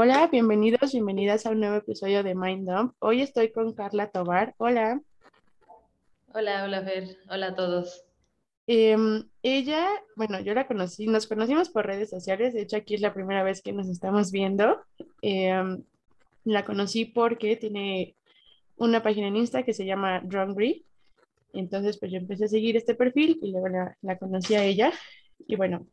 Hola, 0.00 0.28
bienvenidos, 0.28 0.92
bienvenidas 0.92 1.44
a 1.44 1.50
un 1.50 1.58
nuevo 1.58 1.74
episodio 1.74 2.22
de 2.22 2.36
Mind 2.36 2.70
Dump. 2.70 2.94
Hoy 3.00 3.20
estoy 3.20 3.50
con 3.50 3.72
Carla 3.72 4.08
Tobar. 4.08 4.54
Hola. 4.56 5.00
Hola, 6.32 6.62
hola 6.62 6.84
Fer, 6.84 7.16
hola 7.28 7.48
a 7.48 7.54
todos. 7.56 8.04
Em, 8.68 9.24
ella, 9.42 9.88
bueno, 10.14 10.38
yo 10.38 10.54
la 10.54 10.68
conocí, 10.68 11.08
nos 11.08 11.26
conocimos 11.26 11.68
por 11.68 11.84
redes 11.84 12.10
sociales, 12.10 12.54
de 12.54 12.62
hecho 12.62 12.76
aquí 12.76 12.94
es 12.94 13.00
la 13.00 13.12
primera 13.12 13.42
vez 13.42 13.60
que 13.60 13.72
nos 13.72 13.88
estamos 13.88 14.30
viendo. 14.30 14.80
Em, 15.20 15.82
la 16.44 16.64
conocí 16.64 17.04
porque 17.04 17.56
tiene 17.56 18.14
una 18.76 19.02
página 19.02 19.26
en 19.26 19.34
Insta 19.34 19.64
que 19.64 19.74
se 19.74 19.84
llama 19.84 20.20
Drungry. 20.20 20.86
Entonces, 21.52 21.98
pues 21.98 22.12
yo 22.12 22.18
empecé 22.18 22.44
a 22.44 22.48
seguir 22.48 22.76
este 22.76 22.94
perfil 22.94 23.40
y 23.42 23.50
luego 23.50 23.66
la, 23.66 23.96
la 24.02 24.16
conocí 24.16 24.54
a 24.54 24.62
ella. 24.62 24.92
Y 25.48 25.56
bueno, 25.56 25.88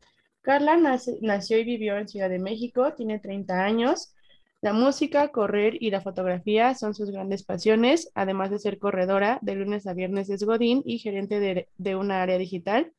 Carla 0.46 0.78
nació 1.22 1.58
y 1.58 1.64
vivió 1.64 1.98
en 1.98 2.08
Ciudad 2.08 2.30
de 2.30 2.38
México, 2.38 2.94
tiene 2.94 3.18
30 3.18 3.66
años. 3.66 4.14
La 4.62 4.74
música, 4.74 5.30
correr 5.30 5.82
y 5.82 5.90
la 5.90 6.02
fotografía 6.02 6.76
son 6.76 6.94
sus 6.94 7.10
grandes 7.10 7.44
pasiones, 7.44 8.12
además 8.14 8.52
de 8.52 8.60
ser 8.60 8.78
corredora 8.78 9.40
de 9.42 9.56
lunes 9.56 9.88
a 9.88 9.96
viernes 9.96 10.30
es 10.30 10.44
Godín 10.44 10.84
y 10.86 11.00
gerente 11.00 11.40
de, 11.40 11.68
de 11.78 11.96
una 11.96 12.22
área 12.22 12.38
digital. 12.38 12.94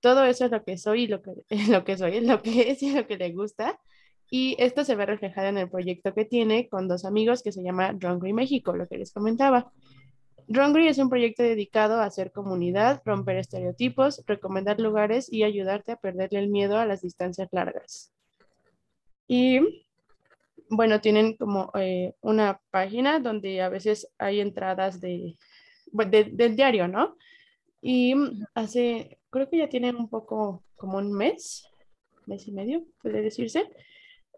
Todo 0.00 0.26
eso 0.26 0.44
es 0.44 0.50
lo 0.50 0.62
que 0.62 0.76
soy 0.76 1.04
y 1.04 1.06
lo 1.06 1.22
que, 1.22 1.32
lo 1.70 1.84
que 1.84 1.96
soy, 1.96 2.18
es 2.18 2.24
lo 2.24 2.42
que 2.42 2.70
es 2.70 2.82
y 2.82 2.92
lo 2.94 3.06
que 3.06 3.16
le 3.16 3.32
gusta. 3.32 3.80
Y 4.30 4.54
esto 4.58 4.84
se 4.84 4.94
ve 4.94 5.06
reflejado 5.06 5.48
en 5.48 5.56
el 5.56 5.70
proyecto 5.70 6.12
que 6.12 6.26
tiene 6.26 6.68
con 6.68 6.86
dos 6.86 7.06
amigos 7.06 7.42
que 7.42 7.52
se 7.52 7.62
llama 7.62 7.94
Drungry 7.94 8.34
México, 8.34 8.76
lo 8.76 8.86
que 8.88 8.98
les 8.98 9.10
comentaba. 9.10 9.72
Drungry 10.46 10.88
es 10.88 10.98
un 10.98 11.08
proyecto 11.08 11.42
dedicado 11.42 12.00
a 12.00 12.04
hacer 12.04 12.32
comunidad, 12.32 13.02
romper 13.04 13.36
estereotipos, 13.36 14.22
recomendar 14.26 14.80
lugares 14.80 15.32
y 15.32 15.42
ayudarte 15.42 15.92
a 15.92 15.96
perderle 15.96 16.40
el 16.40 16.48
miedo 16.48 16.78
a 16.78 16.86
las 16.86 17.02
distancias 17.02 17.48
largas. 17.52 18.12
Y 19.26 19.84
bueno, 20.68 21.00
tienen 21.00 21.36
como 21.36 21.70
eh, 21.74 22.14
una 22.20 22.60
página 22.70 23.20
donde 23.20 23.62
a 23.62 23.68
veces 23.68 24.08
hay 24.18 24.40
entradas 24.40 25.00
de, 25.00 25.36
del 25.92 26.56
diario, 26.56 26.88
¿no? 26.88 27.16
Y 27.80 28.14
hace, 28.54 29.18
creo 29.30 29.48
que 29.48 29.58
ya 29.58 29.68
tienen 29.68 29.96
un 29.96 30.08
poco 30.08 30.62
como 30.76 30.98
un 30.98 31.12
mes, 31.12 31.66
mes 32.26 32.46
y 32.48 32.52
medio, 32.52 32.84
puede 33.02 33.22
decirse. 33.22 33.70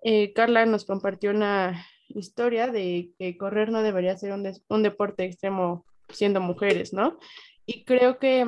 Eh, 0.02 0.32
Carla 0.32 0.66
nos 0.66 0.84
compartió 0.84 1.30
una 1.30 1.84
historia 2.08 2.68
de 2.68 3.12
que 3.18 3.36
correr 3.36 3.70
no 3.70 3.82
debería 3.82 4.16
ser 4.16 4.32
un, 4.32 4.48
un 4.68 4.82
deporte 4.82 5.24
extremo 5.24 5.84
siendo 6.10 6.40
mujeres, 6.40 6.92
¿no? 6.92 7.18
Y 7.64 7.84
creo 7.84 8.18
que, 8.18 8.44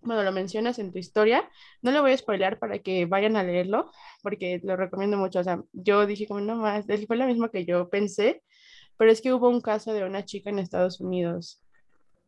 bueno, 0.00 0.22
lo 0.22 0.32
mencionas 0.32 0.78
en 0.78 0.92
tu 0.92 0.98
historia, 0.98 1.48
no 1.82 1.90
lo 1.90 2.02
voy 2.02 2.12
a 2.12 2.16
spoilear 2.16 2.58
para 2.58 2.78
que 2.80 3.06
vayan 3.06 3.36
a 3.36 3.42
leerlo, 3.42 3.90
porque 4.22 4.60
lo 4.62 4.76
recomiendo 4.76 5.16
mucho, 5.16 5.40
o 5.40 5.44
sea, 5.44 5.62
yo 5.72 6.06
dije 6.06 6.26
como 6.26 6.40
no 6.40 6.56
más, 6.56 6.86
fue 7.06 7.16
lo 7.16 7.26
mismo 7.26 7.50
que 7.50 7.64
yo 7.64 7.88
pensé, 7.88 8.42
pero 8.96 9.10
es 9.10 9.20
que 9.20 9.32
hubo 9.32 9.48
un 9.48 9.60
caso 9.60 9.92
de 9.92 10.04
una 10.04 10.24
chica 10.24 10.50
en 10.50 10.58
Estados 10.58 11.00
Unidos 11.00 11.60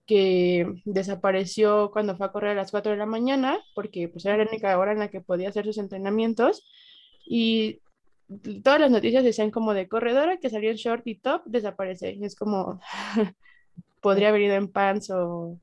que 0.07 0.67
desapareció 0.85 1.91
cuando 1.93 2.17
fue 2.17 2.27
a 2.27 2.33
correr 2.33 2.53
a 2.53 2.55
las 2.55 2.71
4 2.71 2.93
de 2.93 2.99
la 2.99 3.07
mañana, 3.07 3.59
porque 3.75 4.09
pues 4.09 4.25
era 4.25 4.37
la 4.37 4.45
única 4.45 4.79
hora 4.79 4.93
en 4.93 5.01
la 5.01 5.09
que 5.09 5.21
podía 5.21 5.49
hacer 5.49 5.65
sus 5.65 5.79
entrenamientos, 5.79 6.65
y 7.27 7.81
todas 8.63 8.81
las 8.81 8.91
noticias 8.91 9.25
decían 9.25 9.51
como 9.51 9.75
de 9.75 9.89
corredora 9.89 10.39
que 10.39 10.51
salió 10.51 10.71
en 10.71 10.77
short 10.77 11.07
y 11.07 11.17
top, 11.17 11.43
desaparece, 11.47 12.13
y 12.13 12.25
es 12.25 12.37
como, 12.37 12.81
podría 14.07 14.29
haber 14.29 14.43
ido 14.43 14.55
en 14.55 14.69
pants 14.69 15.11
o 15.11 15.59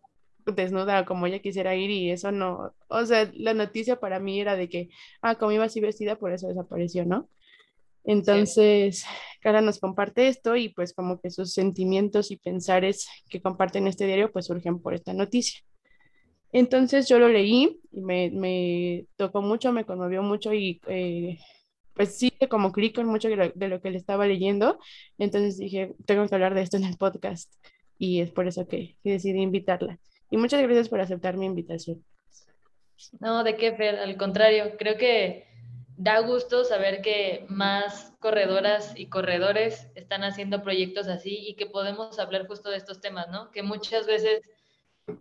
desnuda 0.45 1.05
como 1.05 1.25
ella 1.25 1.39
quisiera 1.39 1.77
ir 1.77 1.89
y 1.89 2.11
eso 2.11 2.29
no, 2.33 2.73
o 2.89 3.05
sea, 3.05 3.31
la 3.35 3.53
noticia 3.53 4.01
para 4.01 4.19
mí 4.19 4.41
era 4.41 4.57
de 4.57 4.67
que, 4.67 4.89
ah, 5.21 5.35
como 5.35 5.53
iba 5.53 5.63
así 5.63 5.79
vestida, 5.79 6.17
por 6.17 6.33
eso 6.33 6.49
desapareció, 6.49 7.05
¿no? 7.05 7.29
Entonces, 8.03 9.05
Cara 9.39 9.61
nos 9.61 9.79
comparte 9.79 10.27
esto 10.27 10.57
y 10.57 10.67
pues 10.67 10.93
como 10.93 11.21
que 11.21 11.29
sus 11.29 11.53
sentimientos 11.53 12.31
y 12.31 12.35
pensares 12.35 13.07
que 13.29 13.41
comparten 13.41 13.87
este 13.87 14.07
diario 14.07 14.29
pues 14.29 14.47
surgen 14.47 14.81
por 14.81 14.93
esta 14.93 15.13
noticia. 15.13 15.61
Entonces 16.51 17.07
yo 17.07 17.19
lo 17.19 17.29
leí 17.29 17.79
y 17.93 18.01
me, 18.01 18.29
me 18.29 19.05
tocó 19.15 19.41
mucho, 19.41 19.71
me 19.71 19.85
conmovió 19.85 20.21
mucho 20.21 20.53
y 20.53 20.81
eh, 20.87 21.37
pues 21.93 22.17
sí, 22.17 22.29
como 22.49 22.73
clic 22.73 22.93
con 22.93 23.05
mucho 23.07 23.29
de 23.29 23.37
lo, 23.37 23.49
de 23.55 23.67
lo 23.69 23.79
que 23.79 23.89
le 23.89 23.99
estaba 23.99 24.27
leyendo. 24.27 24.79
Entonces 25.17 25.57
dije, 25.57 25.95
tengo 26.05 26.27
que 26.27 26.35
hablar 26.35 26.55
de 26.55 26.61
esto 26.63 26.75
en 26.75 26.83
el 26.83 26.97
podcast 26.97 27.49
y 28.03 28.19
es 28.19 28.31
por 28.31 28.47
eso 28.47 28.67
que, 28.67 28.97
decidí 29.05 29.39
invitarla. 29.39 29.97
Y 30.29 30.35
muchas 30.35 30.61
gracias 30.61 30.89
por 30.89 30.99
aceptar 30.99 31.37
mi 31.37 31.45
invitación. 31.45 32.03
No, 33.21 33.45
de 33.45 33.55
qué, 33.55 33.71
Fer, 33.71 33.95
al 33.95 34.17
contrario, 34.17 34.75
creo 34.77 34.97
que 34.97 35.47
da 35.95 36.19
gusto 36.19 36.65
saber 36.65 37.01
que 37.01 37.45
más 37.47 38.11
corredoras 38.19 38.93
y 38.97 39.05
corredores 39.05 39.87
están 39.95 40.25
haciendo 40.25 40.63
proyectos 40.63 41.07
así 41.07 41.47
y 41.47 41.55
que 41.55 41.65
podemos 41.65 42.19
hablar 42.19 42.45
justo 42.45 42.69
de 42.69 42.75
estos 42.75 42.99
temas, 42.99 43.29
¿no? 43.29 43.51
Que 43.51 43.63
muchas 43.63 44.05
veces, 44.05 44.41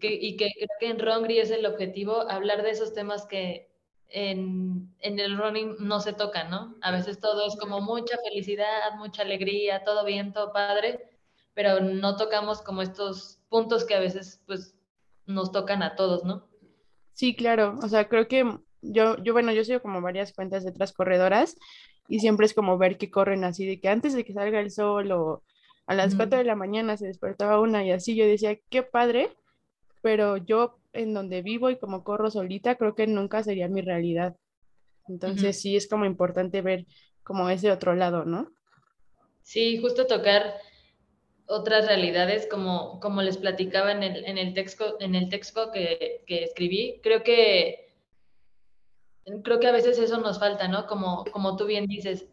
que, 0.00 0.12
y 0.12 0.36
que 0.36 0.50
creo 0.52 0.68
que 0.80 0.88
en 0.88 0.98
Rongri 0.98 1.38
es 1.38 1.52
el 1.52 1.66
objetivo, 1.66 2.28
hablar 2.28 2.64
de 2.64 2.70
esos 2.70 2.94
temas 2.94 3.26
que 3.26 3.70
en, 4.08 4.92
en, 4.98 5.20
el 5.20 5.38
running 5.38 5.76
no 5.78 6.00
se 6.00 6.14
tocan, 6.14 6.50
¿no? 6.50 6.74
A 6.80 6.90
veces 6.90 7.20
todo 7.20 7.46
es 7.46 7.54
como 7.56 7.80
mucha 7.80 8.16
felicidad, 8.24 8.94
mucha 8.98 9.22
alegría, 9.22 9.84
todo 9.84 10.04
bien, 10.04 10.32
todo 10.32 10.52
padre, 10.52 11.11
pero 11.54 11.80
no 11.80 12.16
tocamos 12.16 12.62
como 12.62 12.82
estos 12.82 13.40
puntos 13.48 13.84
que 13.84 13.94
a 13.94 14.00
veces 14.00 14.42
pues 14.46 14.76
nos 15.26 15.52
tocan 15.52 15.82
a 15.82 15.94
todos, 15.94 16.24
¿no? 16.24 16.48
Sí, 17.14 17.36
claro, 17.36 17.78
o 17.82 17.88
sea, 17.88 18.08
creo 18.08 18.26
que 18.26 18.44
yo, 18.80 19.16
yo 19.22 19.32
bueno, 19.32 19.52
yo 19.52 19.64
sigo 19.64 19.80
como 19.80 20.00
varias 20.00 20.32
cuentas 20.32 20.64
de 20.64 20.70
otras 20.70 20.92
corredoras 20.92 21.56
y 22.08 22.20
siempre 22.20 22.46
es 22.46 22.54
como 22.54 22.78
ver 22.78 22.98
que 22.98 23.10
corren 23.10 23.44
así, 23.44 23.66
de 23.66 23.80
que 23.80 23.88
antes 23.88 24.14
de 24.14 24.24
que 24.24 24.32
salga 24.32 24.60
el 24.60 24.70
sol 24.70 25.12
o 25.12 25.42
a 25.86 25.94
las 25.94 26.14
4 26.14 26.38
de 26.38 26.44
la 26.44 26.56
mañana 26.56 26.96
se 26.96 27.06
despertaba 27.06 27.60
una 27.60 27.84
y 27.84 27.90
así, 27.90 28.14
yo 28.16 28.26
decía, 28.26 28.58
qué 28.70 28.82
padre, 28.82 29.36
pero 30.00 30.36
yo 30.36 30.78
en 30.92 31.14
donde 31.14 31.42
vivo 31.42 31.70
y 31.70 31.78
como 31.78 32.04
corro 32.04 32.30
solita, 32.30 32.76
creo 32.76 32.94
que 32.94 33.06
nunca 33.06 33.42
sería 33.42 33.68
mi 33.68 33.82
realidad. 33.82 34.36
Entonces 35.08 35.60
sí 35.60 35.76
es 35.76 35.88
como 35.88 36.04
importante 36.04 36.62
ver 36.62 36.86
como 37.24 37.48
ese 37.50 37.70
otro 37.70 37.94
lado, 37.94 38.24
¿no? 38.24 38.50
Sí, 39.42 39.78
justo 39.78 40.06
tocar 40.06 40.54
otras 41.52 41.86
realidades, 41.86 42.48
como, 42.50 42.98
como 43.00 43.20
les 43.22 43.36
platicaba 43.36 43.92
en 43.92 44.02
el, 44.02 44.24
en 44.24 44.38
el 44.38 44.54
texto, 44.54 44.96
en 45.00 45.14
el 45.14 45.28
texto 45.28 45.70
que, 45.70 46.24
que, 46.26 46.44
escribí. 46.44 47.00
Creo 47.02 47.22
que, 47.22 47.94
creo 49.44 49.60
que 49.60 49.68
a 49.68 49.72
veces 49.72 49.98
eso 49.98 50.18
nos 50.18 50.38
falta, 50.38 50.66
¿no? 50.68 50.86
Como, 50.86 51.24
como 51.30 51.56
tú 51.56 51.66
bien 51.66 51.86
dices, 51.86 52.26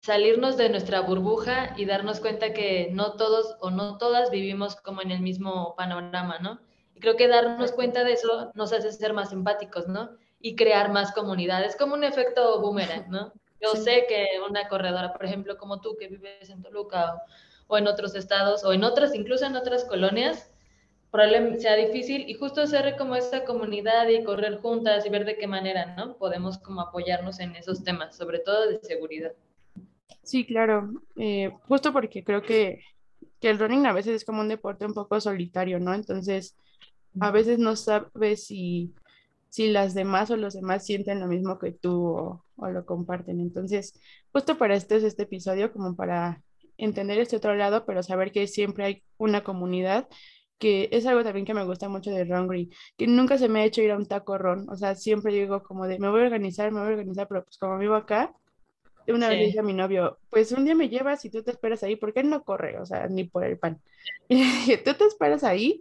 salirnos 0.00 0.56
de 0.56 0.68
nuestra 0.68 1.00
burbuja 1.00 1.74
y 1.76 1.86
darnos 1.86 2.20
cuenta 2.20 2.52
que 2.52 2.88
no 2.92 3.14
todos 3.14 3.56
o 3.60 3.70
no 3.70 3.98
todas 3.98 4.30
vivimos 4.30 4.76
como 4.76 5.02
en 5.02 5.10
el 5.10 5.20
mismo 5.20 5.74
panorama, 5.76 6.38
¿no? 6.38 6.60
Y 6.94 7.00
creo 7.00 7.16
que 7.16 7.26
darnos 7.26 7.72
cuenta 7.72 8.04
de 8.04 8.12
eso 8.12 8.52
nos 8.54 8.72
hace 8.72 8.92
ser 8.92 9.12
más 9.12 9.32
empáticos, 9.32 9.88
¿no? 9.88 10.10
Y 10.38 10.54
crear 10.54 10.92
más 10.92 11.12
comunidades, 11.12 11.74
como 11.76 11.94
un 11.94 12.04
efecto 12.04 12.60
boomerang, 12.60 13.10
¿no? 13.10 13.32
Yo 13.60 13.74
sé 13.74 14.06
que 14.08 14.40
una 14.48 14.68
corredora, 14.68 15.12
por 15.12 15.24
ejemplo, 15.24 15.58
como 15.58 15.80
tú 15.80 15.96
que 15.98 16.08
vives 16.08 16.48
en 16.48 16.62
Toluca 16.62 17.14
o 17.14 17.20
en 17.78 17.86
otros 17.86 18.14
estados 18.14 18.64
o 18.64 18.72
en 18.72 18.84
otras, 18.84 19.14
incluso 19.14 19.46
en 19.46 19.56
otras 19.56 19.84
colonias, 19.84 20.50
probablemente 21.10 21.60
sea 21.60 21.76
difícil 21.76 22.28
y 22.28 22.34
justo 22.34 22.62
hacer 22.62 22.96
como 22.96 23.16
esta 23.16 23.44
comunidad 23.44 24.08
y 24.08 24.22
correr 24.22 24.60
juntas 24.60 25.04
y 25.04 25.10
ver 25.10 25.24
de 25.24 25.36
qué 25.36 25.46
manera, 25.46 25.94
¿no? 25.96 26.16
Podemos 26.16 26.58
como 26.58 26.80
apoyarnos 26.80 27.40
en 27.40 27.56
esos 27.56 27.82
temas, 27.82 28.16
sobre 28.16 28.38
todo 28.38 28.68
de 28.68 28.78
seguridad. 28.82 29.32
Sí, 30.22 30.44
claro, 30.46 30.90
eh, 31.16 31.50
justo 31.66 31.92
porque 31.92 32.22
creo 32.22 32.42
que, 32.42 32.80
que 33.40 33.50
el 33.50 33.58
running 33.58 33.86
a 33.86 33.92
veces 33.92 34.16
es 34.16 34.24
como 34.24 34.40
un 34.40 34.48
deporte 34.48 34.86
un 34.86 34.94
poco 34.94 35.20
solitario, 35.20 35.80
¿no? 35.80 35.94
Entonces, 35.94 36.56
a 37.18 37.32
veces 37.32 37.58
no 37.58 37.74
sabes 37.74 38.44
si, 38.46 38.94
si 39.48 39.68
las 39.68 39.94
demás 39.94 40.30
o 40.30 40.36
los 40.36 40.54
demás 40.54 40.86
sienten 40.86 41.18
lo 41.18 41.26
mismo 41.26 41.58
que 41.58 41.72
tú 41.72 42.06
o, 42.06 42.44
o 42.56 42.68
lo 42.68 42.86
comparten. 42.86 43.40
Entonces, 43.40 43.98
justo 44.32 44.56
para 44.58 44.76
esto 44.76 44.94
es 44.94 45.02
este 45.02 45.24
episodio, 45.24 45.72
como 45.72 45.96
para 45.96 46.40
entender 46.84 47.18
este 47.18 47.36
otro 47.36 47.54
lado, 47.54 47.84
pero 47.86 48.02
saber 48.02 48.32
que 48.32 48.46
siempre 48.46 48.84
hay 48.84 49.02
una 49.18 49.42
comunidad, 49.44 50.08
que 50.58 50.88
es 50.92 51.06
algo 51.06 51.24
también 51.24 51.46
que 51.46 51.54
me 51.54 51.64
gusta 51.64 51.88
mucho 51.88 52.10
de 52.10 52.24
Rongri, 52.24 52.70
que 52.96 53.06
nunca 53.06 53.38
se 53.38 53.48
me 53.48 53.60
ha 53.60 53.64
hecho 53.64 53.82
ir 53.82 53.92
a 53.92 53.96
un 53.96 54.06
taco 54.06 54.38
ron, 54.38 54.68
o 54.68 54.76
sea, 54.76 54.94
siempre 54.94 55.32
digo 55.32 55.62
como 55.62 55.86
de, 55.86 55.98
me 55.98 56.08
voy 56.10 56.22
a 56.22 56.24
organizar, 56.24 56.70
me 56.72 56.80
voy 56.80 56.88
a 56.88 56.92
organizar, 56.92 57.28
pero 57.28 57.44
pues 57.44 57.58
como 57.58 57.78
vivo 57.78 57.94
acá, 57.94 58.34
una 59.12 59.28
vez 59.28 59.38
dije 59.38 59.60
a 59.60 59.62
mi 59.62 59.72
novio, 59.72 60.18
pues 60.30 60.52
un 60.52 60.64
día 60.64 60.74
me 60.74 60.88
llevas 60.88 61.24
y 61.24 61.30
tú 61.30 61.42
te 61.42 61.50
esperas 61.50 61.82
ahí, 61.82 61.96
porque 61.96 62.20
él 62.20 62.30
no 62.30 62.42
corre, 62.44 62.78
o 62.78 62.86
sea, 62.86 63.06
ni 63.08 63.24
por 63.24 63.44
el 63.44 63.58
pan. 63.58 63.80
Y 64.28 64.76
tú 64.78 64.94
te 64.94 65.04
esperas 65.04 65.44
ahí 65.44 65.80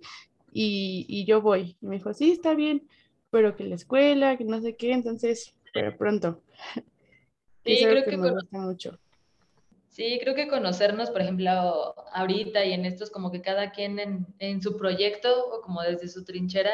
y, 0.52 1.06
y 1.08 1.26
yo 1.26 1.42
voy. 1.42 1.78
Y 1.82 1.88
me 1.88 1.96
dijo, 1.96 2.14
sí, 2.14 2.32
está 2.32 2.54
bien, 2.56 2.88
pero 3.30 3.56
que 3.56 3.66
la 3.66 3.76
escuela, 3.76 4.38
que 4.38 4.46
no 4.46 4.62
sé 4.62 4.76
qué, 4.76 4.94
entonces, 4.94 5.56
pero 5.74 5.96
pronto. 5.98 6.42
Sí, 7.66 7.78
creo 7.84 8.04
que, 8.04 8.12
que 8.12 8.18
me 8.18 8.32
gusta 8.32 8.58
mucho. 8.58 9.00
Sí, 10.00 10.18
creo 10.22 10.34
que 10.34 10.48
conocernos, 10.48 11.10
por 11.10 11.20
ejemplo, 11.20 11.94
ahorita 12.14 12.64
y 12.64 12.72
en 12.72 12.86
estos 12.86 13.10
como 13.10 13.32
que 13.34 13.42
cada 13.42 13.72
quien 13.72 14.00
en, 14.00 14.28
en, 14.40 14.62
su 14.62 14.78
proyecto 14.78 15.50
o 15.50 15.60
como 15.60 15.82
desde 15.82 16.08
su 16.08 16.24
trinchera, 16.24 16.72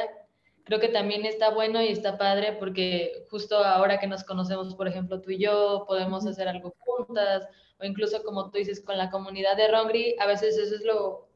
creo 0.64 0.80
que 0.80 0.90
también 0.90 1.26
está 1.26 1.50
bueno 1.50 1.82
y 1.82 1.88
está 1.88 2.20
padre 2.20 2.56
porque 2.60 3.26
justo 3.32 3.58
ahora 3.58 4.00
que 4.00 4.06
nos 4.06 4.24
conocemos, 4.24 4.76
por 4.76 4.88
ejemplo, 4.88 5.22
tú 5.22 5.32
y 5.32 5.40
yo, 5.40 5.86
podemos 5.88 6.24
hacer 6.28 6.48
algo 6.48 6.76
juntas, 6.78 7.48
o 7.80 7.84
incluso 7.84 8.22
como 8.24 8.52
tú 8.52 8.60
dices, 8.60 8.80
con 8.80 8.96
la 8.96 9.10
comunidad 9.10 9.58
de 9.58 9.70
Rongri, 9.70 10.16
a 10.20 10.28
veces 10.28 10.56
eso 10.60 10.76
es 10.76 10.84
lo, 10.84 11.28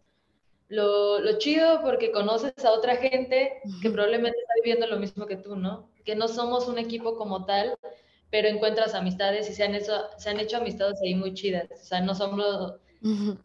lo, 0.67 1.17
lo, 1.17 1.39
chido 1.39 1.81
porque 1.81 2.11
conoces 2.11 2.53
a 2.65 2.71
otra 2.71 2.97
gente 2.97 3.61
que 3.81 3.89
probablemente 3.89 4.37
está 4.37 4.53
viviendo 4.63 4.85
lo 4.85 4.99
mismo 4.99 5.25
que 5.25 5.37
tú, 5.37 5.55
¿no? 5.55 5.89
Que 6.05 6.15
no 6.15 6.27
somos 6.27 6.67
un 6.67 6.77
equipo 6.77 7.17
como 7.17 7.45
tal, 7.47 7.75
pero 8.31 8.47
encuentras 8.47 8.93
amistades 8.93 9.49
y 9.49 9.53
se 9.53 9.63
han 9.63 9.75
hecho, 9.75 9.93
se 10.17 10.29
han 10.29 10.39
hecho 10.39 10.57
amistades 10.57 10.99
ahí 11.01 11.15
muy 11.15 11.33
chidas. 11.33 11.67
O 11.71 11.83
sea, 11.83 12.01
no 12.01 12.13
somos, 12.13 12.75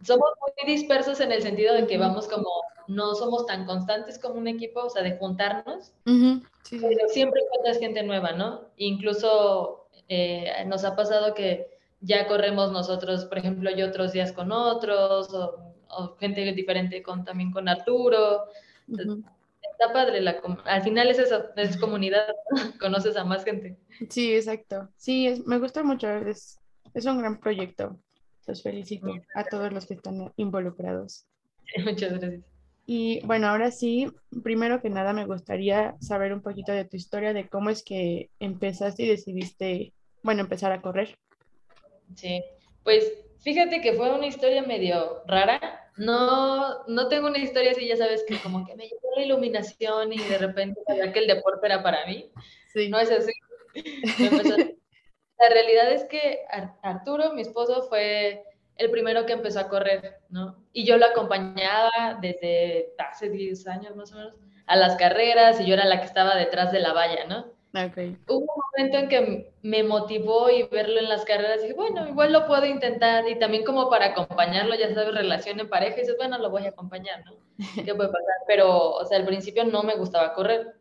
somos 0.02 0.30
muy 0.40 0.72
dispersos 0.72 1.20
en 1.20 1.32
el 1.32 1.42
sentido 1.42 1.74
de 1.74 1.86
que 1.86 1.98
vamos 1.98 2.28
como, 2.28 2.48
no 2.86 3.14
somos 3.14 3.46
tan 3.46 3.64
constantes 3.64 4.18
como 4.18 4.34
un 4.34 4.48
equipo, 4.48 4.84
o 4.84 4.90
sea, 4.90 5.02
de 5.02 5.16
juntarnos, 5.16 5.92
pero 6.04 7.08
siempre 7.08 7.40
encuentras 7.40 7.78
gente 7.78 8.02
nueva, 8.02 8.32
¿no? 8.32 8.62
Incluso 8.76 9.88
eh, 10.08 10.64
nos 10.66 10.84
ha 10.84 10.94
pasado 10.96 11.34
que 11.34 11.74
ya 12.00 12.26
corremos 12.26 12.70
nosotros, 12.70 13.24
por 13.24 13.38
ejemplo, 13.38 13.70
yo 13.70 13.86
otros 13.86 14.12
días 14.12 14.32
con 14.32 14.52
otros, 14.52 15.32
o, 15.32 16.16
gente 16.18 16.52
diferente 16.52 17.02
con, 17.02 17.24
también 17.24 17.50
con 17.50 17.68
Arturo. 17.68 18.44
Está 19.78 19.92
padre, 19.92 20.20
la, 20.20 20.40
al 20.64 20.82
final 20.82 21.08
es 21.08 21.18
eso, 21.18 21.46
es 21.56 21.76
comunidad, 21.76 22.26
conoces 22.80 23.16
a 23.16 23.24
más 23.24 23.44
gente. 23.44 23.76
Sí, 24.08 24.34
exacto. 24.34 24.88
Sí, 24.96 25.26
es, 25.26 25.44
me 25.46 25.58
gusta 25.58 25.82
mucho, 25.82 26.08
es, 26.08 26.60
es 26.94 27.04
un 27.06 27.18
gran 27.18 27.40
proyecto. 27.40 27.98
Los 28.46 28.62
felicito 28.62 29.08
a 29.34 29.44
todos 29.44 29.72
los 29.72 29.86
que 29.86 29.94
están 29.94 30.32
involucrados. 30.36 31.26
Muchas 31.84 32.18
gracias. 32.18 32.44
Y 32.86 33.24
bueno, 33.24 33.48
ahora 33.48 33.70
sí, 33.70 34.12
primero 34.42 34.82
que 34.82 34.90
nada 34.90 35.12
me 35.14 35.24
gustaría 35.24 35.96
saber 36.00 36.34
un 36.34 36.42
poquito 36.42 36.70
de 36.70 36.84
tu 36.84 36.96
historia, 36.96 37.32
de 37.32 37.48
cómo 37.48 37.70
es 37.70 37.82
que 37.82 38.30
empezaste 38.38 39.04
y 39.04 39.08
decidiste, 39.08 39.94
bueno, 40.22 40.42
empezar 40.42 40.70
a 40.70 40.82
correr. 40.82 41.18
Sí, 42.14 42.44
pues 42.82 43.10
fíjate 43.44 43.80
que 43.80 43.92
fue 43.92 44.10
una 44.10 44.26
historia 44.26 44.62
medio 44.62 45.22
rara. 45.26 45.90
No, 45.96 46.84
no 46.88 47.08
tengo 47.08 47.28
una 47.28 47.38
historia 47.38 47.70
así, 47.70 47.86
ya 47.86 47.96
sabes, 47.96 48.24
que 48.26 48.38
como 48.38 48.66
que 48.66 48.74
me 48.74 48.84
llegó 48.84 49.08
la 49.16 49.22
iluminación 49.22 50.12
y 50.12 50.18
de 50.18 50.38
repente 50.38 50.80
sabía 50.86 51.12
que 51.12 51.20
el 51.20 51.28
deporte 51.28 51.66
era 51.66 51.82
para 51.82 52.04
mí. 52.06 52.32
Sí. 52.72 52.88
No 52.88 52.98
es 52.98 53.10
así. 53.12 53.32
La 55.38 55.48
realidad 55.48 55.92
es 55.92 56.04
que 56.04 56.40
Arturo, 56.82 57.32
mi 57.34 57.42
esposo, 57.42 57.82
fue 57.82 58.44
el 58.76 58.90
primero 58.90 59.24
que 59.26 59.34
empezó 59.34 59.60
a 59.60 59.68
correr, 59.68 60.18
¿no? 60.30 60.64
Y 60.72 60.84
yo 60.84 60.96
lo 60.96 61.06
acompañaba 61.06 62.18
desde 62.20 62.92
hace 62.98 63.28
10 63.28 63.66
años 63.68 63.94
más 63.94 64.12
o 64.12 64.16
menos 64.16 64.34
a 64.66 64.76
las 64.76 64.96
carreras 64.96 65.60
y 65.60 65.66
yo 65.66 65.74
era 65.74 65.84
la 65.84 66.00
que 66.00 66.06
estaba 66.06 66.34
detrás 66.36 66.72
de 66.72 66.80
la 66.80 66.92
valla, 66.92 67.26
¿no? 67.26 67.52
Okay. 67.74 68.16
Hubo 68.28 68.40
un 68.40 68.62
momento 68.72 68.98
en 68.98 69.08
que 69.08 69.52
me 69.62 69.82
motivó 69.82 70.48
y 70.48 70.62
verlo 70.64 71.00
en 71.00 71.08
las 71.08 71.24
carreras, 71.24 71.58
y 71.58 71.62
dije, 71.62 71.74
bueno, 71.74 72.06
igual 72.06 72.32
lo 72.32 72.46
puedo 72.46 72.64
intentar, 72.66 73.28
y 73.28 73.36
también 73.38 73.64
como 73.64 73.90
para 73.90 74.06
acompañarlo, 74.06 74.76
ya 74.76 74.94
sabes, 74.94 75.12
relación 75.12 75.58
en 75.58 75.68
pareja, 75.68 75.96
y 75.96 76.00
dices, 76.00 76.16
bueno, 76.16 76.38
lo 76.38 76.50
voy 76.50 76.66
a 76.66 76.68
acompañar, 76.68 77.24
¿no? 77.24 77.32
¿Qué 77.84 77.94
puede 77.94 78.10
pasar? 78.10 78.34
Pero, 78.46 78.92
o 78.92 79.04
sea, 79.04 79.18
al 79.18 79.26
principio 79.26 79.64
no 79.64 79.82
me 79.82 79.96
gustaba 79.96 80.34
correr. 80.34 80.74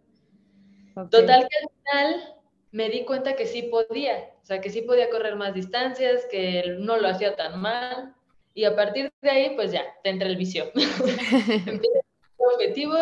Total 1.09 1.47
que 1.47 1.57
al 1.57 2.11
final 2.11 2.35
me 2.71 2.89
di 2.89 3.05
cuenta 3.05 3.35
que 3.35 3.47
sí 3.47 3.63
podía, 3.63 4.29
o 4.43 4.45
sea, 4.45 4.61
que 4.61 4.69
sí 4.69 4.83
podía 4.83 5.09
correr 5.09 5.35
más 5.35 5.55
distancias, 5.55 6.27
que 6.29 6.75
no 6.77 6.97
lo 6.97 7.07
hacía 7.07 7.35
tan 7.35 7.59
mal, 7.59 8.13
y 8.53 8.65
a 8.65 8.75
partir 8.75 9.11
de 9.21 9.29
ahí, 9.31 9.55
pues 9.55 9.71
ya, 9.71 9.83
te 10.03 10.11
entra 10.11 10.27
el 10.27 10.37
vicio. 10.37 10.65
Empiezas 10.75 12.03
objetivo, 12.37 12.95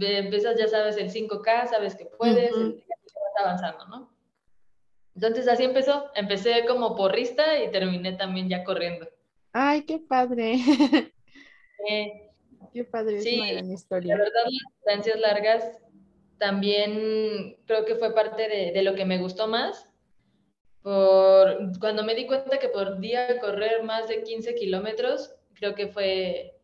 empiezas, 0.00 0.58
ya 0.58 0.68
sabes, 0.68 0.96
el 0.96 1.10
5K, 1.10 1.68
sabes 1.68 1.94
que 1.94 2.06
puedes, 2.06 2.52
avanzando, 3.38 3.86
¿no? 3.86 4.18
Entonces 5.14 5.48
así 5.48 5.64
empezó, 5.64 6.10
empecé 6.14 6.64
como 6.66 6.94
porrista 6.94 7.62
y 7.62 7.70
terminé 7.70 8.12
también 8.12 8.48
ya 8.48 8.62
corriendo. 8.62 9.08
Ay, 9.52 9.82
qué 9.82 9.98
padre. 9.98 10.58
qué 12.72 12.84
padre, 12.84 13.20
sí, 13.20 13.40
es 13.40 13.62
una 13.62 13.74
historia. 13.74 14.16
La 14.16 14.22
verdad, 14.22 14.44
las 14.44 14.54
distancias 14.76 15.18
largas 15.18 15.78
también 16.38 17.56
creo 17.66 17.84
que 17.84 17.96
fue 17.96 18.14
parte 18.14 18.48
de, 18.48 18.70
de, 18.70 18.82
lo 18.82 18.94
que 18.94 19.04
me 19.04 19.18
gustó 19.18 19.48
más. 19.48 19.92
Por, 20.82 21.78
cuando 21.80 22.04
me 22.04 22.14
di 22.14 22.26
cuenta 22.26 22.58
que 22.58 22.68
por 22.68 23.00
día 23.00 23.40
correr 23.40 23.82
más 23.82 24.08
de 24.08 24.22
15 24.22 24.54
kilómetros, 24.54 25.34
creo 25.54 25.74
que 25.74 25.88
fue, 25.88 26.54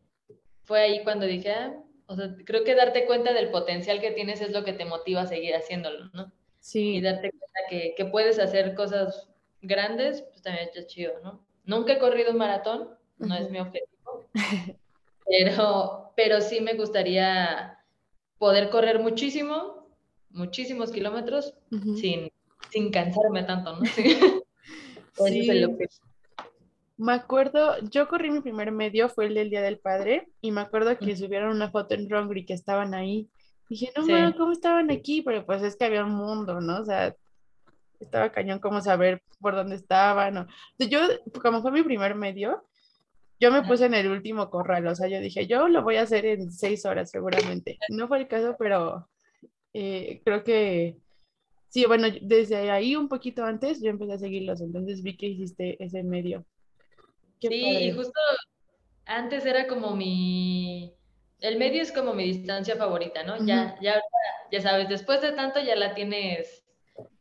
fue 0.62 0.80
ahí 0.80 1.02
cuando 1.02 1.26
dije, 1.26 1.50
ah, 1.50 1.74
o 2.06 2.14
sea, 2.14 2.36
creo 2.44 2.62
que 2.64 2.74
darte 2.74 3.06
cuenta 3.06 3.32
del 3.32 3.50
potencial 3.50 4.00
que 4.00 4.12
tienes 4.12 4.40
es 4.40 4.52
lo 4.52 4.62
que 4.62 4.74
te 4.74 4.84
motiva 4.84 5.22
a 5.22 5.26
seguir 5.26 5.56
haciéndolo, 5.56 6.10
¿no? 6.12 6.32
Sí. 6.64 6.96
Y 6.96 7.00
darte 7.02 7.30
cuenta 7.30 7.60
que, 7.68 7.94
que 7.94 8.06
puedes 8.06 8.38
hacer 8.38 8.74
cosas 8.74 9.28
grandes, 9.60 10.22
pues 10.22 10.40
también 10.40 10.70
es 10.74 10.86
chido, 10.86 11.12
¿no? 11.22 11.44
Nunca 11.66 11.92
he 11.92 11.98
corrido 11.98 12.30
un 12.32 12.38
maratón, 12.38 12.88
no 13.18 13.34
es 13.34 13.50
mi 13.50 13.58
objetivo, 13.58 14.30
pero, 15.26 16.10
pero 16.16 16.40
sí 16.40 16.62
me 16.62 16.72
gustaría 16.72 17.78
poder 18.38 18.70
correr 18.70 18.98
muchísimo, 18.98 19.94
muchísimos 20.30 20.90
kilómetros, 20.90 21.54
sin, 22.00 22.32
sin 22.70 22.90
cansarme 22.90 23.42
tanto, 23.42 23.76
¿no? 23.76 23.84
Sí. 23.84 24.18
sí. 25.26 25.66
Me 26.96 27.12
acuerdo, 27.12 27.76
yo 27.90 28.08
corrí 28.08 28.30
mi 28.30 28.40
primer 28.40 28.72
medio, 28.72 29.10
fue 29.10 29.26
el 29.26 29.34
del 29.34 29.50
Día 29.50 29.60
del 29.60 29.78
Padre, 29.78 30.28
y 30.40 30.50
me 30.50 30.62
acuerdo 30.62 30.96
que 30.96 31.14
subieron 31.14 31.54
una 31.54 31.70
foto 31.70 31.92
en 31.92 32.08
Rongri 32.08 32.46
que 32.46 32.54
estaban 32.54 32.94
ahí, 32.94 33.28
Dije, 33.68 33.92
no, 33.96 34.04
sí. 34.04 34.12
¿cómo 34.36 34.52
estaban 34.52 34.90
aquí? 34.90 35.22
Pero 35.22 35.44
pues 35.46 35.62
es 35.62 35.76
que 35.76 35.84
había 35.84 36.04
un 36.04 36.14
mundo, 36.14 36.60
¿no? 36.60 36.80
O 36.80 36.84
sea, 36.84 37.14
estaba 38.00 38.30
cañón 38.30 38.58
como 38.58 38.80
saber 38.80 39.22
por 39.40 39.54
dónde 39.54 39.76
estaban. 39.76 40.34
¿no? 40.34 40.46
Yo, 40.78 41.00
como 41.42 41.62
fue 41.62 41.72
mi 41.72 41.82
primer 41.82 42.14
medio, 42.14 42.64
yo 43.40 43.50
me 43.50 43.62
puse 43.62 43.86
en 43.86 43.94
el 43.94 44.10
último 44.10 44.48
corral, 44.48 44.86
o 44.86 44.94
sea, 44.94 45.08
yo 45.08 45.20
dije, 45.20 45.46
yo 45.46 45.68
lo 45.68 45.82
voy 45.82 45.96
a 45.96 46.02
hacer 46.02 46.24
en 46.24 46.50
seis 46.50 46.84
horas 46.86 47.10
seguramente. 47.10 47.78
No 47.88 48.08
fue 48.08 48.18
el 48.18 48.28
caso, 48.28 48.56
pero 48.58 49.08
eh, 49.72 50.22
creo 50.24 50.44
que 50.44 50.96
sí, 51.68 51.84
bueno, 51.86 52.08
desde 52.22 52.70
ahí 52.70 52.96
un 52.96 53.08
poquito 53.08 53.44
antes 53.44 53.82
yo 53.82 53.90
empecé 53.90 54.12
a 54.12 54.18
seguirlos, 54.18 54.60
entonces 54.60 55.02
vi 55.02 55.16
que 55.16 55.26
hiciste 55.26 55.82
ese 55.82 56.02
medio. 56.02 56.44
sí, 57.40 57.64
y 57.64 57.90
justo 57.90 58.20
antes 59.04 59.44
era 59.44 59.66
como 59.66 59.94
mi, 59.96 60.94
el 61.40 61.58
medio 61.58 61.82
es 61.82 61.92
como 61.92 62.14
mi 62.14 62.24
distancia 62.24 62.76
favorita, 62.76 63.22
¿no? 63.22 63.44
Ya, 63.44 63.76
ya, 63.80 64.00
ya 64.50 64.60
sabes, 64.60 64.88
después 64.88 65.20
de 65.20 65.32
tanto 65.32 65.60
ya 65.60 65.76
la 65.76 65.94
tienes 65.94 66.64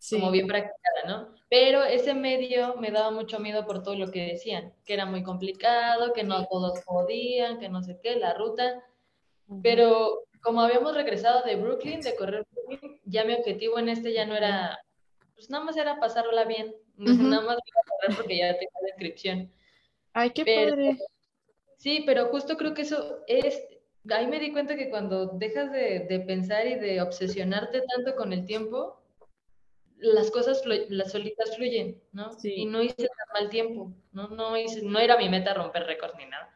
como 0.09 0.31
bien 0.31 0.47
practicada, 0.47 1.03
¿no? 1.07 1.35
Pero 1.49 1.83
ese 1.83 2.13
medio 2.13 2.75
me 2.75 2.91
daba 2.91 3.11
mucho 3.11 3.39
miedo 3.39 3.65
por 3.65 3.83
todo 3.83 3.95
lo 3.95 4.11
que 4.11 4.27
decían, 4.27 4.73
que 4.85 4.93
era 4.93 5.05
muy 5.05 5.23
complicado, 5.23 6.13
que 6.13 6.23
no 6.23 6.45
todos 6.47 6.81
podían, 6.85 7.59
que 7.59 7.69
no 7.69 7.83
sé 7.83 7.99
qué, 8.01 8.15
la 8.15 8.33
ruta. 8.33 8.83
Pero 9.61 10.23
como 10.41 10.61
habíamos 10.61 10.95
regresado 10.95 11.43
de 11.43 11.55
Brooklyn, 11.55 12.01
de 12.01 12.15
correr 12.15 12.45
Brooklyn, 12.51 12.99
ya 13.05 13.23
mi 13.23 13.33
objetivo 13.33 13.79
en 13.79 13.89
este 13.89 14.13
ya 14.13 14.25
no 14.25 14.35
era, 14.35 14.79
pues 15.35 15.49
nada 15.49 15.63
más 15.63 15.77
era 15.77 15.99
pasarla 15.99 16.45
bien, 16.45 16.75
nada 16.97 17.41
más 17.41 17.57
iba 17.65 17.81
a 17.81 17.89
correr 17.89 18.17
porque 18.17 18.37
ya 18.37 18.53
tenía 18.53 18.69
la 18.81 18.89
inscripción. 18.89 19.51
Ay, 20.13 20.29
qué 20.31 20.45
padre. 20.45 20.97
Sí, 21.77 22.03
pero 22.05 22.27
justo 22.27 22.55
creo 22.55 22.73
que 22.73 22.83
eso 22.83 23.19
es, 23.27 23.61
ahí 24.09 24.27
me 24.27 24.39
di 24.39 24.51
cuenta 24.51 24.75
que 24.75 24.89
cuando 24.89 25.27
dejas 25.27 25.71
de, 25.71 26.23
pensar 26.27 26.67
y 26.67 26.75
de 26.75 27.01
obsesionarte 27.01 27.81
tanto 27.95 28.15
con 28.15 28.33
el 28.33 28.45
tiempo, 28.45 29.01
las 29.97 30.31
cosas, 30.31 30.61
las 30.65 31.11
solitas 31.11 31.55
fluyen, 31.55 32.01
¿no? 32.11 32.33
Sí. 32.33 32.53
Y 32.55 32.65
no 32.65 32.81
hice 32.81 32.95
tan 32.97 33.41
mal 33.41 33.49
tiempo, 33.49 33.93
¿no? 34.11 34.27
No, 34.29 34.57
hice, 34.57 34.81
no 34.83 34.99
era 34.99 35.17
mi 35.17 35.29
meta 35.29 35.53
romper 35.53 35.83
récords 35.85 36.15
ni 36.17 36.25
nada, 36.25 36.53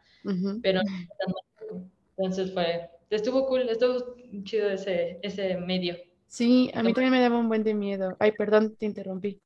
pero 0.62 0.82
no 0.84 0.92
hice 0.92 1.08
tan 1.18 1.34
mal 1.34 1.44
tiempo. 1.58 1.92
Entonces 2.18 2.54
fue, 2.54 2.90
estuvo 3.10 3.48
cool, 3.48 3.70
estuvo 3.70 4.16
chido 4.44 4.70
ese, 4.70 5.20
ese 5.22 5.58
medio. 5.58 5.96
Sí, 6.28 6.70
a 6.74 6.84
mí 6.84 6.94
también 6.94 7.12
me 7.12 7.22
daba 7.22 7.38
un 7.38 7.48
buen 7.48 7.64
de 7.64 7.74
miedo. 7.74 8.18
Ay, 8.20 8.34
perdón, 8.34 8.76
te 8.76 8.86
interrumpí. 8.86 9.40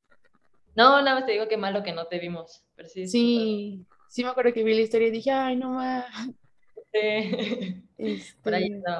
No, 0.74 1.00
nada 1.02 1.14
más 1.14 1.26
te 1.26 1.32
digo 1.32 1.46
que 1.48 1.56
malo 1.56 1.82
que 1.82 1.92
no 1.92 2.06
te 2.06 2.18
vimos. 2.18 2.64
Pero 2.74 2.88
sí, 2.88 3.06
sí, 3.06 3.86
sí 4.08 4.24
me 4.24 4.30
acuerdo 4.30 4.52
que 4.52 4.64
vi 4.64 4.74
la 4.74 4.80
historia 4.80 5.08
y 5.08 5.12
dije, 5.12 5.30
ay, 5.30 5.56
no 5.56 5.70
más. 5.70 6.06
Sí. 6.92 7.82
Por 8.42 8.54
ahí 8.54 8.64
este, 8.64 8.90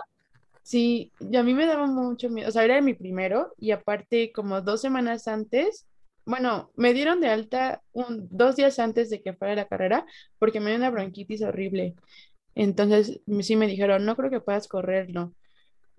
Sí, 0.62 1.12
y 1.20 1.36
a 1.36 1.42
mí 1.42 1.54
me 1.54 1.66
daba 1.66 1.86
mucho 1.86 2.30
miedo, 2.30 2.48
o 2.48 2.52
sea, 2.52 2.64
era 2.64 2.80
mi 2.82 2.94
primero 2.94 3.54
y 3.58 3.72
aparte 3.72 4.32
como 4.32 4.62
dos 4.62 4.80
semanas 4.82 5.28
antes, 5.28 5.88
bueno, 6.24 6.70
me 6.76 6.94
dieron 6.94 7.20
de 7.20 7.28
alta 7.30 7.82
un, 7.92 8.28
dos 8.30 8.56
días 8.56 8.78
antes 8.78 9.10
de 9.10 9.22
que 9.22 9.34
fuera 9.34 9.56
la 9.56 9.68
carrera 9.68 10.06
porque 10.38 10.60
me 10.60 10.70
dio 10.70 10.78
una 10.78 10.90
bronquitis 10.90 11.42
horrible. 11.42 11.96
Entonces 12.54 13.20
sí 13.42 13.56
me 13.56 13.66
dijeron, 13.68 14.04
no 14.06 14.16
creo 14.16 14.30
que 14.30 14.40
puedas 14.40 14.68
correrlo. 14.68 15.34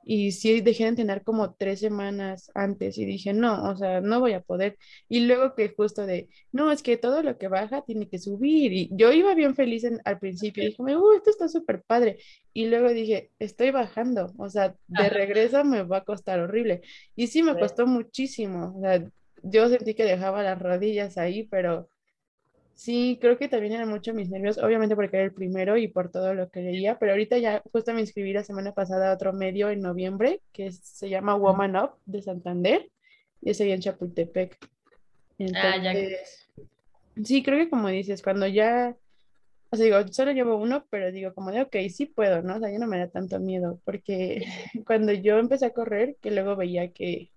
Y 0.06 0.32
sí 0.32 0.62
dejé 0.62 0.84
de 0.84 0.90
entrenar 0.90 1.24
como 1.24 1.54
tres 1.56 1.80
semanas 1.80 2.52
antes 2.56 2.98
y 2.98 3.06
dije, 3.06 3.34
no, 3.34 3.70
o 3.70 3.76
sea, 3.78 4.02
no 4.02 4.20
voy 4.20 4.34
a 4.34 4.42
poder. 4.42 4.78
Y 5.10 5.22
luego 5.22 5.56
que 5.56 5.70
justo 5.70 6.06
de, 6.06 6.30
no, 6.52 6.72
es 6.72 6.84
que 6.84 6.98
todo 6.98 7.24
lo 7.24 7.38
que 7.38 7.48
baja 7.48 7.84
tiene 7.84 8.10
que 8.10 8.20
subir. 8.20 8.74
Y 8.74 8.90
yo 8.92 9.12
iba 9.12 9.34
bien 9.36 9.56
feliz 9.56 9.86
al 10.06 10.20
principio, 10.20 10.64
y 10.64 10.68
dije, 10.68 10.82
uy, 10.82 11.18
esto 11.18 11.30
está 11.30 11.48
súper 11.48 11.84
padre. 11.84 12.18
Y 12.54 12.68
luego 12.68 12.90
dije, 12.90 13.32
estoy 13.40 13.72
bajando, 13.72 14.34
o 14.38 14.50
sea, 14.50 14.76
de 14.88 15.10
regreso 15.10 15.64
me 15.64 15.84
va 15.84 15.98
a 15.98 16.04
costar 16.04 16.40
horrible. 16.40 16.82
Y 17.16 17.28
sí, 17.28 17.44
me 17.44 17.58
costó 17.58 17.88
muchísimo. 17.88 18.76
O 18.78 18.82
sea, 18.82 19.04
yo 19.44 19.70
sentí 19.70 19.94
que 19.94 20.06
dejaba 20.06 20.44
las 20.44 20.62
rodillas 20.62 21.18
ahí, 21.18 21.44
pero 21.48 21.90
Sí, 22.76 23.20
creo 23.22 23.38
que 23.38 23.48
también 23.48 23.74
eran 23.74 23.90
mucho 23.90 24.14
mis 24.14 24.30
nervios, 24.30 24.58
obviamente 24.58 24.96
porque 24.96 25.18
era 25.18 25.26
el 25.26 25.34
primero 25.34 25.78
y 25.78 25.88
por 25.88 26.12
todo 26.12 26.34
lo 26.34 26.50
que 26.50 26.62
leía, 26.62 26.98
pero 26.98 27.12
ahorita 27.12 27.38
ya 27.38 27.62
justo 27.72 27.94
me 27.94 28.02
inscribí 28.02 28.34
la 28.34 28.44
semana 28.44 28.74
pasada 28.74 29.12
a 29.12 29.14
otro 29.14 29.32
medio 29.32 29.70
en 29.70 29.82
noviembre 29.82 30.42
que 30.52 30.72
se 30.72 31.10
llama 31.10 31.36
Woman 31.36 31.76
Up 31.76 31.92
de 32.06 32.22
Santander 32.24 32.90
y 33.42 33.52
ese 33.52 33.72
en 33.72 33.80
Chapultepec. 33.80 34.58
ah, 35.56 35.78
ya. 35.78 35.94
Sí, 37.24 37.44
creo 37.44 37.60
que 37.60 37.70
como 37.70 37.90
dices, 37.90 38.24
cuando 38.24 38.48
ya, 38.48 38.96
o 39.70 39.76
sea, 39.76 39.86
digo, 39.86 40.08
solo 40.12 40.32
llevo 40.32 40.56
uno, 40.56 40.86
pero 40.90 41.12
digo 41.12 41.34
como 41.36 41.52
de, 41.52 41.62
ok, 41.62 41.76
sí 41.90 42.08
puedo, 42.08 42.42
¿no? 42.42 42.56
O 42.56 42.60
sea, 42.60 42.72
ya 42.72 42.80
no 42.80 42.88
me 42.88 42.98
da 42.98 43.08
tanto 43.08 43.40
miedo, 43.40 43.80
porque 43.86 44.46
cuando 44.88 45.14
yo 45.14 45.38
empecé 45.38 45.68
a 45.68 45.74
correr, 45.74 46.18
que 46.22 46.32
luego 46.32 46.56
veía 46.56 46.92
que 46.92 47.30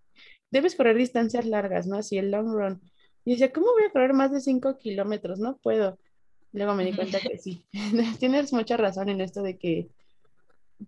debes 0.50 0.76
correr 0.76 0.96
distancias 0.96 1.44
largas, 1.44 1.86
¿no? 1.86 1.98
Así 1.98 2.16
el 2.16 2.30
long 2.30 2.52
run 2.54 2.80
y 3.26 3.32
decía, 3.32 3.52
¿cómo 3.52 3.72
voy 3.72 3.82
a 3.82 3.90
correr 3.90 4.12
más 4.12 4.30
de 4.30 4.40
5 4.40 4.78
kilómetros? 4.78 5.40
No 5.40 5.56
puedo. 5.56 5.98
Luego 6.52 6.74
me 6.74 6.84
di 6.84 6.94
cuenta 6.94 7.18
que 7.18 7.36
sí. 7.38 7.66
Tienes 8.20 8.52
mucha 8.52 8.76
razón 8.76 9.08
en 9.08 9.20
esto 9.20 9.42
de 9.42 9.58
que, 9.58 9.88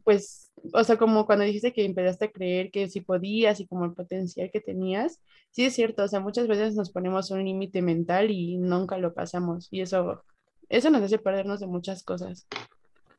pues, 0.04 0.52
o 0.72 0.84
sea, 0.84 0.96
como 0.96 1.26
cuando 1.26 1.44
dijiste 1.44 1.72
que 1.72 1.84
empezaste 1.84 2.26
a 2.26 2.30
creer 2.30 2.70
que 2.70 2.88
sí 2.88 3.00
podías 3.00 3.58
y 3.58 3.66
como 3.66 3.84
el 3.84 3.92
potencial 3.92 4.52
que 4.52 4.60
tenías, 4.60 5.20
sí 5.50 5.64
es 5.64 5.74
cierto, 5.74 6.04
o 6.04 6.08
sea, 6.08 6.20
muchas 6.20 6.46
veces 6.46 6.76
nos 6.76 6.92
ponemos 6.92 7.32
un 7.32 7.44
límite 7.44 7.82
mental 7.82 8.30
y 8.30 8.56
nunca 8.56 8.98
lo 8.98 9.14
pasamos 9.14 9.66
y 9.72 9.80
eso, 9.80 10.22
eso 10.68 10.90
nos 10.90 11.02
hace 11.02 11.18
perdernos 11.18 11.58
de 11.58 11.66
muchas 11.66 12.04
cosas. 12.04 12.46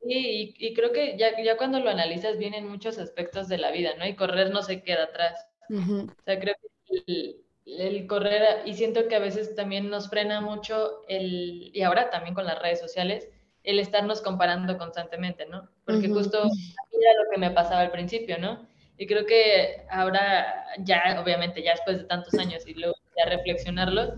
Sí, 0.02 0.56
y, 0.58 0.74
creo 0.74 0.94
que 0.94 1.18
ya, 1.18 1.32
ya 1.44 1.58
cuando 1.58 1.82
lo 1.82 1.90
analizas 1.90 2.38
bien 2.38 2.54
en 2.54 2.70
muchos 2.70 2.98
aspectos 2.98 3.50
de 3.50 3.58
la 3.58 3.72
vida, 3.72 3.98
¿no? 3.98 4.08
Y 4.08 4.16
correr 4.16 4.50
no 4.50 4.64
se 4.64 4.82
queda 4.82 5.04
atrás. 5.04 5.46
O 5.70 6.24
sea, 6.24 6.40
creo 6.40 6.56
que 6.86 7.04
el, 7.06 7.44
el 7.78 8.08
correr 8.08 8.62
y 8.66 8.74
siento 8.74 9.08
que 9.08 9.16
a 9.16 9.20
veces 9.20 9.56
también 9.56 9.90
nos 9.90 10.10
frena 10.10 10.42
mucho 10.42 11.02
el, 11.08 11.72
y 11.74 11.82
ahora 11.82 12.10
también 12.10 12.34
con 12.34 12.46
las 12.46 12.60
redes 12.60 12.80
sociales, 12.80 13.30
el 13.64 13.80
estarnos 13.80 14.22
comparando 14.22 14.78
constantemente, 14.78 15.46
¿no? 15.46 15.70
Porque 15.86 16.08
justo 16.10 16.38
era 16.40 17.24
lo 17.24 17.32
que 17.32 17.38
me 17.38 17.52
pasaba 17.52 17.82
al 17.82 17.92
principio, 17.92 18.38
¿no? 18.38 18.68
Y 18.98 19.08
creo 19.08 19.26
que 19.26 19.86
ahora 19.90 20.66
ya, 20.80 21.22
obviamente, 21.22 21.64
ya 21.64 21.72
después 21.72 21.98
de 21.98 22.04
tantos 22.06 22.34
años 22.36 22.68
y 22.68 22.74
luego 22.74 22.96
ya 23.18 23.30
reflexionarlo, 23.30 24.16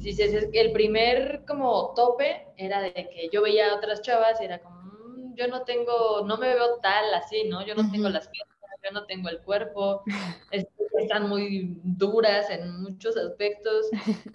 si 0.00 0.12
se, 0.12 0.50
el 0.52 0.72
primer 0.72 1.42
como 1.46 1.92
tope 1.94 2.46
era 2.56 2.80
de 2.80 2.92
que 2.92 3.28
yo 3.32 3.42
veía 3.42 3.70
a 3.70 3.76
otras 3.76 4.02
chavas 4.02 4.40
y 4.40 4.44
era 4.44 4.58
como, 4.60 4.82
mm, 4.82 5.34
yo 5.34 5.48
no 5.48 5.62
tengo, 5.62 6.24
no 6.26 6.36
me 6.38 6.54
veo 6.54 6.78
tal 6.82 7.14
así, 7.14 7.44
¿no? 7.44 7.64
Yo 7.66 7.74
no 7.74 7.90
tengo 7.90 8.08
las 8.08 8.28
piernas, 8.28 8.55
yo 8.86 8.92
no 8.92 9.04
tengo 9.06 9.28
el 9.28 9.40
cuerpo, 9.40 10.02
están 10.98 11.28
muy 11.28 11.78
duras 11.82 12.50
en 12.50 12.82
muchos 12.82 13.16
aspectos. 13.16 13.86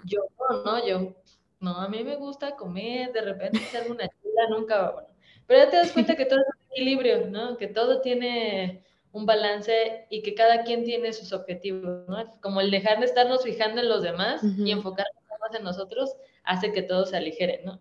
Yo 0.05 0.22
no, 0.39 0.63
¿no? 0.63 0.88
Yo, 0.88 1.13
no, 1.60 1.77
a 1.77 1.88
mí 1.88 2.03
me 2.03 2.15
gusta 2.15 2.55
comer, 2.55 3.13
de 3.13 3.22
repente 3.22 3.60
hacer 3.60 3.89
una 3.89 4.08
chula, 4.08 4.50
nunca, 4.50 4.91
bueno. 4.91 5.08
Pero 5.48 5.63
ya 5.63 5.70
te 5.70 5.77
das 5.77 5.91
cuenta 5.91 6.15
que 6.15 6.25
todo 6.25 6.39
es 6.39 6.46
un 6.48 6.72
equilibrio, 6.72 7.27
¿no? 7.27 7.58
Que 7.58 7.67
todo 7.67 8.01
tiene 8.01 8.84
un 9.12 9.25
balance 9.25 10.08
y 10.10 10.22
que 10.22 10.34
cada 10.34 10.63
quien 10.63 10.84
tiene 10.84 11.12
sus 11.13 11.34
objetivos, 11.34 12.08
¿no? 12.08 12.31
Como 12.41 12.62
el 12.62 12.72
dejar 12.72 13.00
de 13.00 13.05
estarnos 13.05 13.43
fijando 13.43 13.81
en 13.81 13.89
los 13.89 14.01
demás 14.01 14.41
y 14.43 14.72
enfocarnos 14.72 15.22
más 15.41 15.55
en 15.55 15.63
nosotros 15.63 16.15
hace 16.43 16.72
que 16.72 16.84
todo 16.84 17.05
se 17.05 17.17
aligere, 17.17 17.62
¿no? 17.65 17.79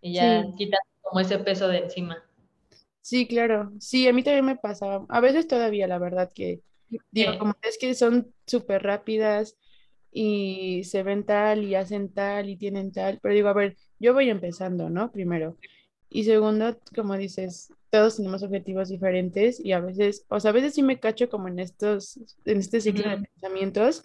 Y 0.00 0.14
ya 0.14 0.44
quita 0.56 0.78
como 1.02 1.20
ese 1.20 1.38
peso 1.38 1.68
de 1.68 1.78
encima. 1.78 2.22
Sí, 3.08 3.26
claro. 3.26 3.72
Sí, 3.80 4.06
a 4.06 4.12
mí 4.12 4.22
también 4.22 4.44
me 4.44 4.56
pasaba. 4.56 5.06
A 5.08 5.20
veces 5.20 5.48
todavía, 5.48 5.86
la 5.86 5.98
verdad, 5.98 6.30
que 6.30 6.60
Digo, 7.10 7.38
como 7.38 7.56
es 7.62 7.78
que 7.78 7.94
son 7.94 8.34
súper 8.46 8.82
rápidas 8.82 9.56
y 10.12 10.84
se 10.84 11.02
ven 11.02 11.24
tal 11.24 11.64
y 11.64 11.74
hacen 11.74 12.12
tal 12.12 12.50
y 12.50 12.58
tienen 12.58 12.92
tal, 12.92 13.18
pero 13.22 13.32
digo, 13.32 13.48
a 13.48 13.54
ver, 13.54 13.78
yo 13.98 14.12
voy 14.12 14.28
empezando, 14.28 14.90
¿no? 14.90 15.10
Primero. 15.10 15.56
Y 16.10 16.24
segundo, 16.24 16.78
como 16.94 17.16
dices, 17.16 17.72
todos 17.88 18.16
tenemos 18.16 18.42
objetivos 18.42 18.90
diferentes 18.90 19.58
y 19.58 19.72
a 19.72 19.80
veces, 19.80 20.26
o 20.28 20.38
sea, 20.38 20.50
a 20.50 20.54
veces 20.54 20.74
sí 20.74 20.82
me 20.82 21.00
cacho 21.00 21.30
como 21.30 21.48
en 21.48 21.60
estos, 21.60 22.20
en 22.44 22.58
este 22.58 22.82
ciclo 22.82 23.08
de 23.08 23.26
pensamientos, 23.26 24.02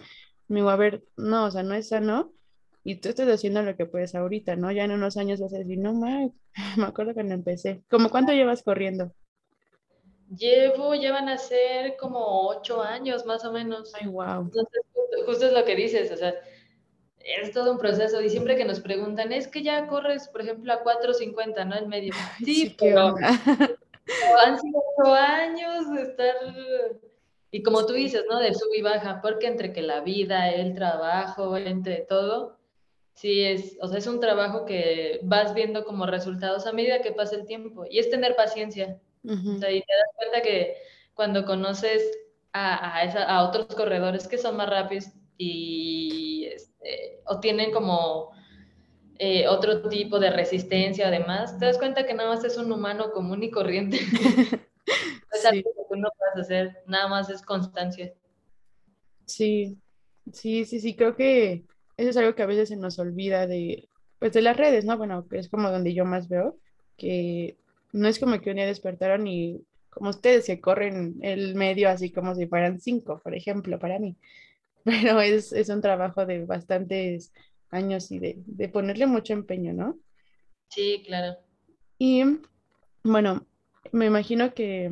me 0.48 0.62
digo, 0.62 0.70
a 0.70 0.78
ver, 0.78 1.04
no, 1.18 1.48
o 1.48 1.52
sea, 1.52 1.64
no 1.64 1.74
es 1.74 1.90
sano 1.90 2.32
y 2.84 2.96
tú 2.96 3.10
estás 3.10 3.28
haciendo 3.30 3.62
lo 3.62 3.76
que 3.78 3.86
puedes 3.86 4.14
ahorita, 4.14 4.56
¿no? 4.58 4.72
Ya 4.72 4.84
en 4.84 4.92
unos 4.92 5.16
años 5.16 5.40
vas 5.40 5.54
a 5.54 5.60
decir, 5.60 5.78
no, 5.78 5.94
me 6.78 6.86
acuerdo 6.86 7.14
cuando 7.14 7.34
empecé. 7.34 7.84
¿Cómo 7.90 8.10
cuánto 8.10 8.34
llevas 8.34 8.62
corriendo? 8.64 9.14
Llevo, 10.36 10.94
ya 10.96 11.12
van 11.12 11.30
a 11.30 11.38
ser 11.38 11.96
como 11.98 12.50
ocho 12.50 12.82
años 12.82 13.26
más 13.26 13.46
o 13.46 13.52
menos. 13.52 13.94
Ay, 13.96 14.08
wow. 14.08 14.42
Entonces, 14.42 14.82
justo, 15.26 15.46
es 15.46 15.54
lo 15.54 15.64
que 15.64 15.76
dices, 15.76 16.12
o 16.12 16.18
sea, 16.18 16.34
es 17.20 17.52
todo 17.52 17.72
un 17.72 17.78
proceso. 17.78 18.22
Y 18.22 18.30
siempre 18.30 18.58
que 18.58 18.66
nos 18.66 18.80
preguntan, 18.80 19.32
es 19.32 19.48
que 19.48 19.64
ya 19.64 19.88
corres, 19.88 20.28
por 20.28 20.42
ejemplo, 20.42 20.74
a 20.74 20.84
4.50, 20.84 21.66
¿no? 21.66 21.76
En 21.78 21.88
medio. 21.88 22.14
Sí, 22.44 22.76
pero, 22.78 23.16
han 24.46 24.60
sido 24.60 24.84
ocho 24.98 25.14
años 25.14 25.94
de 25.94 26.02
estar. 26.02 26.36
Y 27.52 27.64
como 27.64 27.86
tú 27.86 27.94
dices, 27.94 28.26
¿no? 28.30 28.40
De 28.40 28.54
sub 28.54 28.74
y 28.76 28.82
baja, 28.82 29.22
porque 29.22 29.48
entre 29.48 29.72
que 29.72 29.84
la 29.84 30.02
vida, 30.02 30.50
el 30.50 30.74
trabajo, 30.74 31.56
entre 31.56 32.02
todo, 32.02 32.58
sí 33.14 33.44
es, 33.44 33.78
o 33.82 33.88
sea, 33.88 33.98
es 33.98 34.08
un 34.08 34.20
trabajo 34.20 34.66
que 34.66 35.20
vas 35.24 35.54
viendo 35.54 35.86
como 35.86 36.06
resultados 36.06 36.66
a 36.68 36.74
medida 36.74 37.02
que 37.02 37.12
pasa 37.12 37.36
el 37.36 37.46
tiempo. 37.46 37.86
Y 37.90 38.00
es 38.00 38.10
tener 38.10 38.36
paciencia 38.36 39.00
y 39.24 39.60
te 39.60 39.96
das 39.96 40.10
cuenta 40.16 40.42
que 40.42 40.76
cuando 41.14 41.46
conoces 41.46 42.04
a, 42.52 43.02
a, 43.02 43.48
otros 43.48 43.68
corredores 43.68 44.28
que 44.28 44.38
son 44.38 44.58
más 44.58 44.70
rápidos 44.70 45.06
y 45.38 46.46
este, 46.54 47.22
o 47.26 47.40
tienen 47.40 47.72
como 47.72 48.32
eh, 49.18 49.48
otro 49.48 49.88
tipo 49.90 50.20
de 50.20 50.30
resistencia 50.30 51.08
además, 51.08 51.58
te 51.58 51.66
das 51.66 51.78
cuenta 51.78 52.06
que 52.06 52.14
nada 52.14 52.30
más 52.30 52.44
es 52.44 52.58
un 52.58 52.72
humano 52.72 53.12
común 53.12 53.44
y 53.44 53.50
corriente. 53.50 54.00
es 55.32 55.46
algo 55.46 55.72
que 55.74 55.84
tú 55.90 55.96
no 55.96 56.10
puedes 56.18 56.46
hacer, 56.46 56.84
nada 56.88 57.08
más 57.08 57.30
es 57.30 57.42
constancia. 57.42 58.14
Sí, 59.26 59.78
sí, 60.32 60.66
sí, 60.66 60.80
sí, 60.80 60.96
creo 60.96 61.16
que 61.16 61.66
eso 61.98 62.10
es 62.10 62.18
algo 62.18 62.36
que 62.36 62.44
a 62.44 62.48
veces 62.48 62.70
se 62.70 62.76
nos 62.76 63.00
olvida 63.00 63.48
de, 63.48 63.88
pues 64.20 64.34
de 64.34 64.42
las 64.42 64.58
redes, 64.58 64.86
¿no? 64.86 64.98
Bueno, 64.98 65.28
que 65.28 65.38
es 65.38 65.50
como 65.50 65.70
donde 65.70 65.94
yo 65.94 66.06
más 66.06 66.30
veo, 66.30 66.58
que 66.98 67.58
no 67.92 68.08
es 68.08 68.20
como 68.20 68.40
que 68.42 68.50
un 68.50 68.56
día 68.56 68.66
despertaron 68.66 69.28
y 69.28 69.62
como 69.90 70.10
ustedes 70.10 70.46
se 70.46 70.60
corren 70.60 71.18
el 71.22 71.56
medio 71.56 71.90
así 71.90 72.12
como 72.12 72.34
si 72.34 72.48
fueran 72.48 72.80
cinco, 72.80 73.22
por 73.24 73.36
ejemplo, 73.36 73.78
para 73.80 74.00
mí. 74.00 74.16
Pero 74.84 75.22
es, 75.22 75.52
un 75.70 75.82
trabajo 75.82 76.26
de 76.26 76.46
bastantes 76.46 77.32
años 77.70 78.12
y 78.12 78.20
de, 78.20 78.70
ponerle 78.70 79.06
mucho 79.06 79.34
empeño, 79.34 79.74
¿no? 79.74 79.98
Sí, 80.70 81.04
claro. 81.06 81.38
Y 82.00 82.24
bueno, 83.04 83.46
me 83.92 84.08
imagino 84.08 84.54
que, 84.54 84.92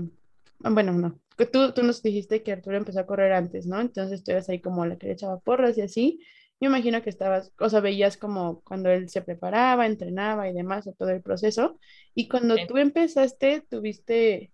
bueno, 0.60 0.94
no, 0.94 1.20
tú, 1.52 1.74
tú 1.74 1.84
nos 1.84 2.04
dijiste 2.04 2.44
que 2.44 2.52
Arturo 2.52 2.78
empezó 2.78 3.00
a 3.00 3.06
correr 3.08 3.34
antes, 3.34 3.66
¿no? 3.66 3.82
Entonces 3.82 4.24
tú 4.24 4.32
eras 4.32 4.50
ahí 4.50 4.60
como 4.60 4.86
la 4.86 4.98
que 4.98 5.08
le 5.08 5.14
echaba 5.14 5.40
porras 5.40 5.78
y 5.78 5.82
así. 5.82 6.20
Me 6.62 6.68
imagino 6.68 7.02
que 7.02 7.10
estabas, 7.10 7.52
o 7.60 7.70
sea, 7.70 7.80
veías 7.80 8.18
como 8.18 8.62
cuando 8.62 8.92
él 8.92 9.10
se 9.10 9.24
preparaba, 9.24 9.88
entrenaba 9.88 10.48
y 10.48 10.54
demás, 10.54 10.86
o 10.86 10.94
todo 10.94 11.10
el 11.10 11.24
proceso. 11.24 11.80
Y 12.14 12.28
cuando 12.28 12.56
tú 12.68 12.78
empezaste, 12.78 13.64
¿tuviste 13.68 14.52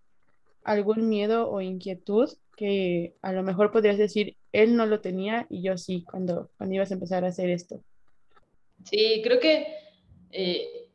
algún 0.63 1.09
miedo 1.09 1.49
o 1.51 1.59
inquietud 1.59 2.29
que 2.55 3.13
a 3.21 3.33
lo 3.33 3.43
mejor 3.43 3.73
podrías 3.73 3.97
decir, 3.97 4.37
él 4.53 4.77
no 4.77 4.85
lo 4.85 5.01
tenía 5.01 5.47
y 5.49 5.61
yo 5.61 5.77
sí, 5.77 6.05
cuando, 6.09 6.49
cuando 6.57 6.75
ibas 6.75 6.91
a 6.91 6.93
empezar 6.93 7.25
a 7.25 7.27
hacer 7.27 7.49
esto? 7.49 7.83
Sí, 8.85 9.19
creo 9.21 9.41
que 9.41 9.67
eh, 10.31 10.87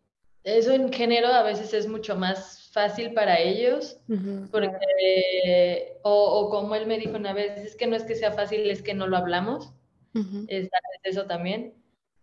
eso 0.45 0.73
en 0.73 0.90
género 0.95 1.28
a 1.28 1.42
veces 1.42 1.75
es 1.75 1.88
mucho 1.88 2.16
más 2.16 2.71
fácil 2.73 3.12
para 3.12 3.38
ellos, 3.38 3.99
porque, 4.50 5.99
o, 6.04 6.40
o, 6.40 6.49
como 6.49 6.75
él 6.75 6.87
me 6.87 6.99
dijo 6.99 7.16
una 7.16 7.35
vez, 7.35 7.59
es 7.59 7.76
que 7.76 7.87
no 7.87 7.97
es 7.97 8.04
que 8.04 8.14
sea 8.14 8.33
fácil, 8.33 8.71
es 8.71 8.81
que 8.81 8.95
no 8.95 9.07
lo 9.07 9.19
hablamos 9.19 9.75
es 10.49 10.69
eso 11.04 11.26
también, 11.26 11.75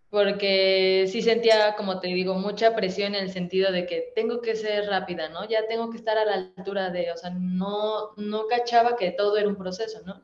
porque 0.09 1.05
sí 1.07 1.21
sentía, 1.21 1.75
como 1.75 1.99
te 1.99 2.07
digo, 2.07 2.33
mucha 2.35 2.75
presión 2.75 3.15
en 3.15 3.23
el 3.23 3.31
sentido 3.31 3.71
de 3.71 3.85
que 3.85 4.11
tengo 4.15 4.41
que 4.41 4.55
ser 4.55 4.87
rápida, 4.87 5.29
¿no? 5.29 5.47
Ya 5.47 5.67
tengo 5.67 5.89
que 5.91 5.97
estar 5.97 6.17
a 6.17 6.25
la 6.25 6.33
altura 6.33 6.89
de, 6.89 7.11
o 7.11 7.17
sea, 7.17 7.29
no, 7.29 8.15
no 8.17 8.47
cachaba 8.47 8.95
que 8.95 9.11
todo 9.11 9.37
era 9.37 9.47
un 9.47 9.55
proceso, 9.55 10.01
¿no? 10.05 10.21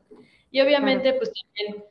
Y 0.50 0.60
obviamente, 0.60 1.12
pues 1.12 1.32
también 1.32 1.84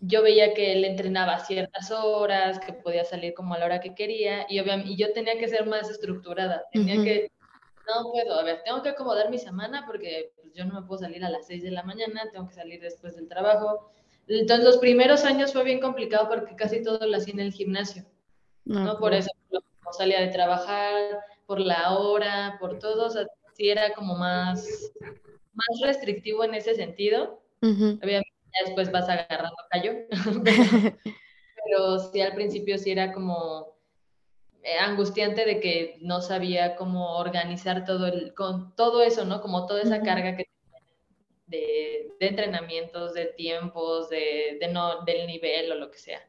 yo 0.00 0.22
veía 0.22 0.54
que 0.54 0.72
él 0.72 0.84
entrenaba 0.84 1.38
ciertas 1.40 1.90
horas, 1.90 2.58
que 2.58 2.72
podía 2.72 3.04
salir 3.04 3.34
como 3.34 3.54
a 3.54 3.58
la 3.58 3.66
hora 3.66 3.80
que 3.80 3.94
quería, 3.94 4.46
y, 4.48 4.58
obviamente, 4.58 4.92
y 4.92 4.96
yo 4.96 5.12
tenía 5.12 5.38
que 5.38 5.48
ser 5.48 5.66
más 5.66 5.90
estructurada, 5.90 6.64
tenía 6.72 7.02
que, 7.02 7.30
no 7.86 8.10
puedo, 8.10 8.38
a 8.38 8.42
ver, 8.42 8.62
tengo 8.64 8.82
que 8.82 8.90
acomodar 8.90 9.30
mi 9.30 9.38
semana 9.38 9.84
porque 9.86 10.32
pues, 10.36 10.52
yo 10.54 10.64
no 10.64 10.80
me 10.80 10.86
puedo 10.86 11.00
salir 11.00 11.24
a 11.24 11.30
las 11.30 11.46
6 11.46 11.62
de 11.62 11.70
la 11.70 11.82
mañana, 11.82 12.28
tengo 12.32 12.48
que 12.48 12.54
salir 12.54 12.80
después 12.80 13.16
del 13.16 13.28
trabajo, 13.28 13.90
entonces, 14.28 14.64
los 14.64 14.78
primeros 14.78 15.24
años 15.24 15.52
fue 15.52 15.64
bien 15.64 15.80
complicado 15.80 16.28
porque 16.28 16.54
casi 16.56 16.82
todo 16.82 17.06
lo 17.06 17.16
hacía 17.16 17.34
en 17.34 17.40
el 17.40 17.52
gimnasio, 17.52 18.04
¿no? 18.64 18.98
Por 18.98 19.14
eso 19.14 19.30
no 19.50 19.60
salía 19.92 20.20
de 20.20 20.28
trabajar, 20.28 20.94
por 21.46 21.60
la 21.60 21.98
hora, 21.98 22.56
por 22.60 22.78
todo, 22.78 23.06
o 23.06 23.10
sea, 23.10 23.26
sí 23.54 23.68
era 23.68 23.92
como 23.94 24.14
más, 24.14 24.92
más 25.52 25.80
restrictivo 25.82 26.44
en 26.44 26.54
ese 26.54 26.74
sentido. 26.74 27.42
Obviamente 27.60 28.30
ya 28.52 28.66
después 28.66 28.90
vas 28.92 29.08
agarrando 29.08 29.56
callo, 29.70 29.92
pero, 31.64 31.98
sí 31.98 32.20
al 32.20 32.34
principio 32.34 32.78
sí 32.78 32.90
era 32.92 33.12
como, 33.12 33.76
eh, 34.62 34.78
angustiante 34.78 35.46
de 35.46 35.58
que 35.58 35.98
no 36.02 36.20
sabía 36.20 36.76
cómo 36.76 37.16
organizar 37.16 37.84
todo 37.84 38.06
el, 38.06 38.34
con 38.34 38.74
todo 38.76 39.02
eso, 39.02 39.24
¿no? 39.24 39.40
Como 39.40 39.66
toda 39.66 39.82
esa 39.82 40.02
carga 40.02 40.36
que 40.36 40.44
de, 41.50 42.12
de, 42.18 42.26
entrenamientos, 42.26 43.14
de 43.14 43.26
tiempos, 43.26 44.08
de, 44.08 44.58
de, 44.60 44.68
no, 44.68 45.04
del 45.04 45.26
nivel 45.26 45.72
o 45.72 45.74
lo 45.74 45.90
que 45.90 45.98
sea. 45.98 46.20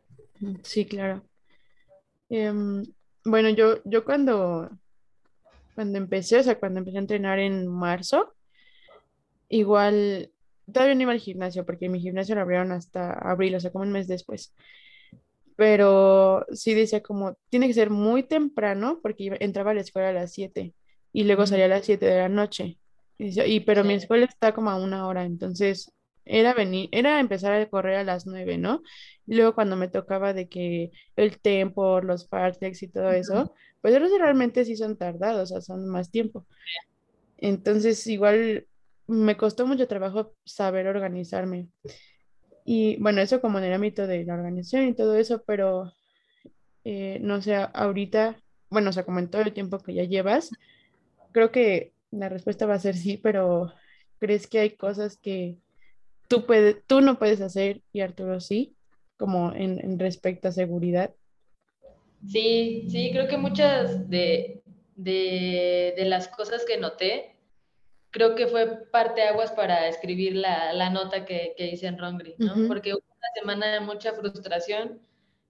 Sí, 0.64 0.86
claro. 0.86 1.24
Em, 2.30 2.84
bueno, 3.24 3.50
yo, 3.50 3.82
yo 3.86 4.04
cuando, 4.04 4.70
cuando 5.76 5.98
empecé, 5.98 6.40
o 6.40 6.44
sea, 6.44 6.60
cuando 6.60 6.80
empecé 6.80 6.98
a 6.98 7.02
entrenar 7.02 7.40
en 7.40 7.68
marzo, 7.68 8.34
igual 9.50 10.32
todavía 10.72 10.96
no 10.96 11.02
iba 11.04 11.12
al 11.12 11.20
gimnasio, 11.20 11.66
porque 11.66 11.90
mi 11.90 12.00
gimnasio 12.00 12.36
lo 12.36 12.42
abrieron 12.42 12.72
hasta 12.72 13.14
abril, 13.14 13.56
o 13.56 13.60
sea, 13.60 13.72
como 13.72 13.84
un 13.84 13.92
mes 13.92 14.08
después. 14.08 14.54
Pero 15.56 16.46
sí 16.54 16.74
decía 16.74 17.02
como, 17.02 17.38
tiene 17.50 17.68
que 17.68 17.74
ser 17.74 17.90
muy 17.90 18.24
temprano, 18.24 19.00
porque 19.02 19.38
entraba 19.40 19.72
a 19.72 19.74
la 19.74 19.82
escuela 19.82 20.10
a 20.10 20.14
las 20.14 20.34
7 20.34 20.74
y 21.14 21.24
luego 21.26 21.46
salía 21.46 21.66
a 21.66 21.70
las 21.70 21.86
7 21.86 22.06
de 22.06 22.18
la 22.18 22.30
noche. 22.30 22.80
Y, 23.18 23.60
pero 23.62 23.84
mi 23.84 23.94
escuela 23.94 24.26
está 24.26 24.54
como 24.54 24.70
a 24.72 24.76
una 24.78 25.08
hora, 25.08 25.26
entonces 25.26 25.92
era 26.26 26.54
venir, 26.54 26.90
era 26.92 27.20
empezar 27.20 27.54
a 27.54 27.70
correr 27.70 27.98
a 27.98 28.04
las 28.04 28.26
9, 28.26 28.58
¿no? 28.58 28.82
Y 29.28 29.36
luego 29.36 29.54
cuando 29.54 29.76
me 29.76 29.88
tocaba 29.90 30.34
de 30.34 30.50
que 30.50 30.92
el 31.16 31.40
tempo, 31.40 32.02
los 32.02 32.28
fartleks 32.28 32.84
y 32.84 32.88
todo 32.88 33.12
eso, 33.12 33.54
pues 33.82 33.94
esos 33.96 34.12
realmente 34.20 34.66
sí 34.66 34.76
son 34.76 34.98
tardados, 34.98 35.52
o 35.52 35.54
sea, 35.54 35.62
son 35.62 35.88
más 35.90 36.12
tiempo. 36.12 36.46
Entonces 37.38 38.06
igual 38.08 38.68
me 39.08 39.38
costó 39.38 39.68
mucho 39.68 39.88
trabajo 39.88 40.36
saber 40.46 40.88
organizarme. 40.88 41.68
Y 42.66 42.98
bueno, 43.02 43.22
eso 43.22 43.42
como 43.42 43.58
en 43.60 43.66
el 43.66 43.74
ámbito 43.74 44.08
de 44.08 44.24
la 44.26 44.36
organización 44.36 44.88
y 44.88 44.96
todo 44.96 45.16
eso, 45.16 45.44
pero 45.46 45.92
eh, 46.84 47.20
no 47.22 47.42
sé, 47.42 47.56
ahorita, 47.56 48.42
bueno, 48.70 48.90
o 48.90 48.94
sea, 48.94 49.04
como 49.04 49.20
en 49.20 49.30
todo 49.30 49.42
el 49.42 49.54
tiempo 49.54 49.80
que 49.80 49.94
ya 49.94 50.04
llevas, 50.04 50.52
creo 51.32 51.52
que 51.52 51.94
la 52.12 52.30
respuesta 52.30 52.66
va 52.66 52.76
a 52.76 52.80
ser 52.80 52.96
sí, 52.96 53.18
pero 53.18 53.74
¿crees 54.20 54.48
que 54.48 54.60
hay 54.60 54.72
cosas 54.72 55.18
que 55.18 55.58
tú, 56.28 56.46
puedes, 56.46 56.86
tú 56.86 57.02
no 57.02 57.18
puedes 57.18 57.42
hacer 57.42 57.82
y 57.92 58.02
Arturo 58.02 58.40
sí, 58.40 58.76
como 59.18 59.54
en, 59.54 59.80
en 59.80 59.98
respecto 59.98 60.48
a 60.48 60.52
seguridad? 60.52 61.14
Sí, 62.28 62.88
sí, 62.90 63.10
creo 63.12 63.28
que 63.28 63.38
muchas 63.38 64.10
de, 64.10 64.62
de, 64.96 65.94
de 65.98 66.06
las 66.06 66.28
cosas 66.28 66.64
que 66.66 66.78
noté 66.78 67.36
creo 68.12 68.36
que 68.36 68.48
fue 68.48 68.86
parte 68.92 69.24
aguas 69.24 69.52
para 69.52 69.88
escribir 69.88 70.36
la, 70.36 70.74
la 70.74 70.90
nota 70.90 71.26
que, 71.26 71.54
que, 71.58 71.68
hice 71.68 71.88
en 71.88 71.98
Rongri, 71.98 72.36
¿no? 72.38 72.68
Porque 72.68 72.94
hubo 72.94 73.00
una 73.00 73.28
semana 73.34 73.74
de 73.74 73.80
mucha 73.80 74.14
frustración, 74.14 75.00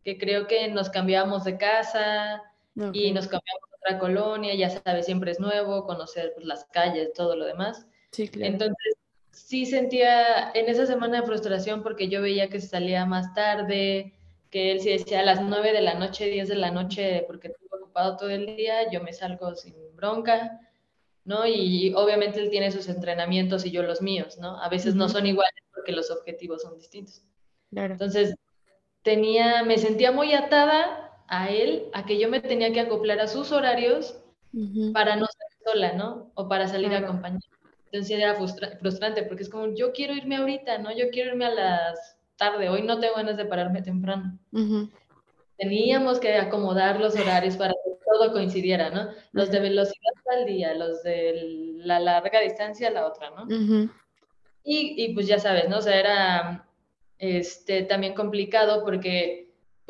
que 0.04 0.18
creo 0.18 0.48
que 0.48 0.68
nos 0.68 0.90
cambiamos 0.90 1.44
de 1.44 1.58
casa 1.58 2.44
y 2.94 3.12
nos 3.12 3.28
cambiamos 3.28 3.64
a 3.72 3.76
otra 3.76 4.00
colonia, 4.00 4.56
ya 4.56 4.70
sabes, 4.70 5.06
siempre 5.06 5.32
es 5.32 5.40
nuevo, 5.40 5.86
conocer 5.86 6.32
pues, 6.36 6.46
las 6.46 6.66
calles, 6.66 7.14
todo 7.14 7.36
lo 7.36 7.46
demás. 7.46 7.86
Sí, 8.12 8.28
claro. 8.28 8.54
Entonces, 8.54 8.96
sí 9.32 9.66
sentía 9.66 10.52
en 10.54 10.70
esa 10.70 10.86
semana 10.86 11.22
de 11.22 11.28
frustración 11.28 11.84
porque 11.84 12.08
yo 12.08 12.22
veía 12.22 12.50
que 12.50 12.62
se 12.62 12.68
salía 12.68 13.06
más 13.06 13.34
tarde, 13.34 14.14
que 14.50 14.72
él 14.72 14.82
sí 14.82 14.90
decía 14.90 15.22
a 15.22 15.24
las 15.24 15.42
9 15.42 15.74
de 15.74 15.82
la 15.82 15.96
noche, 15.96 16.26
10 16.26 16.48
de 16.50 16.56
la 16.56 16.72
noche, 16.72 17.24
porque 17.28 17.48
estuve 17.48 17.80
ocupado 17.82 18.18
todo 18.18 18.30
el 18.30 18.56
día, 18.56 18.90
yo 18.92 19.02
me 19.02 19.14
salgo 19.14 19.56
sin 19.56 19.76
bronca 19.96 20.60
¿no? 21.24 21.46
Y 21.46 21.94
obviamente 21.94 22.40
él 22.40 22.50
tiene 22.50 22.72
sus 22.72 22.88
entrenamientos 22.90 23.66
y 23.66 23.72
yo 23.72 23.84
los 23.84 24.02
míos, 24.02 24.38
¿no? 24.40 24.62
A 24.62 24.70
veces 24.70 24.96
no 24.96 25.10
son 25.10 25.26
iguales 25.26 25.64
porque 25.74 25.92
los 25.92 26.10
objetivos 26.12 26.62
son 26.62 26.78
distintos. 26.78 27.24
Claro. 27.70 27.94
Entonces, 27.94 28.36
tenía, 29.04 29.64
me 29.64 29.78
sentía 29.78 30.12
muy 30.12 30.34
atada 30.34 31.11
a 31.32 31.50
él, 31.50 31.86
a 31.94 32.06
que 32.06 32.20
yo 32.20 32.30
me 32.30 32.42
tenía 32.42 32.74
que 32.74 32.82
acoplar 32.82 33.22
a 33.22 33.28
sus 33.28 33.54
horarios 33.54 34.18
para 34.94 35.16
no 35.16 35.26
salir 35.26 35.58
sola, 35.66 35.94
¿no? 35.94 36.30
O 36.36 36.50
para 36.50 36.68
salir 36.68 36.94
a 36.94 37.00
acompañar. 37.00 37.42
Entonces 37.86 38.18
era 38.18 38.36
frustrante 38.36 39.24
porque 39.24 39.44
es 39.44 39.50
como, 39.50 39.74
yo 39.74 39.94
quiero 39.94 40.14
irme 40.14 40.36
ahorita, 40.36 40.80
¿no? 40.80 40.92
Yo 40.92 41.10
quiero 41.10 41.32
irme 41.32 41.46
a 41.46 41.52
las 41.52 42.18
tarde, 42.36 42.68
hoy 42.68 42.82
no 42.82 43.00
tengo 43.00 43.16
ganas 43.16 43.38
de 43.38 43.46
pararme 43.46 43.82
temprano. 43.82 44.38
Teníamos 45.58 46.20
que 46.20 46.36
acomodar 46.36 47.00
los 47.00 47.16
horarios 47.16 47.56
para 47.56 47.74
todo 48.06 48.34
coincidiera, 48.34 48.90
¿no? 48.90 49.08
Los 49.32 49.52
de 49.52 49.62
velocidad 49.62 50.14
al 50.38 50.46
día, 50.46 50.74
los 50.74 51.02
de 51.02 51.76
la 51.78 52.02
larga 52.02 52.42
distancia 52.42 52.92
la 52.92 53.08
otra, 53.08 53.30
¿no? 53.30 53.48
y, 54.66 55.06
y, 55.06 55.14
pues 55.14 55.28
ya 55.28 55.40
sabes, 55.40 55.70
¿no? 55.70 55.78
O 55.78 55.82
sea, 55.82 55.98
era 55.98 56.68
este, 57.20 57.84
también 57.84 58.16
complicado 58.16 58.84
porque 58.84 59.41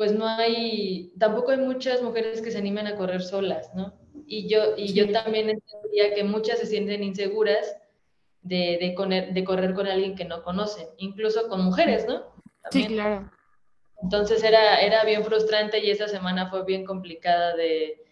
pues 0.02 0.14
no 0.14 0.26
hay, 0.26 1.12
tampoco 1.16 1.52
hay 1.52 1.58
muchas 1.58 2.02
mujeres 2.02 2.42
que 2.42 2.50
se 2.50 2.58
animen 2.58 2.88
a 2.88 2.96
correr 2.96 3.22
solas, 3.22 3.72
¿no? 3.72 3.94
Y 4.26 4.48
yo, 4.48 4.76
y 4.76 4.94
yo 4.94 5.12
también 5.12 5.48
entendía 5.48 6.12
que 6.12 6.24
muchas 6.24 6.58
se 6.58 6.66
sienten 6.66 7.04
inseguras 7.04 7.76
de, 8.40 8.78
de, 8.80 9.30
de, 9.32 9.44
correr 9.44 9.74
con 9.74 9.86
alguien 9.86 10.16
que 10.16 10.24
no 10.24 10.42
conocen, 10.42 10.88
incluso 10.96 11.46
con 11.46 11.62
mujeres, 11.62 12.04
¿no? 12.08 12.24
Sí, 12.72 12.88
claro. 12.88 13.30
Entonces 14.02 14.42
era, 14.42 14.80
era 14.80 15.04
bien 15.04 15.22
frustrante 15.22 15.78
y 15.78 15.92
esa 15.92 16.08
semana 16.08 16.50
fue 16.50 16.64
bien 16.64 16.84
complicada 16.84 17.54
de, 17.54 18.02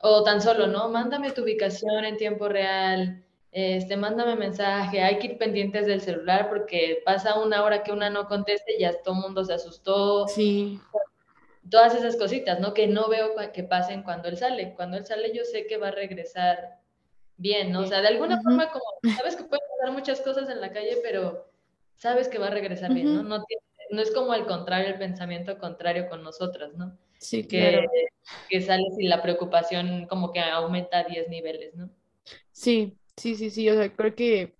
o 0.00 0.24
tan 0.24 0.42
solo, 0.42 0.66
¿no? 0.66 0.88
Mándame 0.88 1.30
tu 1.30 1.42
ubicación 1.42 2.06
en 2.06 2.16
tiempo 2.16 2.48
real, 2.48 3.24
este, 3.52 3.96
mándame 3.96 4.34
mensaje, 4.34 5.00
hay 5.00 5.20
que 5.20 5.28
ir 5.28 5.38
pendientes 5.38 5.86
del 5.86 6.00
celular 6.00 6.48
porque 6.48 7.02
pasa 7.04 7.38
una 7.38 7.62
hora 7.62 7.84
que 7.84 7.92
una 7.92 8.10
no 8.10 8.26
conteste 8.26 8.74
y 8.76 8.80
ya 8.80 9.00
todo 9.00 9.14
el 9.14 9.20
mundo 9.20 9.44
se 9.44 9.52
asustó. 9.52 10.26
Sí. 10.26 10.80
Todas 11.68 11.94
esas 11.94 12.16
cositas, 12.16 12.58
¿no? 12.60 12.72
Que 12.72 12.86
no 12.86 13.08
veo 13.08 13.34
que 13.52 13.62
pasen 13.62 14.02
cuando 14.02 14.28
él 14.28 14.36
sale. 14.36 14.74
Cuando 14.74 14.96
él 14.96 15.04
sale 15.04 15.32
yo 15.34 15.44
sé 15.44 15.66
que 15.66 15.76
va 15.76 15.88
a 15.88 15.92
regresar 15.92 16.80
bien, 17.36 17.72
¿no? 17.72 17.80
O 17.80 17.86
sea, 17.86 18.00
de 18.00 18.08
alguna 18.08 18.40
forma 18.42 18.70
como, 18.70 18.84
sabes 19.16 19.36
que 19.36 19.44
pueden 19.44 19.64
pasar 19.76 19.92
muchas 19.92 20.20
cosas 20.20 20.48
en 20.48 20.60
la 20.60 20.72
calle, 20.72 20.98
pero 21.02 21.50
sabes 21.96 22.28
que 22.28 22.38
va 22.38 22.48
a 22.48 22.50
regresar 22.50 22.92
bien, 22.92 23.14
¿no? 23.14 23.22
No, 23.22 23.44
no 23.90 24.02
es 24.02 24.10
como 24.10 24.32
al 24.32 24.46
contrario, 24.46 24.88
el 24.88 24.98
pensamiento 24.98 25.58
contrario 25.58 26.08
con 26.08 26.22
nosotras, 26.22 26.74
¿no? 26.74 26.96
Sí, 27.18 27.46
que, 27.46 27.84
que 28.48 28.60
sales 28.62 28.94
y 28.98 29.06
la 29.06 29.22
preocupación 29.22 30.06
como 30.06 30.32
que 30.32 30.40
aumenta 30.40 31.00
a 31.00 31.04
10 31.04 31.28
niveles, 31.28 31.74
¿no? 31.74 31.90
Sí, 32.52 32.96
sí, 33.16 33.34
sí, 33.34 33.50
sí, 33.50 33.68
o 33.68 33.74
sea, 33.74 33.94
creo 33.94 34.14
que, 34.14 34.54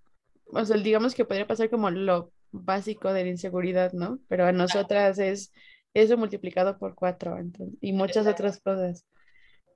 o 0.46 0.64
sea, 0.64 0.76
digamos 0.76 1.14
que 1.14 1.24
podría 1.24 1.46
pasar 1.46 1.70
como 1.70 1.90
lo 1.90 2.32
básico 2.50 3.12
de 3.12 3.24
la 3.24 3.30
inseguridad, 3.30 3.92
¿no? 3.92 4.18
Pero 4.28 4.46
a 4.46 4.52
nosotras 4.52 5.18
es 5.18 5.52
eso 5.94 6.16
multiplicado 6.16 6.78
por 6.78 6.94
cuatro 6.94 7.36
y 7.80 7.92
muchas 7.92 8.26
otras 8.26 8.60
cosas. 8.60 9.06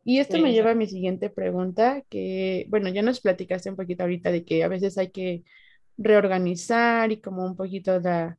Y 0.05 0.19
esto 0.19 0.39
me 0.39 0.53
lleva 0.53 0.73
a 0.73 0.75
mi 0.75 0.87
siguiente 0.87 1.31
pregunta, 1.31 2.03
que, 2.11 2.67
bueno, 2.69 2.91
ya 2.91 3.01
nos 3.01 3.21
platicaste 3.21 3.71
un 3.71 3.77
poquito 3.77 4.03
ahorita 4.03 4.31
de 4.31 4.45
que 4.45 4.63
a 4.63 4.69
veces 4.69 4.99
hay 4.99 5.11
que 5.11 5.45
reorganizar 5.97 7.11
y 7.11 7.21
como 7.21 7.45
un 7.45 7.57
poquito 7.57 7.99
la, 8.01 8.39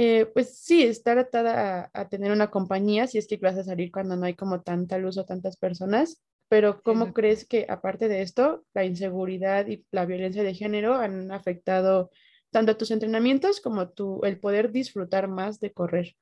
eh, 0.00 0.26
pues 0.26 0.56
sí, 0.56 0.84
estar 0.84 1.18
atada 1.18 1.90
a, 1.92 2.08
tener 2.08 2.30
una 2.30 2.52
compañía, 2.52 3.08
si 3.08 3.18
es 3.18 3.26
que 3.26 3.36
vas 3.36 3.58
a 3.58 3.64
salir 3.64 3.90
cuando 3.90 4.16
no 4.16 4.26
hay 4.26 4.34
como 4.34 4.62
tanta 4.62 4.96
luz 4.96 5.18
o 5.18 5.24
tantas 5.24 5.56
personas, 5.56 6.22
pero 6.48 6.82
¿cómo 6.82 7.12
crees 7.12 7.44
que 7.44 7.66
aparte 7.68 8.06
de 8.06 8.22
esto, 8.22 8.64
la 8.74 8.84
inseguridad 8.84 9.66
y 9.66 9.84
la 9.90 10.06
violencia 10.06 10.44
de 10.44 10.54
género 10.54 10.94
han 10.94 11.32
afectado 11.32 12.10
tanto 12.50 12.76
tus 12.76 12.92
entrenamientos 12.92 13.60
como 13.60 13.88
tu, 13.88 14.20
el 14.22 14.38
poder 14.38 14.70
disfrutar 14.70 15.26
más 15.26 15.58
de 15.58 15.72
correr? 15.72 16.14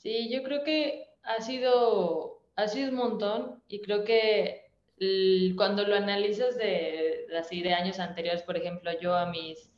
Sí, 0.00 0.30
yo 0.30 0.42
creo 0.42 0.64
que 0.64 1.08
ha 1.22 1.42
sido, 1.42 2.42
ha 2.56 2.68
sido 2.68 2.88
un 2.88 2.96
montón 2.96 3.62
y 3.68 3.82
creo 3.82 4.04
que 4.04 4.70
cuando 5.56 5.84
lo 5.84 5.94
analizas 5.94 6.56
de, 6.56 7.26
así 7.38 7.62
de 7.62 7.74
años 7.74 7.98
anteriores, 7.98 8.42
por 8.42 8.56
ejemplo, 8.56 8.90
yo 8.98 9.14
a 9.14 9.26
mis 9.26 9.70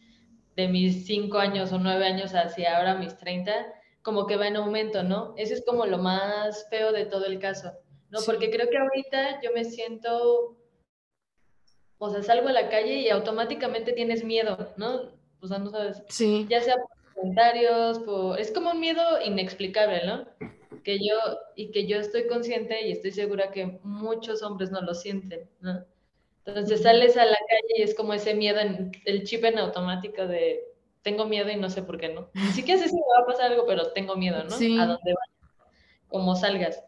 de 0.57 0.69
mis 0.69 1.07
cinco 1.07 1.39
años 1.39 1.73
o 1.73 1.79
nueve 1.79 2.05
años 2.07 2.35
hacia 2.35 2.77
ahora 2.77 2.95
mis 2.95 3.17
30, 3.17 3.73
como 4.03 4.27
que 4.27 4.37
va 4.37 4.47
en 4.47 4.57
aumento, 4.57 5.03
¿no? 5.03 5.35
Eso 5.37 5.55
es 5.55 5.65
como 5.65 5.87
lo 5.87 5.99
más 5.99 6.69
feo 6.69 6.93
de 6.93 7.07
todo 7.07 7.25
el 7.25 7.39
caso, 7.39 7.73
¿no? 8.11 8.21
Porque 8.27 8.51
creo 8.51 8.69
que 8.69 8.79
ahorita 8.79 9.41
yo 9.43 9.51
me 9.53 9.65
siento, 9.65 10.59
o 11.99 12.11
sea, 12.11 12.23
salgo 12.23 12.49
a 12.49 12.53
la 12.53 12.69
calle 12.69 13.01
y 13.01 13.09
automáticamente 13.09 13.93
tienes 13.93 14.25
miedo, 14.25 14.73
¿no? 14.77 15.13
O 15.41 15.47
sea, 15.49 15.59
no 15.59 15.71
sabes. 15.71 16.03
Sí. 16.09 16.47
Ya 16.51 16.61
sea 16.61 16.77
por 16.77 17.02
comentarios, 17.14 17.98
por... 18.01 18.40
Es 18.40 18.51
como 18.51 18.70
un 18.72 18.81
miedo 18.81 19.03
inexplicable, 19.25 20.07
¿no? 20.07 20.27
Que 20.83 20.98
yo, 20.98 21.16
y 21.57 21.70
que 21.70 21.87
yo 21.87 21.98
estoy 21.98 22.27
consciente 22.27 22.87
y 22.87 22.92
estoy 22.92 23.12
segura 23.12 23.51
que 23.51 23.79
muchos 23.83 24.42
hombres 24.42 24.70
no 24.70 24.81
lo 24.81 24.94
sienten, 24.94 25.48
¿no? 25.61 25.85
Entonces 26.44 26.83
sales 26.83 27.16
a 27.16 27.25
la 27.25 27.38
calle 27.48 27.75
y 27.79 27.83
es 27.83 27.94
como 27.94 28.14
ese 28.14 28.35
miedo, 28.35 28.59
en, 28.59 28.90
el 29.05 29.22
chip 29.25 29.44
en 29.44 29.59
automático 29.59 30.27
de 30.27 30.64
tengo 31.03 31.25
miedo 31.25 31.51
y 31.51 31.57
no 31.57 31.70
sé 31.70 31.83
por 31.83 31.98
qué 31.98 32.09
no. 32.09 32.29
Ni 32.35 32.42
siquiera 32.53 32.81
sé 32.81 32.88
si 32.88 32.96
me 32.96 33.03
va 33.16 33.22
a 33.22 33.27
pasar 33.27 33.53
algo, 33.53 33.66
pero 33.66 33.92
tengo 33.92 34.16
miedo, 34.16 34.42
¿no? 34.44 34.55
A 34.55 34.87
dónde 34.87 35.14
como 36.09 36.37
salgas. 36.37 36.83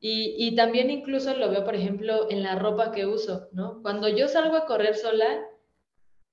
Y, 0.00 0.36
y, 0.38 0.54
también 0.54 0.90
incluso 0.90 1.34
lo 1.34 1.50
veo, 1.50 1.64
por 1.64 1.74
ejemplo, 1.74 2.30
en 2.30 2.44
la 2.44 2.54
ropa 2.54 2.92
que 2.92 3.06
uso, 3.06 3.48
¿no? 3.50 3.82
Cuando 3.82 4.08
yo 4.08 4.28
salgo 4.28 4.56
a 4.56 4.66
correr 4.66 4.94
sola, 4.94 5.44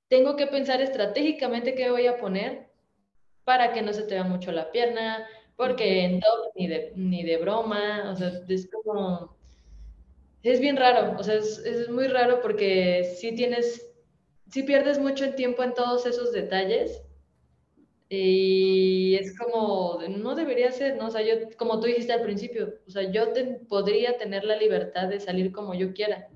tengo 0.07 0.35
que 0.35 0.45
pensar 0.45 0.81
estratégicamente 0.81 1.73
qué 1.73 1.89
voy 1.89 2.05
a 2.05 2.17
poner 2.17 2.69
para 3.45 3.71
que 3.71 3.81
no 3.81 3.93
se 3.93 4.03
te 4.03 4.15
vea 4.15 4.23
mucho 4.23 4.51
la 4.51 4.71
pierna, 4.71 5.25
porque 5.55 6.03
en 6.03 6.19
top 6.19 6.51
ni 6.55 6.67
de, 6.67 6.91
ni 6.95 7.23
de 7.23 7.37
broma, 7.37 8.11
o 8.11 8.15
sea, 8.15 8.31
es 8.49 8.69
como, 8.69 9.37
es 10.43 10.59
bien 10.59 10.75
raro, 10.75 11.15
o 11.17 11.23
sea, 11.23 11.35
es, 11.35 11.59
es 11.59 11.89
muy 11.89 12.07
raro 12.07 12.41
porque 12.41 13.15
si 13.17 13.33
tienes, 13.33 13.89
si 14.49 14.63
pierdes 14.63 14.99
mucho 14.99 15.33
tiempo 15.35 15.63
en 15.63 15.73
todos 15.73 16.05
esos 16.05 16.33
detalles 16.33 17.01
y 18.09 19.15
es 19.15 19.37
como, 19.37 19.99
no 20.09 20.35
debería 20.35 20.71
ser, 20.71 20.95
¿no? 20.97 21.07
O 21.07 21.11
sea, 21.11 21.21
yo, 21.21 21.49
como 21.57 21.79
tú 21.79 21.87
dijiste 21.87 22.13
al 22.13 22.21
principio, 22.21 22.75
o 22.87 22.91
sea, 22.91 23.09
yo 23.11 23.25
podría 23.67 24.17
tener 24.17 24.43
la 24.43 24.57
libertad 24.57 25.07
de 25.07 25.19
salir 25.19 25.51
como 25.51 25.73
yo 25.73 25.93
quiera, 25.93 26.27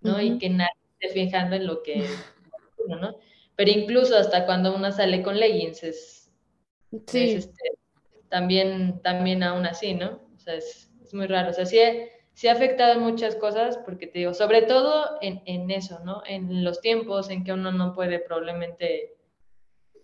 ¿no? 0.00 0.20
Y 0.20 0.38
que 0.38 0.48
nadie 0.48 0.70
esté 0.98 1.14
fijando 1.14 1.56
en 1.56 1.66
lo 1.66 1.82
que, 1.82 2.04
¿no? 2.88 3.16
Pero 3.54 3.70
incluso 3.70 4.16
hasta 4.16 4.46
cuando 4.46 4.74
uno 4.74 4.90
sale 4.90 5.22
con 5.22 5.38
leggings 5.38 5.82
es, 5.84 6.25
sí. 7.06 7.32
este, 7.32 7.78
también, 8.28 9.00
también 9.02 9.42
aún 9.42 9.66
así, 9.66 9.94
¿no? 9.94 10.20
O 10.34 10.38
sea, 10.38 10.54
es, 10.54 10.90
es 11.02 11.14
muy 11.14 11.26
raro. 11.26 11.50
O 11.50 11.52
sea, 11.52 11.66
sí, 11.66 11.78
sí 12.34 12.48
ha 12.48 12.52
afectado 12.52 12.94
en 12.94 13.00
muchas 13.00 13.36
cosas, 13.36 13.78
porque 13.78 14.06
te 14.06 14.20
digo, 14.20 14.34
sobre 14.34 14.62
todo 14.62 15.18
en, 15.22 15.42
en 15.46 15.70
eso, 15.70 16.00
¿no? 16.04 16.22
En 16.26 16.64
los 16.64 16.80
tiempos 16.80 17.30
en 17.30 17.44
que 17.44 17.52
uno 17.52 17.72
no 17.72 17.94
puede 17.94 18.18
probablemente 18.18 19.16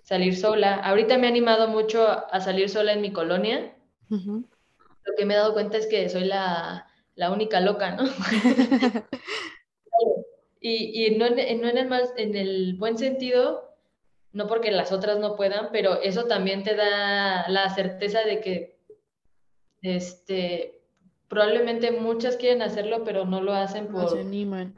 salir 0.03 0.37
sola. 0.37 0.77
Ahorita 0.77 1.18
me 1.18 1.27
ha 1.27 1.31
animado 1.31 1.68
mucho 1.68 2.07
a 2.09 2.40
salir 2.40 2.68
sola 2.68 2.92
en 2.92 3.01
mi 3.01 3.12
colonia. 3.12 3.75
Lo 4.09 5.14
que 5.16 5.25
me 5.25 5.35
he 5.35 5.37
dado 5.37 5.55
cuenta 5.55 5.79
es 5.79 5.87
que 5.87 6.09
soy 6.09 6.25
la, 6.25 6.87
la 7.14 7.31
única 7.31 7.61
loca, 7.61 7.97
¿no? 7.97 8.05
y, 10.61 11.07
y 11.07 11.16
no, 11.16 11.27
en, 11.27 11.61
no 11.61 11.68
en, 11.68 11.79
el 11.79 11.88
más, 11.88 12.12
en 12.16 12.37
el 12.37 12.75
buen 12.75 12.99
sentido, 12.99 13.72
no 14.33 14.47
porque 14.47 14.71
las 14.71 14.92
otras 14.92 15.18
no 15.18 15.37
puedan, 15.37 15.68
pero 15.73 16.01
eso 16.01 16.25
también 16.25 16.62
te 16.62 16.75
da 16.75 17.49
la 17.49 17.68
certeza 17.75 18.21
de 18.23 18.40
que 18.40 18.79
este, 19.83 20.83
probablemente 21.29 21.90
muchas 21.90 22.37
quieren 22.37 22.62
hacerlo, 22.62 23.05
pero 23.05 23.25
no 23.25 23.42
lo 23.42 23.53
hacen 23.53 23.87
por... 23.88 24.03
No 24.03 24.09
se 24.09 24.21
animan. 24.21 24.75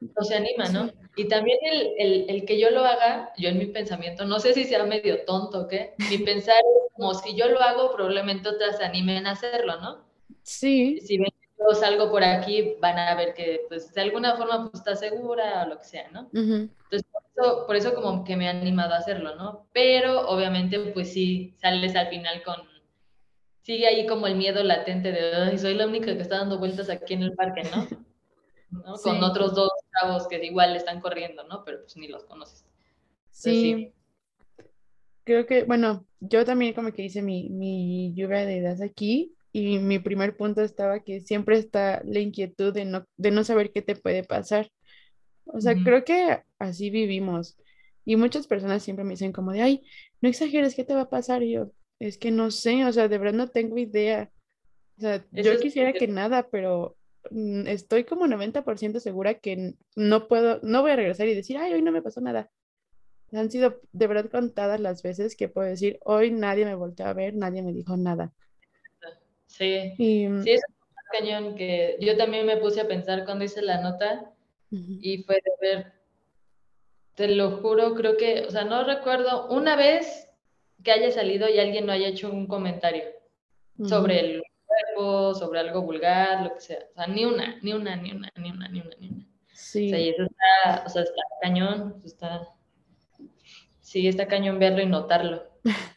No 0.00 0.22
se 0.22 0.34
animan, 0.34 0.72
¿no? 0.72 0.90
Y 1.16 1.28
también 1.28 1.58
el, 1.62 2.28
el, 2.28 2.44
que 2.44 2.58
yo 2.58 2.70
lo 2.70 2.84
haga, 2.84 3.32
yo 3.38 3.48
en 3.48 3.58
mi 3.58 3.66
pensamiento, 3.66 4.24
no 4.24 4.40
sé 4.40 4.52
si 4.52 4.64
sea 4.64 4.84
medio 4.84 5.24
tonto 5.24 5.62
o 5.62 5.68
qué, 5.68 5.94
mi 6.10 6.18
pensar 6.18 6.56
es 6.56 6.92
como 6.94 7.14
si 7.14 7.36
yo 7.36 7.48
lo 7.48 7.60
hago, 7.60 7.92
probablemente 7.92 8.48
otras 8.48 8.78
se 8.78 8.84
animen 8.84 9.26
a 9.26 9.32
hacerlo, 9.32 9.80
¿no? 9.80 10.04
Sí. 10.42 11.00
Si 11.00 11.16
ven 11.16 11.30
que 11.40 11.48
yo 11.58 11.74
salgo 11.74 12.10
por 12.10 12.24
aquí, 12.24 12.74
van 12.80 12.98
a 12.98 13.14
ver 13.14 13.32
que, 13.32 13.62
pues, 13.68 13.94
de 13.94 14.00
alguna 14.00 14.36
forma, 14.36 14.68
pues, 14.70 14.80
está 14.80 14.96
segura 14.96 15.64
o 15.64 15.68
lo 15.68 15.78
que 15.78 15.84
sea, 15.84 16.10
¿no? 16.10 16.28
Entonces, 16.32 17.04
eso, 17.36 17.66
por 17.66 17.76
eso 17.76 17.94
como 17.94 18.24
que 18.24 18.36
me 18.36 18.48
ha 18.48 18.50
animado 18.50 18.94
a 18.94 18.98
hacerlo, 18.98 19.34
¿no? 19.36 19.66
Pero, 19.72 20.28
obviamente, 20.28 20.78
pues, 20.92 21.12
sí, 21.12 21.54
sales 21.58 21.96
al 21.96 22.08
final 22.08 22.42
con... 22.42 22.56
Sigue 23.62 23.86
ahí 23.86 24.06
como 24.06 24.26
el 24.26 24.36
miedo 24.36 24.62
latente 24.62 25.10
de, 25.10 25.34
ay, 25.34 25.58
soy 25.58 25.74
la 25.74 25.86
única 25.86 26.14
que 26.14 26.20
está 26.20 26.38
dando 26.38 26.58
vueltas 26.58 26.90
aquí 26.90 27.14
en 27.14 27.22
el 27.22 27.34
parque, 27.34 27.62
¿no? 27.64 27.88
Con 29.02 29.22
otros 29.22 29.54
dos 29.54 29.70
chavos 29.92 30.26
que 30.26 30.44
igual 30.44 30.74
están 30.74 31.00
corriendo, 31.00 31.44
¿no? 31.44 31.64
Pero 31.64 31.82
pues 31.82 31.96
ni 31.96 32.08
los 32.08 32.24
conoces. 32.24 32.66
Sí. 33.30 33.92
Creo 35.22 35.46
que, 35.46 35.62
bueno, 35.62 36.06
yo 36.20 36.44
también 36.44 36.74
como 36.74 36.92
que 36.92 37.02
hice 37.02 37.22
mi, 37.22 37.48
mi 37.50 38.12
lluvia 38.14 38.44
de 38.44 38.56
ideas 38.56 38.82
aquí 38.82 39.34
y 39.52 39.78
mi 39.78 39.98
primer 40.00 40.36
punto 40.36 40.62
estaba 40.62 41.00
que 41.00 41.20
siempre 41.20 41.56
está 41.56 42.02
la 42.04 42.18
inquietud 42.18 42.74
de 42.74 42.84
no, 42.84 43.04
de 43.16 43.30
no 43.30 43.44
saber 43.44 43.72
qué 43.72 43.82
te 43.82 43.96
puede 43.96 44.24
pasar. 44.24 44.68
O 45.46 45.60
sea, 45.60 45.74
creo 45.82 46.04
que 46.04 46.42
así 46.58 46.90
vivimos. 46.90 47.56
Y 48.04 48.16
muchas 48.16 48.46
personas 48.46 48.82
siempre 48.82 49.04
me 49.04 49.12
dicen 49.12 49.32
como 49.32 49.52
de, 49.52 49.62
ay, 49.62 49.82
no 50.20 50.28
exageres, 50.28 50.74
¿qué 50.74 50.84
te 50.84 50.94
va 50.94 51.02
a 51.02 51.10
pasar? 51.10 51.42
Y 51.42 51.52
yo, 51.52 51.70
es 51.98 52.18
que 52.18 52.30
no 52.30 52.50
sé, 52.50 52.84
o 52.84 52.92
sea, 52.92 53.08
de 53.08 53.18
verdad 53.18 53.34
no 53.34 53.48
tengo 53.48 53.78
idea. 53.78 54.30
O 54.98 55.00
sea, 55.00 55.24
yo 55.32 55.58
quisiera 55.60 55.92
que 55.92 56.08
nada, 56.08 56.48
pero 56.50 56.96
Mm, 57.30 57.66
estoy 57.66 58.04
como 58.04 58.26
90% 58.26 59.00
segura 59.00 59.34
que 59.34 59.74
no 59.96 60.28
puedo, 60.28 60.60
no 60.62 60.82
voy 60.82 60.92
a 60.92 60.96
regresar 60.96 61.28
y 61.28 61.34
decir, 61.34 61.56
ay, 61.56 61.72
hoy 61.72 61.82
no 61.82 61.92
me 61.92 62.02
pasó 62.02 62.20
nada. 62.20 62.50
Han 63.32 63.50
sido 63.50 63.80
de 63.92 64.06
verdad 64.06 64.30
contadas 64.30 64.80
las 64.80 65.02
veces 65.02 65.36
que 65.36 65.48
puedo 65.48 65.68
decir, 65.68 65.98
hoy 66.04 66.30
nadie 66.30 66.64
me 66.64 66.74
volteó 66.74 67.06
a 67.06 67.14
ver, 67.14 67.34
nadie 67.34 67.62
me 67.62 67.72
dijo 67.72 67.96
nada. 67.96 68.32
Sí, 69.46 69.94
mm, 69.98 70.42
sí, 70.42 70.50
es 70.50 70.62
un 70.68 71.18
cañón 71.18 71.54
que 71.54 71.96
yo 72.00 72.16
también 72.16 72.46
me 72.46 72.56
puse 72.56 72.80
a 72.80 72.88
pensar 72.88 73.24
cuando 73.24 73.44
hice 73.44 73.62
la 73.62 73.80
nota 73.80 74.33
y 74.70 75.22
fue 75.22 75.36
de 75.36 75.52
ver, 75.60 75.92
te 77.14 77.28
lo 77.28 77.58
juro, 77.58 77.94
creo 77.94 78.16
que, 78.16 78.44
o 78.46 78.50
sea, 78.50 78.64
no 78.64 78.84
recuerdo 78.84 79.48
una 79.48 79.76
vez 79.76 80.28
que 80.82 80.92
haya 80.92 81.10
salido 81.10 81.48
y 81.48 81.58
alguien 81.58 81.86
no 81.86 81.92
haya 81.92 82.08
hecho 82.08 82.30
un 82.30 82.46
comentario 82.46 83.04
sobre 83.86 84.20
el 84.20 84.42
sobre 85.34 85.60
algo 85.60 85.82
vulgar, 85.82 86.42
lo 86.42 86.54
que 86.54 86.60
sea. 86.60 86.78
O 86.90 86.94
sea, 86.94 87.06
ni 87.06 87.24
una, 87.24 87.58
ni 87.62 87.72
una, 87.72 87.96
ni 87.96 88.12
una, 88.12 88.30
ni 88.36 88.50
una, 88.50 88.68
ni 88.68 88.80
una, 88.80 88.96
ni 88.98 89.08
una. 89.08 89.26
Sí. 89.52 89.86
O 89.86 89.90
sea, 89.90 90.00
y 90.00 90.08
eso 90.08 90.22
está, 90.24 90.84
o 90.84 90.88
sea, 90.88 91.02
está 91.02 91.22
cañón, 91.40 92.02
está, 92.04 92.48
sí, 93.80 94.08
está 94.08 94.26
cañón 94.26 94.58
verlo 94.58 94.82
y 94.82 94.86
notarlo. 94.86 95.44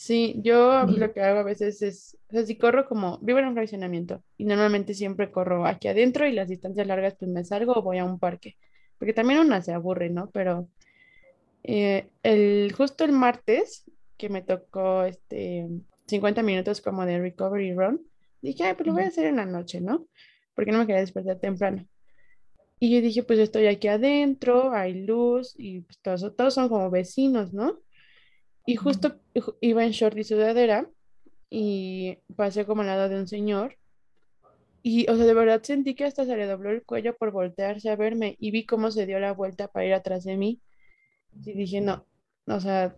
Sí, 0.00 0.36
yo 0.38 0.84
lo 0.86 1.12
que 1.12 1.20
hago 1.20 1.40
a 1.40 1.42
veces 1.42 1.82
es, 1.82 2.16
o 2.30 2.32
sea, 2.32 2.46
si 2.46 2.56
corro 2.56 2.88
como, 2.88 3.18
vivo 3.18 3.38
en 3.38 3.48
un 3.48 3.52
fraccionamiento 3.52 4.24
y 4.38 4.46
normalmente 4.46 4.94
siempre 4.94 5.30
corro 5.30 5.66
aquí 5.66 5.88
adentro 5.88 6.26
y 6.26 6.32
las 6.32 6.48
distancias 6.48 6.86
largas 6.86 7.16
pues 7.18 7.30
me 7.30 7.44
salgo 7.44 7.74
o 7.74 7.82
voy 7.82 7.98
a 7.98 8.06
un 8.06 8.18
parque, 8.18 8.56
porque 8.96 9.12
también 9.12 9.40
una 9.40 9.60
se 9.60 9.74
aburre, 9.74 10.08
¿no? 10.08 10.30
Pero 10.30 10.70
eh, 11.64 12.08
el, 12.22 12.72
justo 12.74 13.04
el 13.04 13.12
martes 13.12 13.84
que 14.16 14.30
me 14.30 14.40
tocó 14.40 15.04
este 15.04 15.68
50 16.06 16.42
minutos 16.44 16.80
como 16.80 17.04
de 17.04 17.18
recovery 17.18 17.74
run, 17.74 18.00
Dije, 18.40 18.64
ay, 18.64 18.74
pues 18.76 18.86
lo 18.86 18.94
voy 18.94 19.02
a 19.02 19.08
hacer 19.08 19.26
en 19.26 19.36
la 19.36 19.44
noche, 19.44 19.82
¿no? 19.82 20.06
Porque 20.54 20.72
no 20.72 20.78
me 20.78 20.86
quería 20.86 21.02
despertar 21.02 21.38
temprano. 21.40 21.86
Y 22.78 22.94
yo 22.94 23.02
dije, 23.02 23.22
pues 23.22 23.38
estoy 23.38 23.66
aquí 23.66 23.88
adentro, 23.88 24.72
hay 24.72 25.04
luz 25.04 25.54
y 25.58 25.82
pues 25.82 25.98
todos, 25.98 26.34
todos 26.34 26.54
son 26.54 26.70
como 26.70 26.88
vecinos, 26.88 27.52
¿no? 27.52 27.80
Y 28.66 28.76
justo 28.76 29.16
iba 29.60 29.84
en 29.84 29.90
short 29.90 30.16
y 30.18 30.24
sudadera 30.24 30.88
y 31.48 32.18
pasé 32.36 32.64
como 32.64 32.82
al 32.82 32.88
lado 32.88 33.08
de 33.08 33.16
un 33.16 33.26
señor 33.26 33.76
y, 34.82 35.10
o 35.10 35.16
sea, 35.16 35.26
de 35.26 35.34
verdad 35.34 35.62
sentí 35.62 35.94
que 35.94 36.04
hasta 36.04 36.24
se 36.24 36.36
le 36.36 36.46
dobló 36.46 36.70
el 36.70 36.82
cuello 36.82 37.16
por 37.16 37.30
voltearse 37.32 37.90
a 37.90 37.96
verme 37.96 38.36
y 38.38 38.50
vi 38.50 38.64
cómo 38.64 38.90
se 38.90 39.06
dio 39.06 39.18
la 39.18 39.32
vuelta 39.32 39.68
para 39.68 39.86
ir 39.86 39.94
atrás 39.94 40.24
de 40.24 40.36
mí. 40.36 40.60
Y 41.44 41.52
dije, 41.52 41.80
no, 41.80 42.06
o 42.46 42.60
sea, 42.60 42.96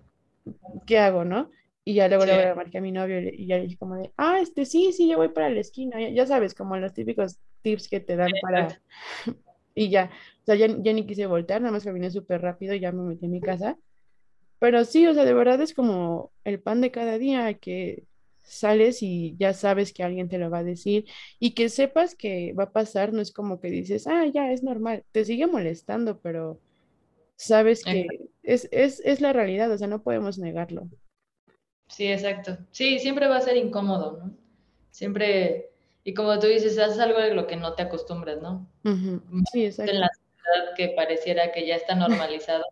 ¿qué 0.87 0.99
hago, 0.99 1.25
no? 1.25 1.51
Y 1.85 1.95
ya 1.95 2.07
luego 2.07 2.25
le 2.25 2.55
marqué 2.55 2.79
a 2.79 2.81
mi 2.81 2.93
novio 2.93 3.19
y 3.21 3.47
ya 3.47 3.57
le 3.57 3.65
dije 3.65 3.77
como 3.77 3.97
de, 3.97 4.13
ah, 4.17 4.39
este, 4.41 4.65
sí, 4.65 4.93
sí, 4.93 5.09
yo 5.09 5.17
voy 5.17 5.31
para 5.31 5.51
la 5.51 5.61
esquina. 5.61 5.99
Ya, 6.11 6.27
sabes, 6.27 6.55
como 6.55 6.77
los 6.77 6.95
típicos 6.95 7.41
tips 7.63 7.89
que 7.89 7.99
te 7.99 8.15
dan 8.15 8.31
para... 8.41 8.81
y 9.75 9.91
ya, 9.91 10.11
o 10.43 10.45
sea, 10.45 10.55
ya, 10.55 10.69
ni 10.69 11.05
quise 11.05 11.27
voltear, 11.27 11.61
nada 11.61 11.73
más 11.73 11.85
caminé 11.85 12.11
súper 12.11 12.41
rápido 12.41 12.75
y 12.75 12.81
ya 12.81 12.93
me 12.93 13.03
metí 13.03 13.25
en 13.25 13.33
mi 13.33 13.41
casa. 13.41 13.77
Pero 14.63 14.85
sí, 14.85 15.09
o 15.09 15.13
sea, 15.13 15.25
de 15.25 15.35
verdad 15.35 15.61
es 15.61 15.75
como 15.75 16.31
el 16.45 16.61
pan 16.63 16.81
de 16.81 16.93
cada 16.93 17.19
día 17.19 17.55
que 17.55 18.05
sales 18.45 19.03
y 19.03 19.35
ya 19.37 19.55
sabes 19.55 19.93
que 19.93 20.05
alguien 20.05 20.29
te 20.29 20.39
lo 20.39 20.51
va 20.51 20.59
a 20.59 20.63
decir 20.63 21.05
y 21.41 21.55
que 21.55 21.69
sepas 21.69 22.15
que 22.15 22.53
va 22.53 22.65
a 22.65 22.71
pasar, 22.71 23.13
no 23.13 23.21
es 23.21 23.33
como 23.33 23.59
que 23.59 23.71
dices, 23.71 24.07
ah, 24.07 24.25
ya 24.33 24.53
es 24.53 24.63
normal, 24.63 25.05
te 25.11 25.25
sigue 25.25 25.49
molestando, 25.49 26.21
pero 26.21 26.61
sabes 27.35 27.83
que 27.83 28.07
es, 28.45 28.69
es, 28.71 29.01
es 29.05 29.21
la 29.21 29.33
realidad, 29.33 29.69
o 29.73 29.77
sea, 29.77 29.89
no 29.89 30.05
podemos 30.05 30.39
negarlo. 30.39 30.89
Sí, 31.89 32.07
exacto. 32.07 32.57
Sí, 32.71 33.01
siempre 33.01 33.27
va 33.27 33.39
a 33.39 33.41
ser 33.41 33.57
incómodo, 33.57 34.21
¿no? 34.23 34.37
Siempre, 34.93 35.73
y 36.05 36.15
como 36.15 36.39
tú 36.39 36.47
dices, 36.47 36.79
haces 36.79 37.01
algo 37.01 37.19
de 37.19 37.35
lo 37.35 37.49
que 37.49 37.57
no 37.57 37.75
te 37.75 37.83
acostumbras, 37.83 38.41
¿no? 38.41 38.71
Sí, 39.53 39.67
exacto. 39.67 39.91
En 39.91 39.99
la 39.99 40.09
sociedad 40.09 40.75
que 40.77 40.89
pareciera 40.91 41.51
que 41.51 41.67
ya 41.67 41.75
está 41.75 41.95
normalizado, 41.97 42.63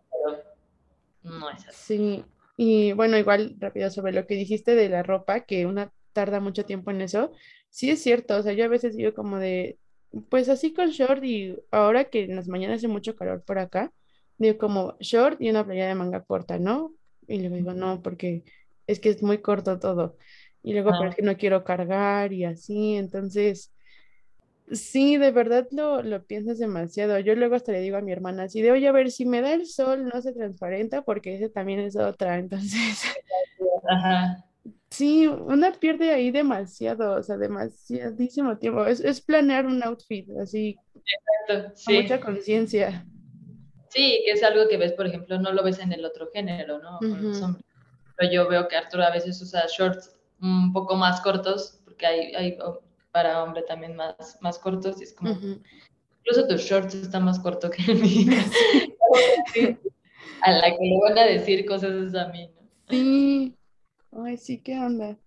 no 1.23 1.49
es 1.49 1.67
así. 1.67 1.97
Sí, 1.97 2.25
y 2.57 2.91
bueno, 2.93 3.17
igual 3.17 3.55
rápido 3.59 3.89
sobre 3.89 4.13
lo 4.13 4.27
que 4.27 4.35
dijiste 4.35 4.75
de 4.75 4.89
la 4.89 5.03
ropa, 5.03 5.41
que 5.41 5.65
una 5.65 5.91
tarda 6.13 6.39
mucho 6.39 6.65
tiempo 6.65 6.91
en 6.91 7.01
eso, 7.01 7.31
sí 7.69 7.89
es 7.89 8.01
cierto, 8.01 8.37
o 8.37 8.43
sea, 8.43 8.53
yo 8.53 8.65
a 8.65 8.69
veces 8.69 8.95
digo 8.95 9.13
como 9.13 9.37
de, 9.39 9.77
pues 10.29 10.49
así 10.49 10.73
con 10.73 10.89
short 10.89 11.23
y 11.23 11.55
ahora 11.71 12.05
que 12.05 12.23
en 12.23 12.35
las 12.35 12.47
mañanas 12.47 12.77
hace 12.77 12.87
mucho 12.87 13.15
calor 13.15 13.43
por 13.43 13.59
acá, 13.59 13.91
digo 14.37 14.57
como 14.57 14.97
short 14.99 15.41
y 15.41 15.49
una 15.49 15.65
playa 15.65 15.87
de 15.87 15.95
manga 15.95 16.23
corta, 16.23 16.59
¿no? 16.59 16.93
Y 17.27 17.39
le 17.39 17.49
digo, 17.49 17.73
no, 17.73 18.01
porque 18.01 18.43
es 18.87 18.99
que 18.99 19.09
es 19.09 19.23
muy 19.23 19.37
corto 19.37 19.79
todo. 19.79 20.17
Y 20.63 20.73
luego, 20.73 20.91
pero 20.91 21.09
es 21.09 21.15
que 21.15 21.21
no 21.21 21.37
quiero 21.37 21.63
cargar 21.63 22.33
y 22.33 22.43
así, 22.45 22.95
entonces, 22.95 23.71
sí, 24.71 25.17
de 25.17 25.31
verdad 25.31 25.67
lo, 25.71 26.01
lo 26.01 26.23
piensas 26.23 26.59
demasiado. 26.59 27.19
Yo 27.19 27.35
luego 27.35 27.55
hasta 27.55 27.71
le 27.71 27.81
digo 27.81 27.97
a 27.97 28.01
mi 28.01 28.11
hermana 28.11 28.43
así 28.43 28.61
de, 28.61 28.71
oye, 28.71 28.87
a 28.87 28.91
ver, 28.91 29.11
si 29.11 29.25
me 29.25 29.41
da 29.41 29.53
el 29.53 29.67
sol, 29.67 30.05
no 30.05 30.21
se 30.21 30.33
transparenta, 30.33 31.03
porque 31.03 31.35
ese 31.35 31.49
también 31.49 31.79
es 31.79 31.95
otra, 31.95 32.37
entonces... 32.39 33.03
Ajá. 33.87 34.45
Sí, 34.89 35.25
una 35.25 35.71
pierde 35.71 36.11
ahí 36.11 36.31
demasiado, 36.31 37.13
o 37.13 37.23
sea, 37.23 37.37
demasiadísimo 37.37 38.57
tiempo. 38.57 38.85
Es, 38.85 38.99
es 38.99 39.21
planear 39.21 39.65
un 39.65 39.81
outfit 39.83 40.29
así, 40.37 40.77
Exacto, 41.47 41.75
sí. 41.75 41.85
con 41.85 42.01
mucha 42.01 42.19
conciencia. 42.19 43.05
Sí, 43.89 44.21
que 44.25 44.31
es 44.31 44.43
algo 44.43 44.67
que 44.67 44.77
ves, 44.77 44.93
por 44.93 45.07
ejemplo, 45.07 45.39
no 45.39 45.53
lo 45.53 45.63
ves 45.63 45.79
en 45.79 45.93
el 45.93 46.03
otro 46.05 46.29
género, 46.33 46.79
¿no? 46.79 46.97
Hombres 46.99 47.41
yo 48.29 48.47
veo 48.47 48.67
que 48.67 48.75
Arturo 48.75 49.03
a 49.03 49.11
veces 49.11 49.41
usa 49.41 49.65
shorts 49.67 50.15
un 50.41 50.73
poco 50.73 50.95
más 50.95 51.21
cortos, 51.21 51.81
porque 51.85 52.05
hay, 52.05 52.35
hay 52.35 52.57
para 53.11 53.43
hombre 53.43 53.63
también 53.63 53.95
más, 53.95 54.37
más 54.41 54.57
cortos, 54.59 54.99
y 54.99 55.03
es 55.03 55.13
como, 55.13 55.31
incluso 55.31 56.47
tus 56.47 56.61
shorts 56.61 56.95
están 56.95 57.25
más 57.25 57.39
cortos 57.39 57.71
que 57.71 57.91
el 57.91 57.99
mío. 57.99 58.31
a 60.41 60.51
la 60.51 60.77
que 60.77 60.83
le 60.83 60.99
van 61.01 61.17
a 61.17 61.25
decir 61.25 61.65
cosas 61.65 61.91
es 61.91 62.15
a 62.15 62.27
mí, 62.29 62.47
¿no? 62.47 62.61
Sí, 62.89 63.55
ay, 64.11 64.37
sí, 64.37 64.61
qué 64.61 64.77
onda. 64.77 65.17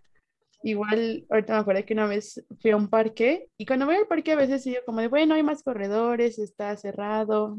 Igual, 0.62 1.26
ahorita 1.28 1.52
me 1.52 1.58
acuerdo 1.58 1.84
que 1.84 1.92
una 1.92 2.06
vez 2.06 2.42
fui 2.60 2.70
a 2.70 2.76
un 2.76 2.88
parque 2.88 3.48
y 3.58 3.66
cuando 3.66 3.84
voy 3.84 3.96
al 3.96 4.06
parque 4.06 4.32
a 4.32 4.36
veces 4.36 4.64
digo 4.64 4.80
como 4.86 5.00
de, 5.00 5.08
bueno, 5.08 5.34
hay 5.34 5.42
más 5.42 5.62
corredores, 5.62 6.38
está 6.38 6.74
cerrado, 6.76 7.56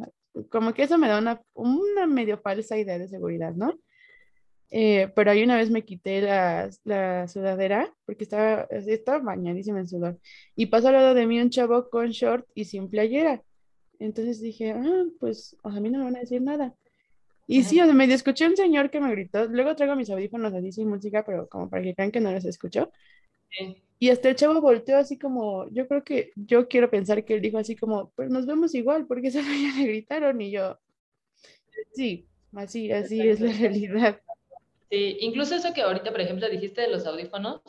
como 0.50 0.74
que 0.74 0.84
eso 0.84 0.98
me 0.98 1.08
da 1.08 1.20
una, 1.20 1.42
una 1.54 2.08
medio 2.08 2.40
falsa 2.40 2.78
idea 2.78 2.98
de 2.98 3.08
seguridad, 3.08 3.54
¿no? 3.54 3.80
Eh, 4.72 5.12
pero 5.16 5.32
ahí 5.32 5.44
una 5.44 5.58
vez 5.58 5.70
me 5.70 5.86
quité 5.86 6.22
la, 6.22 6.70
la 6.84 7.28
sudadera 7.28 7.94
porque 8.06 8.24
estaba, 8.24 8.64
estaba 8.72 9.20
bañadísima 9.20 9.80
en 9.80 9.88
sudor 9.88 10.20
y 10.56 10.66
pasó 10.66 10.88
al 10.90 10.96
lado 10.96 11.14
de 11.14 11.28
mí 11.28 11.40
un 11.40 11.50
chavo 11.50 11.90
con 11.90 12.10
short 12.10 12.48
y 12.56 12.66
sin 12.66 12.90
playera. 12.90 13.44
Entonces 14.00 14.42
dije, 14.42 14.72
ah, 14.72 15.04
pues 15.20 15.56
a 15.64 15.80
mí 15.80 15.90
no 15.90 16.00
me 16.00 16.06
van 16.06 16.18
a 16.18 16.20
decir 16.20 16.42
nada. 16.42 16.76
Y 17.48 17.64
sí, 17.64 17.80
o 17.80 17.86
sea, 17.86 17.94
me 17.94 18.12
escuché 18.12 18.48
un 18.48 18.58
señor 18.58 18.90
que 18.90 19.00
me 19.00 19.12
gritó. 19.12 19.46
Luego 19.46 19.76
traigo 19.76 19.96
mis 19.96 20.10
audífonos 20.10 20.54
así 20.54 20.72
sin 20.72 20.90
música, 20.90 21.24
pero 21.24 21.48
como 21.48 21.70
para 21.70 21.84
que 21.84 21.94
crean 21.94 22.12
que 22.12 22.20
no 22.20 22.32
les 22.32 22.46
escucho. 22.46 22.92
Y 24.00 24.10
hasta 24.10 24.30
el 24.30 24.36
chavo 24.36 24.60
volteó 24.62 24.98
así 24.98 25.18
como, 25.18 25.70
yo 25.70 25.88
creo 25.88 26.04
que 26.04 26.32
yo 26.36 26.68
quiero 26.68 26.90
pensar 26.90 27.24
que 27.24 27.36
él 27.36 27.42
dijo 27.42 27.58
así 27.58 27.76
como, 27.76 28.12
pues 28.16 28.30
nos 28.30 28.46
vemos 28.46 28.76
igual, 28.76 29.06
porque 29.08 29.28
esa 29.28 29.42
ya 29.42 29.80
le 29.80 29.88
gritaron 29.88 30.42
y 30.42 30.52
yo, 30.52 30.78
sí, 31.94 32.28
así, 32.54 32.92
así 32.92 33.22
es 33.22 33.40
la 33.40 33.52
realidad. 33.54 34.22
Sí, 34.90 35.18
incluso 35.22 35.56
eso 35.56 35.74
que 35.74 35.82
ahorita, 35.82 36.12
por 36.12 36.22
ejemplo, 36.22 36.48
dijiste 36.50 36.82
de 36.82 36.90
los 36.90 37.06
audífonos, 37.06 37.62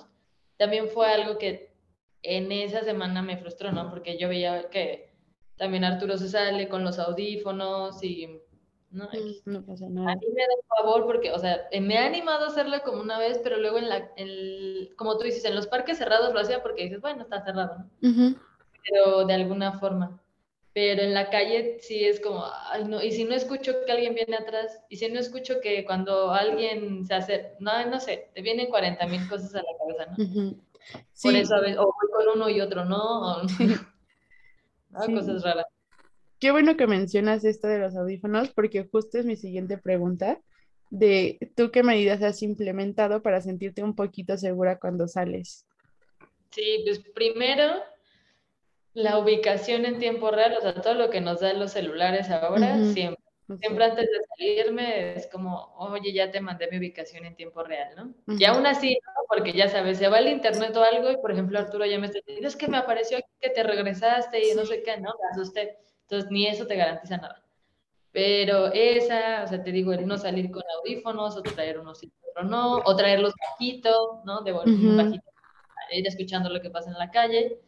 también 0.57 0.89
fue 0.89 1.07
algo 1.09 1.39
que 1.39 1.75
en 2.23 2.53
esa 2.53 2.83
semana 2.83 3.23
me 3.23 3.37
frustró, 3.37 3.73
¿no? 3.73 3.89
Porque 3.91 4.19
yo 4.19 4.29
veía 4.29 4.69
que 4.69 5.13
también 5.57 5.85
Arturo 5.85 6.19
se 6.19 6.29
sale 6.29 6.69
con 6.69 6.85
los 6.85 6.99
audífonos 6.99 8.03
y 8.03 8.41
¿no? 8.91 9.05
Mm, 9.05 9.51
no 9.51 9.65
pasa 9.65 9.89
nada. 9.89 10.13
A 10.13 10.17
mí 10.17 10.27
me 10.35 10.43
da 10.43 10.55
un 10.61 10.69
favor 10.69 11.07
porque, 11.07 11.31
o 11.33 11.39
sea, 11.39 11.69
me 11.81 11.99
ha 11.99 12.07
animado 12.07 12.45
a 12.45 12.49
hacerlo 12.49 12.79
como 12.85 13.01
una 13.01 13.19
vez, 13.19 13.41
pero 13.43 13.59
luego 13.59 13.79
en 13.79 13.89
la, 13.89 14.11
en, 14.17 14.95
como 14.97 15.19
tú 15.19 15.25
dices, 15.25 15.45
en 15.45 15.55
los 15.55 15.67
parques 15.67 15.99
cerrados 15.99 16.33
lo 16.33 16.41
hacía 16.41 16.63
porque 16.63 16.85
dices, 16.85 17.01
bueno, 17.01 17.23
está 17.23 17.45
cerrado, 17.45 17.87
¿no? 18.01 18.35
Pero 18.89 19.25
de 19.25 19.35
alguna 19.35 19.79
forma. 19.79 20.21
Pero 20.77 21.01
en 21.01 21.15
la 21.15 21.31
calle 21.31 21.79
sí 21.81 22.05
es 22.05 22.21
como, 22.21 22.45
ay, 22.71 22.85
no, 22.85 23.03
y 23.03 23.11
si 23.11 23.25
no 23.25 23.35
escucho 23.35 23.73
que 23.87 23.93
alguien 23.93 24.15
viene 24.15 24.37
atrás, 24.37 24.79
y 24.91 24.97
si 24.99 25.09
no 25.09 25.19
escucho 25.19 25.59
que 25.63 25.87
cuando 25.87 26.33
alguien 26.33 27.07
se 27.07 27.15
hace, 27.15 27.53
no, 27.61 27.87
no 27.87 27.99
sé, 27.99 28.29
te 28.35 28.43
vienen 28.43 28.67
40 28.67 29.07
mil 29.07 29.27
cosas 29.27 29.55
a 29.55 29.63
la 29.63 29.79
cabeza, 29.79 30.11
¿no? 30.11 30.55
sí. 31.15 31.29
Por 31.29 31.35
eso 31.35 31.55
a 31.55 31.61
veces, 31.63 31.79
o 31.79 31.85
voy 31.85 32.11
con 32.13 32.37
uno 32.37 32.51
y 32.51 32.61
otro 32.61 32.85
no, 32.85 33.39
o, 33.39 33.43
¿no? 34.91 35.15
cosas 35.15 35.43
raras. 35.43 35.65
Qué 36.39 36.51
bueno 36.51 36.77
que 36.77 36.87
mencionas 36.87 37.47
esto 37.47 37.69
de 37.69 37.79
los 37.79 37.97
audífonos, 37.97 38.51
porque 38.51 38.85
justo 38.85 39.17
es 39.17 39.25
mi 39.25 39.37
siguiente 39.37 39.79
pregunta 39.79 40.43
de 40.91 41.39
tú 41.57 41.71
qué 41.71 41.85
medidas 41.85 42.23
has 42.23 42.43
implementado 42.43 43.23
para 43.23 43.41
sentirte 43.41 43.83
un 43.83 43.95
poquito 43.95 44.37
segura 44.37 44.79
cuando 44.79 45.09
sales. 45.09 45.65
Sí, 46.51 46.83
pues 46.85 46.99
primero 47.15 47.81
la 48.97 49.19
ubicación 49.19 49.85
en 49.85 49.99
tiempo 49.99 50.31
real, 50.31 50.57
o 50.57 50.61
sea, 50.63 50.75
todo 50.75 50.95
lo 50.95 51.11
que 51.11 51.21
nos 51.21 51.41
dan 51.41 51.61
los 51.61 51.73
celulares 51.73 52.31
ahora, 52.31 52.83
siempre. 52.95 53.23
Siempre 53.61 53.85
antes 53.85 54.07
de 54.07 54.19
salirme 54.37 55.15
es 55.15 55.29
como, 55.29 55.73
oye, 55.77 56.13
ya 56.13 56.33
te 56.33 56.41
mandé 56.41 56.69
mi 56.69 56.79
ubicación 56.79 57.27
en 57.27 57.37
tiempo 57.37 57.63
real, 57.63 57.95
¿no? 57.95 58.37
Y 58.37 58.45
aún 58.45 58.67
así, 58.67 58.99
¿no? 59.07 59.13
porque 59.29 59.53
ya 59.53 59.69
sabes, 59.69 59.99
se 59.99 60.09
va 60.09 60.19
el 60.19 60.29
internet 60.29 60.75
o 60.77 60.83
algo 60.83 61.11
y, 61.11 61.19
por 61.19 61.31
ejemplo, 61.31 61.59
Arturo 61.59 61.85
ya 61.85 61.99
me 61.99 62.07
está 62.07 62.19
diciendo, 62.27 62.49
es 62.49 62.57
que 62.57 62.67
me 62.69 62.79
apareció 62.79 63.19
que 63.39 63.51
te 63.51 63.63
regresaste 63.63 64.51
y 64.51 64.55
no 64.55 64.65
sé 64.65 64.83
qué, 64.83 64.97
¿no? 64.97 65.15
Me 65.23 65.29
asusté. 65.31 65.79
Entonces, 66.03 66.31
ni 66.31 66.47
eso 66.47 66.67
te 66.67 66.75
garantiza 66.75 67.19
nada. 67.19 67.45
Pero 68.11 68.73
esa, 68.73 69.45
o 69.45 69.47
sea, 69.47 69.63
te 69.63 69.71
digo, 69.71 69.93
el 69.93 70.07
no 70.07 70.17
salir 70.17 70.51
con 70.51 70.63
audífonos, 70.79 71.37
o 71.37 71.43
traer 71.43 71.79
unos 71.79 72.03
y 72.03 72.11
otro 72.31 72.45
no, 72.45 72.79
o 72.79 72.97
traerlos 72.97 73.35
bajitos, 73.51 74.25
¿no? 74.25 74.41
De 74.41 74.53
volumen 74.53 74.97
bajito, 74.97 75.31
ir 75.93 76.07
escuchando 76.07 76.49
lo 76.49 76.61
que 76.61 76.71
pasa 76.71 76.91
en 76.91 76.99
la 76.99 77.11
calle. 77.11 77.61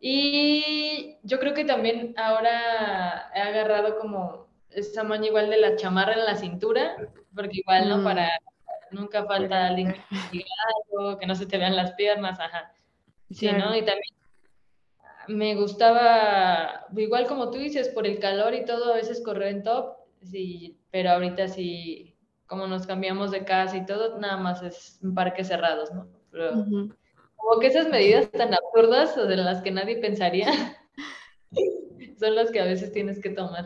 Y 0.00 1.16
yo 1.22 1.38
creo 1.40 1.54
que 1.54 1.64
también 1.64 2.14
ahora 2.16 3.30
he 3.34 3.40
agarrado 3.40 3.98
como 3.98 4.48
esa 4.70 5.02
maña 5.02 5.26
igual 5.26 5.50
de 5.50 5.58
la 5.58 5.76
chamarra 5.76 6.12
en 6.14 6.24
la 6.24 6.36
cintura, 6.36 6.96
porque 7.34 7.58
igual, 7.58 7.88
¿no? 7.88 7.98
Mm. 7.98 8.04
Para 8.04 8.30
nunca 8.90 9.24
falta 9.24 9.66
alguien 9.66 9.94
que 10.30 11.26
no 11.26 11.34
se 11.34 11.46
te 11.46 11.58
vean 11.58 11.76
las 11.76 11.92
piernas, 11.92 12.38
ajá. 12.38 12.72
Sí, 13.30 13.50
¿no? 13.50 13.74
Y 13.76 13.84
también 13.84 14.14
me 15.28 15.54
gustaba, 15.54 16.86
igual 16.96 17.26
como 17.26 17.50
tú 17.50 17.58
dices, 17.58 17.88
por 17.88 18.06
el 18.06 18.18
calor 18.18 18.54
y 18.54 18.64
todo, 18.64 18.92
a 18.92 18.96
veces 18.96 19.22
correr 19.22 19.48
en 19.48 19.62
top, 19.62 19.96
sí, 20.22 20.80
pero 20.90 21.10
ahorita 21.10 21.48
sí, 21.48 22.16
como 22.46 22.66
nos 22.66 22.86
cambiamos 22.86 23.30
de 23.30 23.44
casa 23.44 23.76
y 23.76 23.84
todo, 23.84 24.18
nada 24.18 24.38
más 24.38 24.62
es 24.62 24.98
en 25.02 25.14
parques 25.14 25.48
cerrados, 25.48 25.92
¿no? 25.92 26.08
Como 27.48 27.60
que 27.60 27.68
esas 27.68 27.88
medidas 27.88 28.30
tan 28.30 28.52
absurdas 28.52 29.16
o 29.16 29.26
de 29.26 29.38
las 29.38 29.62
que 29.62 29.70
nadie 29.70 29.96
pensaría, 29.96 30.52
son 32.20 32.34
las 32.34 32.50
que 32.50 32.60
a 32.60 32.66
veces 32.66 32.92
tienes 32.92 33.22
que 33.22 33.30
tomar. 33.30 33.64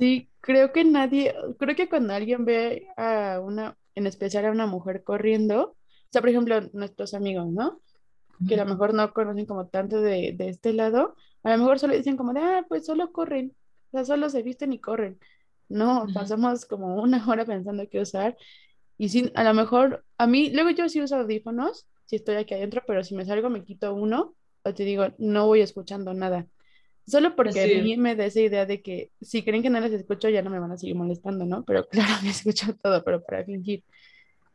Sí, 0.00 0.28
creo 0.40 0.72
que 0.72 0.82
nadie, 0.82 1.32
creo 1.56 1.76
que 1.76 1.88
cuando 1.88 2.12
alguien 2.12 2.44
ve 2.44 2.88
a 2.96 3.38
una, 3.40 3.76
en 3.94 4.08
especial 4.08 4.46
a 4.46 4.50
una 4.50 4.66
mujer 4.66 5.04
corriendo, 5.04 5.62
o 5.62 5.76
sea, 6.10 6.20
por 6.20 6.30
ejemplo, 6.30 6.60
nuestros 6.72 7.14
amigos, 7.14 7.46
¿no? 7.46 7.80
que 8.48 8.54
a 8.54 8.64
lo 8.64 8.66
mejor 8.66 8.94
no 8.94 9.12
conocen 9.12 9.46
como 9.46 9.68
tanto 9.68 10.00
de, 10.00 10.32
de, 10.36 10.48
este 10.48 10.72
lado, 10.72 11.14
a 11.44 11.50
lo 11.50 11.58
mejor 11.58 11.78
solo 11.78 11.94
dicen 11.94 12.16
como 12.16 12.32
de, 12.32 12.40
ah, 12.40 12.64
pues 12.68 12.84
solo 12.84 13.12
corren, 13.12 13.54
o 13.88 13.90
sea, 13.92 14.04
solo 14.04 14.28
se 14.28 14.42
visten 14.42 14.72
y 14.72 14.80
corren. 14.80 15.20
No, 15.68 16.08
pasamos 16.12 16.66
como 16.66 16.96
una 17.00 17.24
hora 17.28 17.44
pensando 17.44 17.88
qué 17.88 18.00
usar. 18.00 18.36
Y 18.98 19.08
sí, 19.08 19.30
a 19.36 19.44
lo 19.44 19.54
mejor, 19.54 20.04
a 20.18 20.26
mí, 20.26 20.50
luego 20.50 20.70
yo 20.70 20.88
sí 20.88 21.00
uso 21.00 21.14
audífonos, 21.14 21.86
si 22.10 22.16
estoy 22.16 22.34
aquí 22.34 22.54
adentro, 22.54 22.82
pero 22.88 23.04
si 23.04 23.14
me 23.14 23.24
salgo 23.24 23.50
me 23.50 23.62
quito 23.62 23.94
uno, 23.94 24.34
o 24.64 24.74
te 24.74 24.82
digo, 24.82 25.14
no 25.18 25.46
voy 25.46 25.60
escuchando 25.60 26.12
nada. 26.12 26.48
Solo 27.06 27.36
porque 27.36 27.62
a 27.62 27.82
mí 27.84 27.96
me 27.96 28.16
da 28.16 28.24
esa 28.24 28.40
idea 28.40 28.66
de 28.66 28.82
que 28.82 29.12
si 29.20 29.44
creen 29.44 29.62
que 29.62 29.70
no 29.70 29.78
les 29.78 29.92
escucho, 29.92 30.28
ya 30.28 30.42
no 30.42 30.50
me 30.50 30.58
van 30.58 30.72
a 30.72 30.76
seguir 30.76 30.96
molestando, 30.96 31.44
¿no? 31.44 31.64
Pero 31.64 31.86
claro, 31.88 32.12
me 32.24 32.30
escucho 32.30 32.74
todo, 32.82 33.04
pero 33.04 33.22
para 33.22 33.44
fingir. 33.44 33.84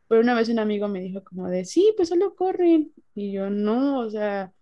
Pero 0.06 0.20
una 0.20 0.34
vez 0.34 0.50
un 0.50 0.58
amigo 0.58 0.86
me 0.86 1.00
dijo 1.00 1.24
como 1.24 1.48
de, 1.48 1.64
sí, 1.64 1.94
pues 1.96 2.10
solo 2.10 2.34
corren. 2.34 2.92
Y 3.14 3.32
yo, 3.32 3.48
no, 3.48 4.00
o 4.00 4.10
sea, 4.10 4.52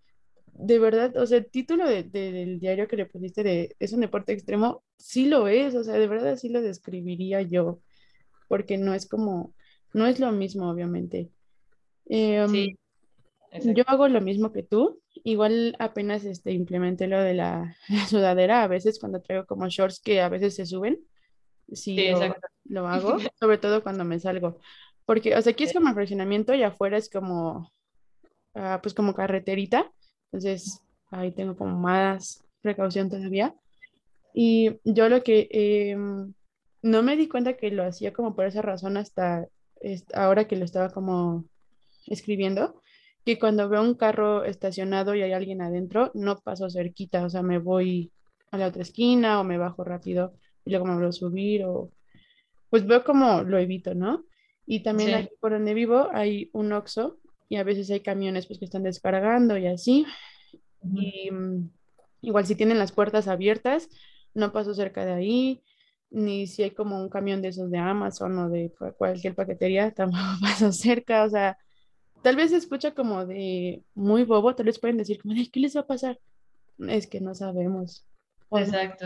de 0.53 0.79
verdad, 0.79 1.17
o 1.17 1.27
sea, 1.27 1.39
el 1.39 1.51
título 1.51 1.85
de, 1.89 2.03
del 2.03 2.61
diario 2.61 2.87
que 2.87 2.95
le 2.95 3.07
pusiste 3.07 3.43
de, 3.43 3.75
es 3.77 3.91
un 3.91 3.99
deporte 3.99 4.31
extremo, 4.31 4.83
sí 4.97 5.25
lo 5.25 5.49
es, 5.49 5.75
o 5.75 5.83
sea, 5.83 5.95
de 5.95 6.07
verdad 6.07 6.37
sí 6.37 6.47
lo 6.47 6.61
describiría 6.61 7.41
yo, 7.41 7.81
porque 8.47 8.77
no 8.77 8.93
es 8.93 9.05
como, 9.05 9.53
no 9.93 10.07
es 10.07 10.21
lo 10.21 10.31
mismo, 10.31 10.69
obviamente. 10.69 11.29
Em, 12.05 12.49
sí. 12.49 12.77
Yo 13.63 13.83
hago 13.87 14.07
lo 14.07 14.21
mismo 14.21 14.51
que 14.51 14.63
tú, 14.63 15.01
igual 15.23 15.75
apenas 15.79 16.25
este, 16.25 16.51
implementé 16.51 17.07
lo 17.07 17.21
de 17.21 17.33
la, 17.35 17.75
sudadera, 18.09 18.63
a 18.63 18.67
veces 18.67 18.99
cuando 18.99 19.21
traigo 19.21 19.45
como 19.45 19.67
shorts 19.69 19.99
que 19.99 20.21
a 20.21 20.29
veces 20.29 20.55
se 20.55 20.65
suben, 20.65 20.99
sí, 21.71 22.11
lo, 22.11 22.35
lo, 22.65 22.87
hago, 22.87 23.17
sobre 23.39 23.57
todo 23.57 23.83
cuando 23.83 24.03
me 24.05 24.19
salgo. 24.19 24.59
Porque, 25.05 25.35
o 25.35 25.41
sea, 25.41 25.51
aquí 25.51 25.65
es 25.65 25.73
como 25.73 25.93
fraccionamiento 25.93 26.53
y 26.53 26.63
afuera 26.63 26.97
es 26.97 27.09
como, 27.09 27.71
ah, 28.55 28.79
pues 28.81 28.93
como 28.95 29.13
carreterita. 29.13 29.91
Entonces, 30.31 30.81
ahí 31.11 31.31
tengo 31.31 31.55
como 31.55 31.77
más 31.77 32.43
precaución 32.61 33.09
todavía. 33.09 33.55
Y 34.33 34.79
yo 34.83 35.07
lo 35.07 35.23
que 35.23 35.47
em, 35.51 36.33
no 36.81 37.03
me 37.03 37.15
di 37.15 37.27
cuenta 37.27 37.55
que 37.55 37.69
lo 37.71 37.83
hacía 37.83 38.13
como 38.13 38.35
por 38.35 38.45
esa 38.45 38.61
razón 38.61 38.97
hasta 38.97 39.47
ahora 40.13 40.47
que 40.47 40.55
lo 40.55 40.65
estaba 40.65 40.89
como 40.89 41.45
escribiendo, 42.07 42.81
que 43.25 43.39
cuando 43.39 43.67
veo 43.67 43.81
un 43.81 43.95
carro 43.95 44.43
estacionado 44.43 45.15
y 45.15 45.23
hay 45.23 45.33
alguien 45.33 45.61
adentro, 45.61 46.11
no 46.13 46.37
paso 46.37 46.69
cerquita, 46.69 47.25
o 47.25 47.29
sea, 47.29 47.41
me 47.41 47.57
voy 47.57 48.11
a 48.51 48.57
la 48.57 48.67
otra 48.67 48.83
esquina 48.83 49.41
o 49.41 49.43
me 49.43 49.57
bajo 49.57 49.83
rápido 49.83 50.33
y 50.63 50.69
luego 50.69 50.85
me 50.85 50.93
vuelvo 50.93 51.09
a 51.09 51.11
subir 51.11 51.63
o 51.65 51.91
pues 52.69 52.85
veo 52.85 53.03
como 53.03 53.41
lo 53.41 53.57
evito, 53.57 53.95
¿no? 53.95 54.25
Y 54.67 54.81
también 54.83 55.13
aquí 55.15 55.29
por 55.39 55.51
donde 55.51 55.73
vivo 55.73 56.09
hay 56.11 56.49
un 56.53 56.71
Oxxo 56.71 57.19
y 57.49 57.57
a 57.57 57.63
veces 57.63 57.89
hay 57.89 58.01
camiones 58.01 58.47
pues 58.47 58.59
que 58.59 58.65
están 58.65 58.83
descargando 58.83 59.57
y 59.57 59.67
así. 59.67 60.05
Y 60.83 61.31
mm, 61.31 61.69
igual 62.21 62.45
si 62.45 62.55
tienen 62.55 62.77
las 62.77 62.91
puertas 62.91 63.27
abiertas, 63.27 63.89
no 64.33 64.51
paso 64.51 64.73
cerca 64.73 65.05
de 65.05 65.13
ahí, 65.13 65.63
ni 66.11 66.47
si 66.47 66.63
hay 66.63 66.71
como 66.71 66.99
un 67.01 67.09
camión 67.09 67.41
de 67.41 67.49
esos 67.49 67.71
de 67.71 67.77
Amazon 67.77 68.37
o 68.37 68.49
de 68.49 68.71
cualquier 68.97 69.33
paquetería, 69.33 69.91
tampoco 69.95 70.23
paso 70.41 70.71
cerca, 70.71 71.23
o 71.23 71.29
sea, 71.29 71.57
tal 72.25 72.37
vez 72.37 72.49
se 72.49 72.57
escucha 72.57 72.95
como 72.95 73.27
de 73.27 73.83
muy 73.93 74.23
bobo, 74.23 74.55
tal 74.55 74.65
vez 74.65 74.79
pueden 74.79 74.97
decir 74.97 75.21
como, 75.21 75.35
¿qué 75.35 75.59
les 75.59 75.75
va 75.75 75.81
a 75.81 75.85
pasar? 75.85 76.19
Es 76.79 77.05
que 77.05 77.21
no 77.21 77.35
sabemos. 77.35 78.03
Exacto. 78.49 79.05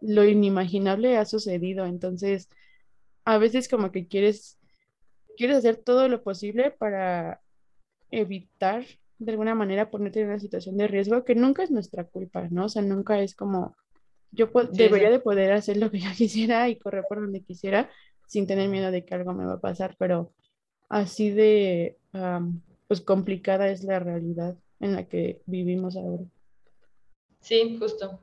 Lo 0.00 0.24
inimaginable 0.24 1.18
ha 1.18 1.24
sucedido, 1.24 1.86
entonces 1.86 2.48
a 3.24 3.38
veces 3.38 3.68
como 3.68 3.92
que 3.92 4.08
quieres, 4.08 4.58
quieres 5.36 5.58
hacer 5.58 5.76
todo 5.76 6.08
lo 6.08 6.24
posible 6.24 6.72
para 6.72 7.40
evitar 8.10 8.84
de 9.20 9.30
alguna 9.30 9.54
manera 9.54 9.88
ponerte 9.92 10.20
en 10.20 10.26
una 10.26 10.40
situación 10.40 10.76
de 10.78 10.88
riesgo 10.88 11.24
que 11.24 11.36
nunca 11.36 11.62
es 11.62 11.70
nuestra 11.70 12.02
culpa, 12.02 12.48
¿no? 12.50 12.64
O 12.64 12.68
sea, 12.68 12.82
nunca 12.82 13.20
es 13.20 13.36
como 13.36 13.76
yo 14.32 14.50
debería 14.72 15.10
de 15.10 15.20
poder 15.20 15.52
hacer 15.52 15.76
lo 15.76 15.92
que 15.92 16.00
yo 16.00 16.10
quisiera 16.16 16.68
y 16.68 16.76
correr 16.76 17.04
por 17.08 17.20
donde 17.20 17.44
quisiera 17.44 17.88
sin 18.26 18.48
tener 18.48 18.68
miedo 18.68 18.90
de 18.90 19.04
que 19.04 19.14
algo 19.14 19.32
me 19.32 19.44
va 19.44 19.52
a 19.52 19.60
pasar, 19.60 19.94
pero 19.96 20.32
así 20.88 21.30
de 21.30 21.98
pues 22.86 23.00
complicada 23.00 23.68
es 23.68 23.84
la 23.84 23.98
realidad 23.98 24.56
en 24.80 24.94
la 24.94 25.08
que 25.08 25.42
vivimos 25.46 25.96
ahora. 25.96 26.24
Sí, 27.40 27.76
justo. 27.78 28.20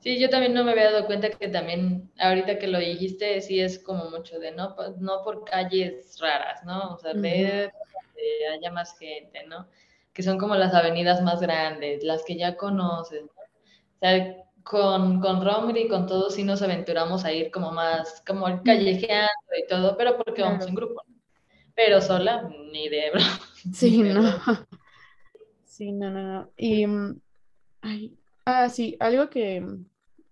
Sí, 0.00 0.18
yo 0.18 0.30
también 0.30 0.54
no 0.54 0.62
me 0.62 0.72
había 0.72 0.92
dado 0.92 1.06
cuenta 1.06 1.30
que 1.30 1.48
también, 1.48 2.10
ahorita 2.18 2.58
que 2.58 2.68
lo 2.68 2.78
dijiste, 2.78 3.40
sí 3.40 3.60
es 3.60 3.80
como 3.80 4.10
mucho 4.10 4.38
de 4.38 4.52
no, 4.52 4.76
no 5.00 5.22
por 5.24 5.44
calles 5.44 6.16
raras, 6.20 6.64
¿no? 6.64 6.94
O 6.94 6.98
sea, 6.98 7.14
de 7.14 7.70
que 8.14 8.46
haya 8.46 8.70
más 8.70 8.96
gente, 8.96 9.44
¿no? 9.46 9.66
Que 10.12 10.22
son 10.22 10.38
como 10.38 10.54
las 10.54 10.72
avenidas 10.72 11.20
más 11.22 11.40
grandes, 11.40 12.04
las 12.04 12.24
que 12.24 12.36
ya 12.36 12.56
conoces, 12.56 13.22
¿no? 13.22 13.32
O 13.32 13.98
sea, 14.00 14.36
con, 14.62 15.20
con 15.20 15.44
Romer 15.44 15.76
y 15.76 15.88
con 15.88 16.06
todos 16.06 16.34
sí 16.34 16.44
nos 16.44 16.62
aventuramos 16.62 17.24
a 17.24 17.32
ir 17.32 17.50
como 17.50 17.72
más, 17.72 18.22
como 18.26 18.44
callejeando 18.62 19.28
y 19.56 19.66
todo, 19.66 19.96
pero 19.96 20.16
porque 20.16 20.42
vamos 20.42 20.66
en 20.66 20.74
grupo. 20.74 21.02
Pero 21.78 22.00
sola, 22.00 22.50
ni 22.72 22.88
de. 22.88 23.12
Sí, 23.72 24.02
no. 24.02 24.22
Sí, 25.64 25.92
no, 25.92 26.10
no, 26.10 26.22
no. 26.24 26.50
Y, 26.56 26.84
mm, 26.84 27.20
ay, 27.82 28.18
ah, 28.46 28.68
sí, 28.68 28.96
algo 28.98 29.30
que, 29.30 29.64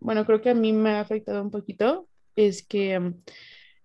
bueno, 0.00 0.26
creo 0.26 0.40
que 0.40 0.50
a 0.50 0.54
mí 0.54 0.72
me 0.72 0.90
ha 0.90 1.00
afectado 1.00 1.40
un 1.40 1.52
poquito 1.52 2.08
es 2.34 2.66
que 2.66 2.98
mm, 2.98 3.22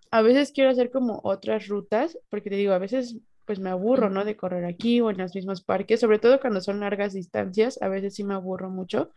a 0.10 0.22
veces 0.24 0.52
quiero 0.52 0.72
hacer 0.72 0.90
como 0.90 1.22
otras 1.24 1.68
rutas, 1.68 2.18
porque 2.30 2.50
te 2.50 2.56
digo, 2.56 2.74
a 2.74 2.80
veces 2.80 3.18
pues 3.46 3.60
me 3.60 3.70
aburro, 3.70 4.10
¿no? 4.10 4.26
De 4.26 4.36
correr 4.36 4.66
aquí 4.66 5.00
o 5.00 5.12
en 5.12 5.20
los 5.20 5.36
mismos 5.36 5.62
parques, 5.62 6.00
sobre 6.00 6.18
todo 6.18 6.40
cuando 6.40 6.62
son 6.62 6.80
largas 6.80 7.14
distancias, 7.14 7.80
a 7.84 7.90
veces 7.90 8.16
sí 8.16 8.24
me 8.24 8.34
aburro 8.34 8.72
mucho 8.72 9.12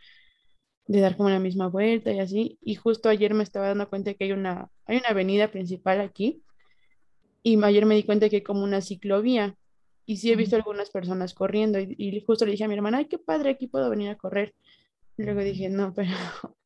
de 0.86 1.00
dar 1.00 1.16
como 1.16 1.30
la 1.30 1.38
misma 1.38 1.68
vuelta 1.68 2.12
y 2.12 2.20
así. 2.20 2.58
Y 2.60 2.74
justo 2.74 3.08
ayer 3.08 3.32
me 3.32 3.42
estaba 3.42 3.68
dando 3.68 3.88
cuenta 3.88 4.12
que 4.12 4.24
hay 4.24 4.32
una, 4.32 4.68
hay 4.84 4.98
una 4.98 5.08
avenida 5.08 5.50
principal 5.50 6.02
aquí 6.02 6.42
y 7.46 7.62
ayer 7.62 7.84
me 7.84 7.94
di 7.94 8.04
cuenta 8.04 8.28
que 8.30 8.36
hay 8.36 8.42
como 8.42 8.64
una 8.64 8.80
ciclovía 8.80 9.54
y 10.06 10.16
sí 10.16 10.32
he 10.32 10.36
visto 10.36 10.56
algunas 10.56 10.90
personas 10.90 11.34
corriendo 11.34 11.78
y, 11.78 12.24
justo 12.26 12.46
le 12.46 12.52
dije 12.52 12.64
a 12.64 12.68
mi 12.68 12.74
hermana, 12.74 12.98
ay, 12.98 13.04
qué 13.04 13.18
padre, 13.18 13.50
aquí 13.50 13.66
puedo 13.66 13.90
venir 13.90 14.08
a 14.08 14.16
correr. 14.16 14.54
Y 15.18 15.24
luego 15.24 15.40
dije, 15.42 15.68
no, 15.68 15.92
pero, 15.94 16.10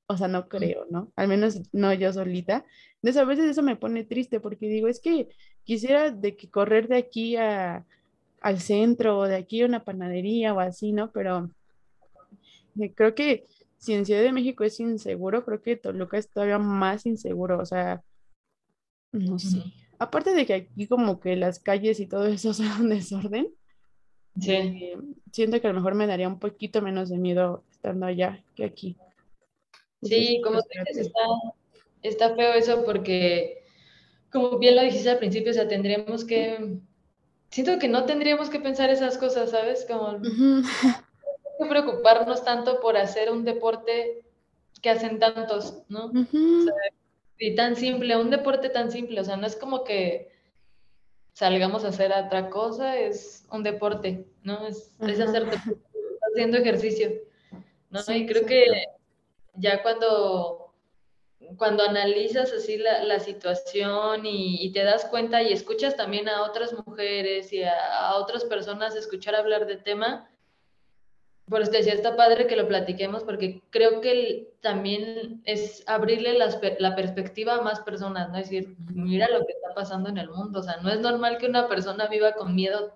o 0.07 0.17
sea, 0.17 0.29
no 0.29 0.49
creo, 0.49 0.87
¿no? 0.88 1.12
Al 1.17 1.27
menos 1.27 1.61
no 1.73 1.93
yo 1.93 2.12
solita. 2.12 2.64
Entonces 3.03 3.21
a 3.21 3.25
veces 3.25 3.47
eso 3.47 3.62
me 3.62 3.75
pone 3.75 4.05
triste 4.05 4.38
porque 4.38 4.69
digo, 4.69 4.87
es 4.87 5.01
que 5.01 5.29
quisiera 5.64 6.12
de 6.12 6.37
que 6.37 6.49
correr 6.49 6.87
de 6.87 6.97
aquí 6.97 7.35
a, 7.35 7.85
al 8.41 8.61
centro 8.61 9.19
o 9.19 9.25
de 9.29 9.35
aquí 9.35 9.62
a 9.62 9.67
una 9.67 9.85
panadería 9.85 10.55
o 10.55 10.61
así, 10.61 10.93
¿no? 10.93 11.11
Pero 11.11 11.51
eh, 12.81 12.95
creo 12.95 13.17
que 13.17 13.47
si 13.79 13.95
en 13.95 14.07
Ciudad 14.07 14.23
de 14.23 14.33
México 14.33 14.62
es 14.62 14.79
inseguro, 14.79 15.45
creo 15.45 15.61
que 15.61 15.77
Toluca 15.77 16.19
es 16.19 16.31
todavía 16.31 16.59
más 16.59 17.05
inseguro, 17.05 17.59
o 17.59 17.67
sea, 17.67 18.03
no 19.11 19.41
sé. 19.41 19.62
Aparte 19.99 20.35
de 20.35 20.47
que 20.47 20.55
aquí 20.55 20.87
como 20.87 21.21
que 21.21 21.37
las 21.37 21.59
calles 21.59 22.01
y 22.01 22.07
todo 22.07 22.27
eso 22.27 22.53
son 22.55 22.67
un 22.81 22.89
desorden, 22.91 23.49
sí. 24.41 24.53
Eh, 24.53 24.99
siento 25.33 25.61
que 25.61 25.67
a 25.67 25.71
lo 25.71 25.77
mejor 25.77 25.95
me 25.95 26.07
daría 26.07 26.29
un 26.29 26.39
poquito 26.39 26.83
menos 26.83 27.09
de 27.09 27.19
miedo 27.19 27.65
estando 27.71 28.07
allá 28.07 28.43
que 28.55 28.65
aquí. 28.65 28.97
Sí, 30.03 30.41
como 30.45 30.61
tú 30.61 30.69
dices, 30.87 31.07
está, 31.07 31.21
está 32.03 32.35
feo 32.37 32.53
eso 32.55 32.85
porque, 32.85 33.65
como 34.31 34.59
bien 34.59 34.77
lo 34.77 34.83
dijiste 34.83 35.11
al 35.11 35.19
principio, 35.19 35.51
o 35.51 35.55
sea, 35.55 35.67
tendríamos 35.67 36.25
que, 36.25 36.79
siento 37.51 37.79
que 37.79 37.89
no 37.89 38.05
tendríamos 38.05 38.49
que 38.49 38.61
pensar 38.61 38.91
esas 38.91 39.19
cosas, 39.19 39.51
¿sabes? 39.51 39.85
Como 39.89 40.23
que 40.23 40.29
preocuparnos 41.69 42.45
tanto 42.45 42.81
por 42.81 42.97
hacer 42.97 43.31
un 43.33 43.45
deporte 43.45 44.23
que 44.81 44.91
hacen 44.91 45.19
tantos, 45.19 45.83
¿no? 45.89 46.13
Y 47.38 47.55
tan 47.55 47.77
simple, 47.77 48.16
un 48.16 48.31
deporte 48.31 48.68
tan 48.68 48.90
simple, 48.90 49.20
o 49.20 49.24
sea, 49.24 49.37
no 49.37 49.46
es 49.46 49.57
como 49.57 49.85
que 49.85 50.31
salgamos 51.33 51.85
a 51.85 51.88
hacer 51.88 52.12
otra 52.12 52.51
cosa, 52.51 52.98
es 52.98 53.46
un 53.53 53.62
deporte, 53.62 54.27
¿no? 54.42 54.66
Es, 54.66 54.92
es 55.01 55.20
hacer 55.20 55.46
haciendo 56.33 56.59
ejercicio, 56.59 57.11
¿no? 57.90 58.01
y 58.12 58.27
creo 58.27 58.44
que 58.44 58.66
ya 59.55 59.83
cuando, 59.83 60.74
cuando 61.57 61.85
analizas 61.85 62.53
así 62.53 62.77
la, 62.77 63.20
situación 63.20 64.22
y, 64.24 64.72
te 64.72 64.83
das 64.83 65.05
cuenta 65.05 65.42
y 65.42 65.53
escuchas 65.53 65.96
también 65.96 66.29
a 66.29 66.42
otras 66.42 66.74
mujeres 66.87 67.53
y 67.53 67.62
a, 67.62 68.09
a 68.09 68.16
otras 68.16 68.44
personas 68.44 68.96
escuchar 68.96 69.37
hablar 69.37 69.66
del 69.66 69.83
tema, 69.83 70.29
por 71.49 71.63
eso 71.63 71.71
decía, 71.71 71.95
está 71.95 72.17
padre 72.17 72.47
que 72.47 72.57
lo 72.57 72.69
platiquemos 72.69 73.25
porque 73.25 73.63
creo 73.71 74.01
que 74.01 74.51
también 74.61 75.41
es 75.45 75.83
abrirle 75.87 76.37
la 76.79 76.97
perspectiva 76.97 77.55
a 77.57 77.63
más 77.63 77.81
personas, 77.81 78.31
¿no? 78.31 78.39
Es 78.39 78.51
decir, 78.51 78.77
mira 78.93 79.29
lo 79.29 79.45
que 79.47 79.53
está 79.53 79.75
pasando 79.75 80.09
en 80.09 80.19
el 80.19 80.31
mundo, 80.31 80.61
o 80.61 80.63
sea, 80.63 80.77
no 80.83 80.91
es 80.91 81.01
normal 81.01 81.39
que 81.39 81.47
una 81.47 81.69
persona 81.69 82.07
viva 82.07 82.33
con 82.33 82.55
miedo 82.55 82.93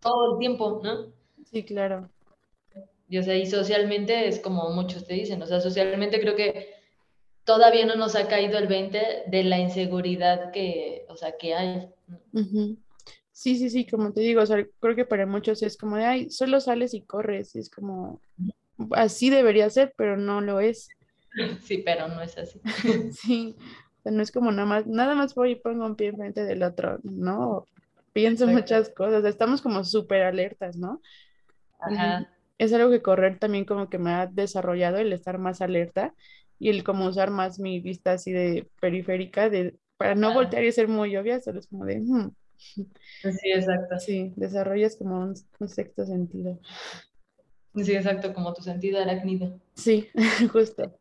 todo 0.00 0.32
el 0.32 0.38
tiempo, 0.38 0.80
¿no? 0.82 1.06
Sí, 1.50 1.62
claro. 1.64 2.08
Y, 3.08 3.18
o 3.18 3.22
sea, 3.22 3.34
y 3.34 3.46
socialmente 3.46 4.28
es 4.28 4.38
como 4.38 4.70
muchos 4.70 5.06
te 5.06 5.14
dicen, 5.14 5.42
o 5.42 5.46
sea, 5.46 5.60
socialmente 5.60 6.20
creo 6.20 6.36
que 6.36 6.74
todavía 7.44 7.84
no 7.86 7.96
nos 7.96 8.14
ha 8.14 8.28
caído 8.28 8.58
el 8.58 8.68
20 8.68 9.24
de 9.26 9.44
la 9.44 9.58
inseguridad 9.58 10.52
que, 10.52 11.06
o 11.08 11.16
sea, 11.16 11.36
que 11.36 11.54
hay. 11.54 11.88
Sí, 13.40 13.56
sí, 13.56 13.70
sí, 13.70 13.86
como 13.86 14.12
te 14.12 14.20
digo, 14.20 14.42
o 14.42 14.46
sea, 14.46 14.66
creo 14.80 14.94
que 14.94 15.06
para 15.06 15.24
muchos 15.24 15.62
es 15.62 15.78
como 15.78 15.96
de, 15.96 16.04
ay, 16.04 16.28
solo 16.28 16.60
sales 16.60 16.92
y 16.92 17.00
corres, 17.00 17.54
y 17.54 17.60
es 17.60 17.70
como, 17.70 18.20
así 18.90 19.30
debería 19.30 19.70
ser, 19.70 19.94
pero 19.96 20.18
no 20.18 20.42
lo 20.42 20.60
es. 20.60 20.90
Sí, 21.62 21.78
pero 21.78 22.06
no 22.08 22.20
es 22.20 22.36
así. 22.36 22.60
sí, 23.12 23.56
o 23.58 24.02
sea, 24.02 24.12
no 24.12 24.22
es 24.22 24.30
como 24.30 24.52
nada 24.52 24.68
más, 24.68 24.86
nada 24.86 25.14
más 25.14 25.34
voy 25.34 25.52
y 25.52 25.54
pongo 25.54 25.86
un 25.86 25.96
pie 25.96 26.08
enfrente 26.08 26.44
del 26.44 26.62
otro, 26.62 26.98
no, 27.02 27.66
pienso 28.12 28.46
muchas 28.46 28.90
cosas, 28.90 29.24
estamos 29.24 29.62
como 29.62 29.84
súper 29.84 30.20
alertas, 30.20 30.76
¿no? 30.76 31.00
Ajá. 31.78 32.28
Es 32.58 32.74
algo 32.74 32.90
que 32.90 33.00
correr 33.00 33.38
también 33.38 33.64
como 33.64 33.88
que 33.88 33.96
me 33.96 34.10
ha 34.10 34.26
desarrollado 34.26 34.98
el 34.98 35.14
estar 35.14 35.38
más 35.38 35.62
alerta 35.62 36.12
y 36.58 36.68
el 36.68 36.84
como 36.84 37.06
usar 37.06 37.30
más 37.30 37.58
mi 37.58 37.80
vista 37.80 38.12
así 38.12 38.32
de 38.32 38.68
periférica 38.82 39.48
de, 39.48 39.78
para 39.96 40.14
no 40.14 40.34
voltear 40.34 40.62
y 40.62 40.72
ser 40.72 40.88
muy 40.88 41.16
obvia, 41.16 41.40
solo 41.40 41.60
es 41.60 41.68
como 41.68 41.86
de, 41.86 42.00
hmm, 42.00 42.32
Sí, 42.60 43.50
exacto. 43.54 43.98
Sí, 43.98 44.32
desarrollas 44.36 44.96
como 44.96 45.20
un, 45.20 45.68
sexto 45.68 46.06
sentido. 46.06 46.58
Sí, 47.74 47.94
exacto, 47.94 48.32
como 48.34 48.52
tu 48.52 48.62
sentido 48.62 49.00
arácnido. 49.00 49.60
Sí, 49.74 50.08
justo. 50.52 50.98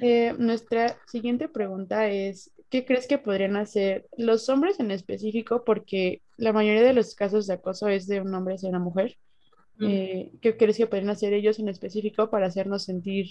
Eh, 0.00 0.34
nuestra 0.38 0.98
siguiente 1.06 1.48
pregunta 1.48 2.08
es, 2.08 2.52
¿qué 2.70 2.84
crees 2.84 3.06
que 3.06 3.18
podrían 3.18 3.56
hacer 3.56 4.06
los 4.16 4.48
hombres 4.48 4.78
en 4.80 4.90
específico? 4.90 5.64
Porque 5.64 6.22
la 6.36 6.52
mayoría 6.52 6.82
de 6.82 6.92
los 6.92 7.14
casos 7.14 7.46
de 7.46 7.54
acoso 7.54 7.88
es 7.88 8.06
de 8.06 8.20
un 8.20 8.34
hombre 8.34 8.54
hacia 8.54 8.68
una 8.68 8.78
mujer. 8.78 9.16
Eh, 9.80 10.30
¿Qué 10.40 10.56
crees 10.56 10.76
que 10.76 10.86
podrían 10.86 11.10
hacer 11.10 11.32
ellos 11.32 11.58
en 11.58 11.68
específico 11.68 12.30
para 12.30 12.46
hacernos 12.46 12.84
sentir 12.84 13.26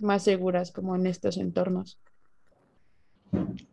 más 0.00 0.22
seguras 0.22 0.70
como 0.70 0.94
en 0.94 1.06
estos 1.06 1.36
entornos? 1.36 1.98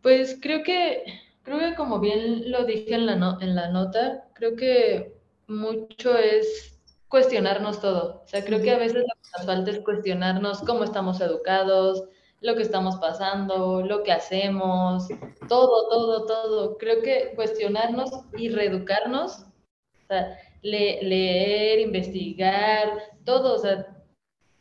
Pues 0.01 0.37
creo 0.41 0.63
que 0.63 1.03
Creo 1.43 1.59
que 1.59 1.75
como 1.75 1.99
bien 1.99 2.51
lo 2.51 2.65
dije 2.65 2.93
en 2.93 3.05
la, 3.05 3.37
en 3.41 3.55
la 3.55 3.69
nota, 3.69 4.27
creo 4.33 4.55
que 4.55 5.15
mucho 5.47 6.15
es 6.17 6.79
cuestionarnos 7.07 7.81
todo. 7.81 8.21
O 8.23 8.27
sea, 8.27 8.43
creo 8.45 8.61
que 8.61 8.71
a 8.71 8.77
veces 8.77 8.99
lo 8.99 9.05
que 9.05 9.29
nos 9.37 9.45
falta 9.45 9.71
es 9.71 9.79
cuestionarnos 9.79 10.61
cómo 10.61 10.83
estamos 10.83 11.19
educados, 11.19 12.03
lo 12.41 12.55
que 12.55 12.63
estamos 12.63 12.95
pasando, 12.97 13.83
lo 13.83 14.03
que 14.03 14.11
hacemos, 14.11 15.07
todo, 15.47 15.89
todo, 15.89 16.25
todo. 16.25 16.77
Creo 16.77 17.01
que 17.01 17.33
cuestionarnos 17.35 18.09
y 18.37 18.49
reeducarnos, 18.49 19.41
o 19.41 20.07
sea, 20.07 20.37
leer, 20.61 21.79
investigar, 21.79 22.97
todo, 23.25 23.55
o 23.55 23.59
sea, 23.59 23.87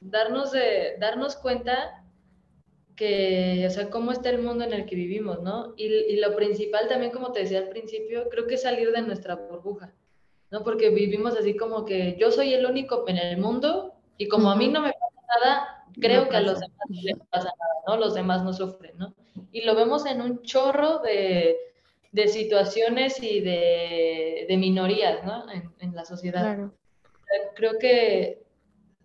darnos, 0.01 0.53
de, 0.53 0.97
darnos 0.99 1.37
cuenta 1.37 2.00
que, 3.01 3.65
o 3.67 3.71
sea, 3.71 3.89
cómo 3.89 4.13
está 4.13 4.29
el 4.29 4.43
mundo 4.43 4.63
en 4.63 4.75
el 4.75 4.85
que 4.85 4.95
vivimos, 4.95 5.41
¿no? 5.41 5.73
Y, 5.79 6.17
lo 6.17 6.37
principal 6.37 6.87
también, 6.87 7.11
como 7.11 7.33
te 7.33 7.41
decía 7.41 7.61
al 7.61 7.71
principio, 7.71 8.29
creo 8.29 8.47
que 8.47 8.57
es 8.57 8.63
salir 8.63 8.93
de 8.93 9.01
nuestra 9.01 9.37
burbuja, 9.37 9.95
¿no? 10.51 10.63
Porque 10.63 10.91
vivimos 10.91 11.35
así 11.35 11.57
como 11.57 11.87
que 11.87 12.19
yo 12.21 12.31
soy 12.31 12.53
el 12.53 12.67
único 12.67 13.09
en 13.09 13.17
el 13.17 13.39
mundo 13.39 13.95
y 14.19 14.29
como 14.29 14.51
a 14.51 14.57
mí 14.57 14.69
no 14.69 14.83
me 14.83 14.93
pasa 14.93 15.41
nada, 15.41 15.85
creo 15.99 16.29
que 16.29 16.37
a 16.37 16.43
los 16.43 16.61
demás 16.61 16.77
no 16.91 17.03
les 17.03 17.19
pasa 17.31 17.49
nada, 17.59 17.75
¿no? 17.87 17.97
Los 17.97 18.13
demás 18.13 18.45
no 18.45 18.53
sufren, 18.53 18.99
¿no? 18.99 19.15
Y 19.51 19.63
lo 19.63 19.75
vemos 19.75 20.05
en 20.05 20.21
un 20.21 20.43
chorro 20.43 20.99
de, 20.99 21.57
de 22.13 22.29
situaciones 22.29 23.23
y 23.23 23.41
de, 23.41 24.45
de 24.47 24.57
minorías, 24.59 25.25
¿no? 25.25 25.51
En, 25.51 25.73
en 25.79 25.97
la 25.97 26.05
sociedad. 26.05 26.43
Claro. 26.43 26.75
Creo 27.55 27.79
que 27.79 28.43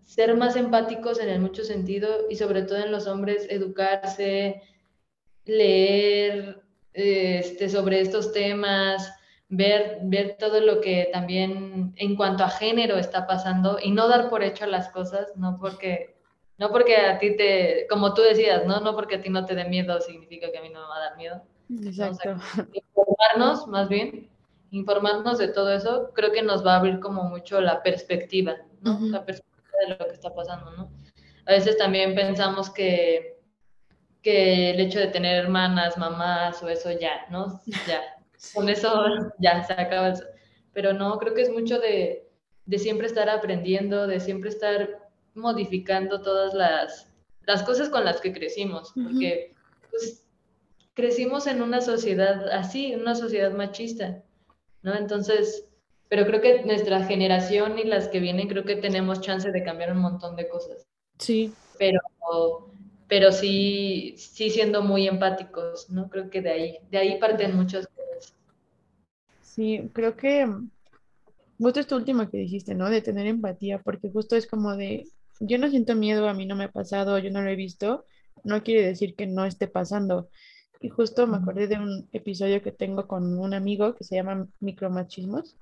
ser 0.05 0.35
más 0.37 0.55
empáticos 0.55 1.19
en 1.19 1.29
el 1.29 1.41
mucho 1.41 1.63
sentido 1.63 2.29
y 2.29 2.35
sobre 2.35 2.61
todo 2.61 2.77
en 2.77 2.91
los 2.91 3.07
hombres, 3.07 3.47
educarse, 3.49 4.61
leer 5.45 6.61
este, 6.93 7.67
sobre 7.69 7.99
estos 7.99 8.31
temas, 8.31 9.11
ver, 9.49 9.99
ver 10.03 10.37
todo 10.39 10.61
lo 10.61 10.79
que 10.79 11.09
también 11.11 11.93
en 11.97 12.15
cuanto 12.15 12.43
a 12.43 12.49
género 12.49 12.97
está 12.97 13.25
pasando 13.27 13.79
y 13.81 13.91
no 13.91 14.07
dar 14.07 14.29
por 14.29 14.43
hecho 14.43 14.65
las 14.67 14.89
cosas, 14.89 15.33
no 15.35 15.57
porque, 15.59 16.15
no 16.59 16.69
porque 16.69 16.97
a 16.97 17.17
ti 17.17 17.35
te, 17.35 17.87
como 17.89 18.13
tú 18.13 18.21
decías, 18.21 18.65
¿no? 18.65 18.79
No 18.79 18.95
porque 18.95 19.15
a 19.15 19.21
ti 19.21 19.29
no 19.29 19.45
te 19.45 19.55
dé 19.55 19.65
miedo 19.65 19.99
significa 20.01 20.51
que 20.51 20.59
a 20.59 20.61
mí 20.61 20.69
no 20.69 20.81
me 20.81 20.87
va 20.87 20.97
a 20.97 21.09
dar 21.09 21.17
miedo. 21.17 21.41
Exacto. 21.83 22.35
informarnos, 22.73 23.67
más 23.67 23.89
bien, 23.89 24.29
informarnos 24.69 25.39
de 25.39 25.47
todo 25.47 25.73
eso, 25.73 26.11
creo 26.13 26.31
que 26.31 26.43
nos 26.43 26.63
va 26.63 26.75
a 26.75 26.77
abrir 26.77 26.99
como 26.99 27.23
mucho 27.23 27.59
la 27.59 27.81
perspectiva, 27.81 28.53
¿no? 28.81 28.99
La 29.01 29.25
perspectiva 29.25 29.54
de 29.81 29.95
lo 29.95 29.97
que 29.97 30.13
está 30.13 30.33
pasando, 30.33 30.71
¿no? 30.71 30.91
A 31.45 31.51
veces 31.51 31.77
también 31.77 32.15
pensamos 32.15 32.69
que, 32.69 33.37
que 34.21 34.71
el 34.71 34.79
hecho 34.79 34.99
de 34.99 35.07
tener 35.07 35.43
hermanas, 35.43 35.97
mamás 35.97 36.61
o 36.63 36.69
eso 36.69 36.91
ya, 36.91 37.25
¿no? 37.29 37.61
Ya, 37.87 38.01
con 38.53 38.69
eso 38.69 39.05
ya 39.39 39.63
se 39.63 39.73
acaba 39.73 40.09
eso. 40.09 40.23
Pero 40.73 40.93
no, 40.93 41.17
creo 41.19 41.33
que 41.33 41.43
es 41.43 41.49
mucho 41.49 41.79
de, 41.79 42.27
de 42.65 42.79
siempre 42.79 43.07
estar 43.07 43.29
aprendiendo, 43.29 44.07
de 44.07 44.19
siempre 44.19 44.49
estar 44.49 45.09
modificando 45.35 46.21
todas 46.21 46.53
las, 46.53 47.11
las 47.45 47.63
cosas 47.63 47.89
con 47.89 48.05
las 48.05 48.21
que 48.21 48.33
crecimos, 48.33 48.91
porque 48.93 49.53
pues, 49.91 50.25
crecimos 50.93 51.45
en 51.47 51.61
una 51.61 51.81
sociedad 51.81 52.49
así, 52.49 52.93
en 52.93 53.01
una 53.01 53.15
sociedad 53.15 53.51
machista, 53.51 54.23
¿no? 54.81 54.95
Entonces, 54.95 55.67
pero 56.09 56.25
creo 56.25 56.41
que 56.41 56.63
nuestra 56.63 57.03
generación 57.05 57.79
y 57.79 57.83
las 57.83 58.07
que 58.07 58.19
vienen, 58.19 58.47
creo 58.47 58.63
que 58.63 58.75
tenemos 58.75 59.21
chance 59.21 59.51
de 59.51 59.63
cambiar 59.63 59.91
un 59.91 59.99
montón 59.99 60.35
de 60.35 60.47
cosas. 60.47 60.87
Sí. 61.17 61.53
Pero, 61.77 61.99
pero 63.07 63.31
sí, 63.31 64.15
sí 64.17 64.49
siendo 64.49 64.81
muy 64.81 65.07
empáticos, 65.07 65.89
¿no? 65.89 66.09
Creo 66.09 66.29
que 66.29 66.41
de 66.41 66.49
ahí, 66.49 66.77
de 66.91 66.97
ahí 66.97 67.19
parten 67.19 67.55
muchas 67.55 67.87
cosas. 67.87 68.33
Sí, 69.41 69.89
creo 69.93 70.15
que 70.15 70.47
justo 71.57 71.79
esto 71.79 71.95
último 71.95 72.29
que 72.29 72.37
dijiste, 72.37 72.75
¿no? 72.75 72.89
De 72.89 73.01
tener 73.01 73.27
empatía, 73.27 73.79
porque 73.79 74.09
justo 74.11 74.35
es 74.35 74.47
como 74.47 74.75
de, 74.75 75.07
yo 75.39 75.57
no 75.57 75.69
siento 75.69 75.95
miedo, 75.95 76.27
a 76.27 76.33
mí 76.33 76.45
no 76.45 76.55
me 76.55 76.65
ha 76.65 76.71
pasado, 76.71 77.17
yo 77.19 77.31
no 77.31 77.41
lo 77.41 77.49
he 77.49 77.55
visto, 77.55 78.05
no 78.43 78.63
quiere 78.63 78.85
decir 78.85 79.15
que 79.15 79.27
no 79.27 79.45
esté 79.45 79.67
pasando. 79.67 80.29
Y 80.81 80.89
justo 80.89 81.25
me 81.25 81.37
acordé 81.37 81.67
de 81.67 81.77
un 81.77 82.07
episodio 82.11 82.61
que 82.61 82.71
tengo 82.71 83.07
con 83.07 83.37
un 83.39 83.53
amigo 83.53 83.95
que 83.95 84.03
se 84.03 84.15
llama 84.15 84.47
Micromachismos. 84.59 85.55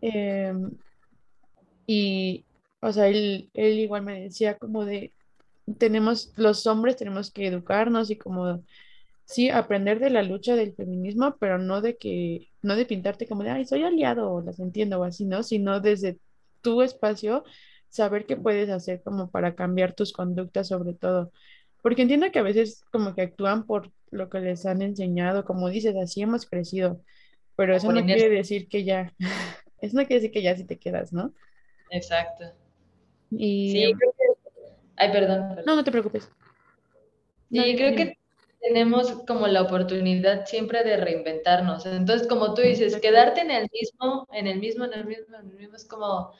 Em, 0.00 0.70
y, 1.86 2.44
o 2.80 2.92
sea, 2.92 3.08
él, 3.08 3.50
él 3.54 3.78
igual 3.78 4.02
me 4.02 4.20
decía 4.22 4.58
como 4.58 4.84
de, 4.84 5.12
tenemos, 5.78 6.32
los 6.36 6.66
hombres 6.66 6.96
tenemos 6.96 7.30
que 7.30 7.46
educarnos 7.46 8.10
y 8.10 8.16
como, 8.16 8.62
sí, 9.24 9.50
aprender 9.50 10.00
de 10.00 10.10
la 10.10 10.22
lucha 10.22 10.56
del 10.56 10.74
feminismo, 10.74 11.36
pero 11.38 11.58
no 11.58 11.80
de 11.80 11.96
que, 11.96 12.48
no 12.62 12.76
de 12.76 12.86
pintarte 12.86 13.26
como 13.26 13.42
de, 13.42 13.50
ay, 13.50 13.66
soy 13.66 13.82
aliado 13.84 14.32
o 14.32 14.42
las 14.42 14.58
entiendo 14.60 15.00
o 15.00 15.04
así, 15.04 15.24
¿no? 15.26 15.42
Sino 15.42 15.80
desde 15.80 16.18
tu 16.62 16.82
espacio, 16.82 17.44
saber 17.88 18.26
qué 18.26 18.36
puedes 18.36 18.70
hacer 18.70 19.02
como 19.02 19.30
para 19.30 19.54
cambiar 19.54 19.94
tus 19.94 20.12
conductas 20.12 20.68
sobre 20.68 20.94
todo. 20.94 21.32
Porque 21.82 22.02
entiendo 22.02 22.30
que 22.32 22.38
a 22.40 22.42
veces 22.42 22.84
como 22.92 23.14
que 23.14 23.22
actúan 23.22 23.66
por 23.66 23.92
lo 24.10 24.28
que 24.30 24.40
les 24.40 24.66
han 24.66 24.82
enseñado, 24.82 25.44
como 25.44 25.68
dices, 25.70 25.94
así 25.96 26.22
hemos 26.22 26.46
crecido, 26.46 27.00
pero 27.56 27.76
eso 27.76 27.92
no 27.92 28.04
quiere 28.04 28.28
decir 28.28 28.68
que 28.68 28.84
ya, 28.84 29.12
eso 29.80 29.96
no 29.96 30.06
quiere 30.06 30.20
decir 30.20 30.30
que 30.30 30.42
ya 30.42 30.56
sí 30.56 30.64
te 30.64 30.78
quedas, 30.78 31.12
¿no? 31.12 31.32
Exacto. 31.90 32.44
Y... 33.30 33.72
Sí, 33.72 33.94
creo 33.98 34.12
que... 34.12 34.24
Ay, 34.96 35.12
perdón, 35.12 35.60
No, 35.66 35.76
no 35.76 35.84
te 35.84 35.90
preocupes. 35.90 36.30
Sí, 37.50 37.76
creo 37.76 37.94
que 37.94 38.18
tenemos 38.60 39.10
como 39.26 39.46
la 39.46 39.62
oportunidad 39.62 40.46
siempre 40.46 40.82
de 40.82 40.96
reinventarnos. 40.96 41.86
Entonces, 41.86 42.26
como 42.26 42.54
tú 42.54 42.62
dices, 42.62 42.96
quedarte 42.96 43.42
en 43.42 43.50
el 43.50 43.68
mismo, 43.72 44.26
en 44.32 44.46
el 44.46 44.58
mismo, 44.58 44.84
en 44.84 44.94
el 44.94 45.06
mismo, 45.06 45.36
en 45.36 45.50
el 45.50 45.56
mismo, 45.56 45.76
es 45.76 45.84
como, 45.84 46.32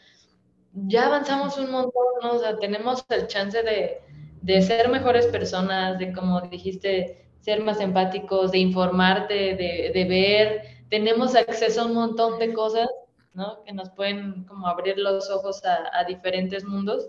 ya 0.72 1.06
avanzamos 1.06 1.56
un 1.58 1.70
montón, 1.70 2.04
¿no? 2.22 2.32
O 2.32 2.38
sea, 2.38 2.56
tenemos 2.56 3.04
el 3.10 3.26
chance 3.26 3.62
de, 3.62 4.00
de 4.42 4.62
ser 4.62 4.88
mejores 4.88 5.26
personas, 5.26 5.98
de 5.98 6.12
como 6.12 6.40
dijiste, 6.42 7.26
ser 7.40 7.62
más 7.62 7.80
empáticos, 7.80 8.50
de 8.50 8.58
informarte, 8.58 9.34
de, 9.34 9.92
de, 9.94 10.04
ver. 10.04 10.62
Tenemos 10.88 11.34
acceso 11.34 11.82
a 11.82 11.86
un 11.86 11.94
montón 11.94 12.38
de 12.38 12.52
cosas, 12.52 12.88
¿no? 13.34 13.62
Que 13.64 13.72
nos 13.72 13.90
pueden 13.90 14.44
como 14.44 14.68
abrir 14.68 14.98
los 14.98 15.30
ojos 15.30 15.64
a, 15.64 15.98
a 15.98 16.04
diferentes 16.04 16.64
mundos. 16.64 17.08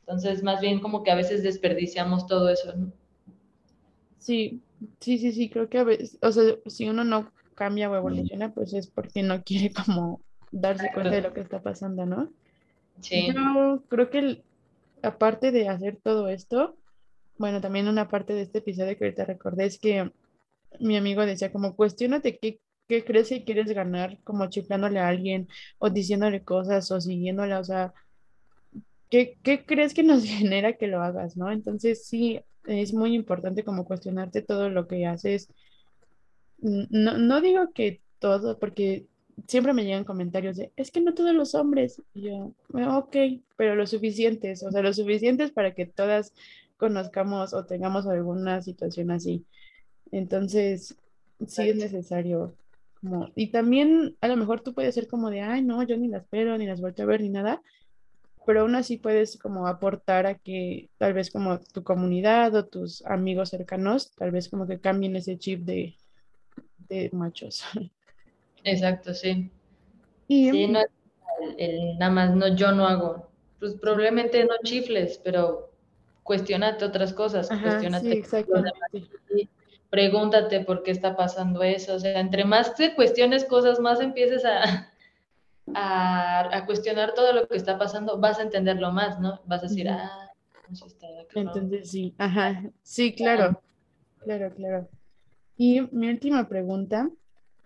Entonces, 0.00 0.42
más 0.42 0.60
bien 0.60 0.80
como 0.80 1.02
que 1.02 1.10
a 1.10 1.14
veces 1.14 1.42
desperdiciamos 1.42 2.26
todo 2.26 2.48
eso, 2.48 2.74
¿no? 2.76 2.92
Sí, 4.18 4.62
sí, 5.00 5.18
sí, 5.18 5.32
sí, 5.32 5.50
creo 5.50 5.68
que 5.68 5.78
a 5.78 5.84
veces, 5.84 6.18
o 6.22 6.32
sea, 6.32 6.54
si 6.66 6.88
uno 6.88 7.04
no 7.04 7.30
cambia 7.54 7.90
o 7.90 7.96
evoluciona, 7.96 8.52
pues 8.52 8.72
es 8.74 8.86
porque 8.88 9.22
no 9.22 9.42
quiere 9.42 9.72
como 9.72 10.20
darse 10.50 10.90
cuenta 10.92 11.10
de 11.10 11.22
lo 11.22 11.32
que 11.32 11.40
está 11.40 11.62
pasando, 11.62 12.06
¿no? 12.06 12.30
Sí. 13.00 13.28
Yo 13.34 13.82
creo 13.88 14.10
que 14.10 14.18
el, 14.18 14.44
aparte 15.02 15.52
de 15.52 15.68
hacer 15.68 15.98
todo 16.02 16.28
esto, 16.28 16.76
bueno, 17.38 17.60
también 17.60 17.88
una 17.88 18.08
parte 18.08 18.32
de 18.32 18.42
este 18.42 18.58
episodio 18.58 18.96
que 18.96 19.04
ahorita 19.04 19.24
recordé 19.24 19.66
es 19.66 19.78
que 19.78 20.12
mi 20.80 20.96
amigo 20.96 21.26
decía 21.26 21.52
como 21.52 21.76
cuestionate 21.76 22.38
qué, 22.38 22.60
qué 22.88 23.04
crees 23.04 23.28
que 23.28 23.44
quieres 23.44 23.72
ganar 23.72 24.18
como 24.24 24.48
chiflándole 24.48 24.98
a 25.00 25.08
alguien 25.08 25.48
o 25.78 25.90
diciéndole 25.90 26.44
cosas 26.44 26.90
o 26.90 27.00
siguiéndola, 27.00 27.60
o 27.60 27.64
sea, 27.64 27.94
¿qué, 29.10 29.38
qué 29.42 29.64
crees 29.64 29.94
que 29.94 30.02
nos 30.02 30.24
genera 30.24 30.74
que 30.74 30.86
lo 30.86 31.02
hagas, 31.02 31.36
no? 31.36 31.50
Entonces 31.50 32.06
sí, 32.06 32.40
es 32.66 32.92
muy 32.94 33.14
importante 33.14 33.64
como 33.64 33.84
cuestionarte 33.84 34.42
todo 34.42 34.70
lo 34.70 34.86
que 34.88 35.06
haces. 35.06 35.48
No, 36.58 37.18
no 37.18 37.40
digo 37.40 37.72
que 37.74 38.00
todo, 38.18 38.58
porque 38.58 39.06
siempre 39.46 39.72
me 39.72 39.84
llegan 39.84 40.04
comentarios 40.04 40.56
de, 40.56 40.72
es 40.76 40.90
que 40.90 41.00
no 41.00 41.14
todos 41.14 41.34
los 41.34 41.54
hombres. 41.54 42.02
Y 42.14 42.22
yo, 42.22 42.54
ok, 42.72 43.16
pero 43.56 43.74
lo 43.74 43.86
suficientes, 43.86 44.62
o 44.62 44.70
sea, 44.70 44.82
lo 44.82 44.92
suficientes 44.92 45.52
para 45.52 45.74
que 45.74 45.86
todas 45.86 46.32
conozcamos 46.76 47.54
o 47.54 47.64
tengamos 47.66 48.06
alguna 48.06 48.62
situación 48.62 49.10
así. 49.10 49.44
Entonces, 50.10 50.96
sí 51.46 51.68
es 51.68 51.76
necesario. 51.76 52.54
Como, 53.04 53.28
y 53.36 53.50
también 53.50 54.16
a 54.22 54.28
lo 54.28 54.36
mejor 54.36 54.62
tú 54.62 54.72
puedes 54.72 54.94
ser 54.94 55.08
como 55.08 55.28
de, 55.28 55.42
ay, 55.42 55.62
no, 55.62 55.82
yo 55.82 55.96
ni 55.98 56.08
las 56.08 56.22
espero, 56.22 56.56
ni 56.56 56.66
las 56.66 56.80
vuelvo 56.80 57.02
a 57.02 57.06
ver, 57.06 57.20
ni 57.20 57.28
nada, 57.28 57.60
pero 58.46 58.62
aún 58.62 58.74
así 58.74 58.96
puedes 58.96 59.36
como 59.38 59.66
aportar 59.66 60.26
a 60.26 60.36
que 60.36 60.88
tal 60.96 61.12
vez 61.12 61.30
como 61.30 61.60
tu 61.60 61.82
comunidad 61.82 62.54
o 62.54 62.64
tus 62.64 63.04
amigos 63.04 63.50
cercanos, 63.50 64.12
tal 64.12 64.30
vez 64.30 64.48
como 64.48 64.66
que 64.66 64.80
cambien 64.80 65.16
ese 65.16 65.38
chip 65.38 65.64
de, 65.64 65.96
de 66.88 67.10
machos. 67.12 67.62
Exacto, 68.64 69.12
sí. 69.12 69.50
Y, 70.26 70.50
sí, 70.50 70.66
no 70.68 70.80
el, 71.58 71.98
nada 71.98 72.10
más, 72.10 72.34
no, 72.34 72.48
yo 72.56 72.72
no 72.72 72.86
hago. 72.86 73.28
Pues 73.60 73.74
probablemente 73.74 74.42
no 74.44 74.54
chifles, 74.62 75.20
pero 75.22 75.70
cuestionate 76.22 76.84
otras 76.84 77.12
cosas, 77.12 77.48
cuestionate. 77.48 78.24
Pregúntate 79.94 80.58
por 80.58 80.82
qué 80.82 80.90
está 80.90 81.14
pasando 81.14 81.62
eso. 81.62 81.94
O 81.94 82.00
sea, 82.00 82.18
entre 82.18 82.44
más 82.44 82.74
te 82.74 82.96
cuestiones 82.96 83.44
cosas, 83.44 83.78
más 83.78 84.00
empieces 84.00 84.44
a, 84.44 84.92
a, 85.74 86.56
a, 86.56 86.66
cuestionar 86.66 87.14
todo 87.14 87.32
lo 87.32 87.46
que 87.46 87.56
está 87.56 87.78
pasando, 87.78 88.18
vas 88.18 88.40
a 88.40 88.42
entenderlo 88.42 88.90
más, 88.90 89.20
¿no? 89.20 89.40
Vas 89.46 89.60
a 89.60 89.68
decir, 89.68 89.88
ah, 89.88 90.32
no 90.68 90.86
está 90.86 91.06
Entonces 91.36 91.92
sí, 91.92 92.12
ajá, 92.18 92.64
sí, 92.82 93.14
claro, 93.14 93.62
claro, 94.18 94.52
claro. 94.52 94.88
Y 95.56 95.82
mi 95.92 96.08
última 96.08 96.48
pregunta 96.48 97.08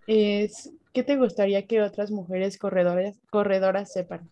es, 0.05 0.71
¿qué 0.93 1.01
te 1.01 1.15
gustaría 1.15 1.65
que 1.65 1.81
otras 1.81 2.11
mujeres 2.11 2.59
corredoras, 2.59 3.19
corredoras 3.31 3.91
sepan? 3.91 4.29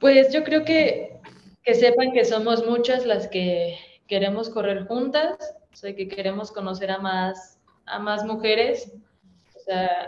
Pues 0.00 0.32
yo 0.32 0.42
creo 0.42 0.64
que, 0.64 1.20
que 1.62 1.74
sepan 1.74 2.12
que 2.12 2.24
somos 2.24 2.66
muchas 2.66 3.04
las 3.04 3.28
que 3.28 3.76
queremos 4.06 4.48
correr 4.48 4.86
juntas, 4.86 5.36
o 5.82 5.94
que 5.94 6.08
queremos 6.08 6.50
conocer 6.52 6.90
a 6.90 6.98
más, 6.98 7.58
a 7.84 7.98
más 7.98 8.24
mujeres, 8.24 8.92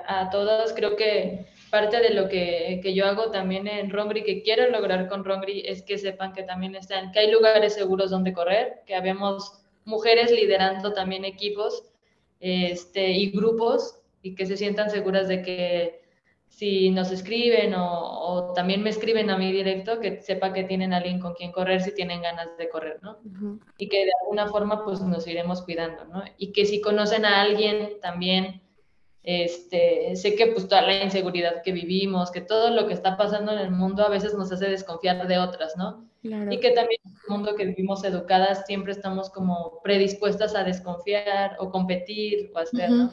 a 0.07 0.31
todas. 0.31 0.73
Creo 0.73 0.97
que 0.97 1.47
parte 1.71 2.01
de 2.01 2.11
lo 2.11 2.29
que, 2.29 2.81
que 2.83 2.95
yo 2.95 3.07
hago 3.07 3.31
también 3.31 3.67
en 3.67 3.91
Rongri, 3.91 4.23
que 4.23 4.43
quiero 4.43 4.71
lograr 4.71 5.09
con 5.09 5.25
Rongri, 5.25 5.63
es 5.67 5.83
que 5.83 5.99
sepan 5.99 6.33
que 6.33 6.43
también 6.43 6.75
están, 6.75 7.13
que 7.13 7.21
hay 7.21 7.31
lugares 7.31 7.75
seguros 7.75 8.11
donde 8.11 8.33
correr, 8.33 8.81
que 8.87 8.95
habemos 8.95 9.61
mujeres 9.85 10.31
liderando 10.31 10.93
también 10.93 11.25
equipos 11.25 11.85
este, 12.41 13.11
y 13.11 13.31
grupos 13.31 14.01
y 14.23 14.35
que 14.35 14.47
se 14.47 14.57
sientan 14.57 14.91
seguras 14.91 15.29
de 15.29 15.43
que 15.43 16.08
si 16.49 16.91
nos 16.91 17.13
escriben 17.13 17.75
o, 17.77 18.53
también 18.55 18.83
me 18.83 18.91
escriben 18.91 19.31
a 19.31 19.39
mí 19.39 19.53
directo, 19.53 20.01
que 20.01 20.21
sepa 20.23 20.53
que 20.53 20.65
tienen 20.65 20.93
alguien 20.93 21.21
con 21.21 21.35
quien 21.35 21.53
correr 21.53 21.81
si 21.83 21.95
tienen 21.95 22.23
ganas 22.23 22.57
de 22.57 22.69
correr, 22.69 22.99
¿no? 23.03 23.19
Y 23.79 23.89
que 23.89 24.05
de 24.05 24.13
alguna 24.23 24.49
forma 24.49 24.85
pues 24.85 25.01
nos 25.01 25.27
iremos 25.27 25.63
cuidando, 25.63 26.05
¿no? 26.07 26.25
Y 26.37 26.53
que 26.53 26.65
si 26.65 26.81
conocen 26.81 27.25
a 27.25 27.43
alguien 27.43 28.01
también, 28.01 28.63
este, 29.23 30.17
sé 30.17 30.35
que 30.35 30.49
pues 30.49 30.67
toda 30.69 30.83
la 30.83 31.05
inseguridad 31.05 31.63
que 31.63 31.73
vivimos, 31.73 32.31
que 32.31 32.41
todo 32.41 32.71
lo 32.71 32.89
que 32.89 32.95
está 32.95 33.17
pasando 33.17 33.53
en 33.53 33.59
el 33.59 33.71
mundo 33.71 34.05
a 34.05 34.09
veces 34.09 34.35
nos 34.35 34.51
hace 34.51 34.71
desconfiar 34.71 35.29
de 35.29 35.39
otras, 35.39 35.77
¿no? 35.77 36.09
Y 36.23 36.59
que 36.59 36.73
también 36.73 37.01
en 37.05 37.13
el 37.13 37.31
mundo 37.31 37.55
que 37.55 37.67
vivimos 37.67 38.03
educadas 38.05 38.65
siempre 38.67 38.93
estamos 38.93 39.31
como 39.31 39.81
predispuestas 39.83 40.55
a 40.55 40.65
desconfiar 40.65 41.57
o 41.59 41.71
competir 41.71 42.51
o 42.55 42.59
hacer, 42.59 42.91
¿no? 42.91 43.13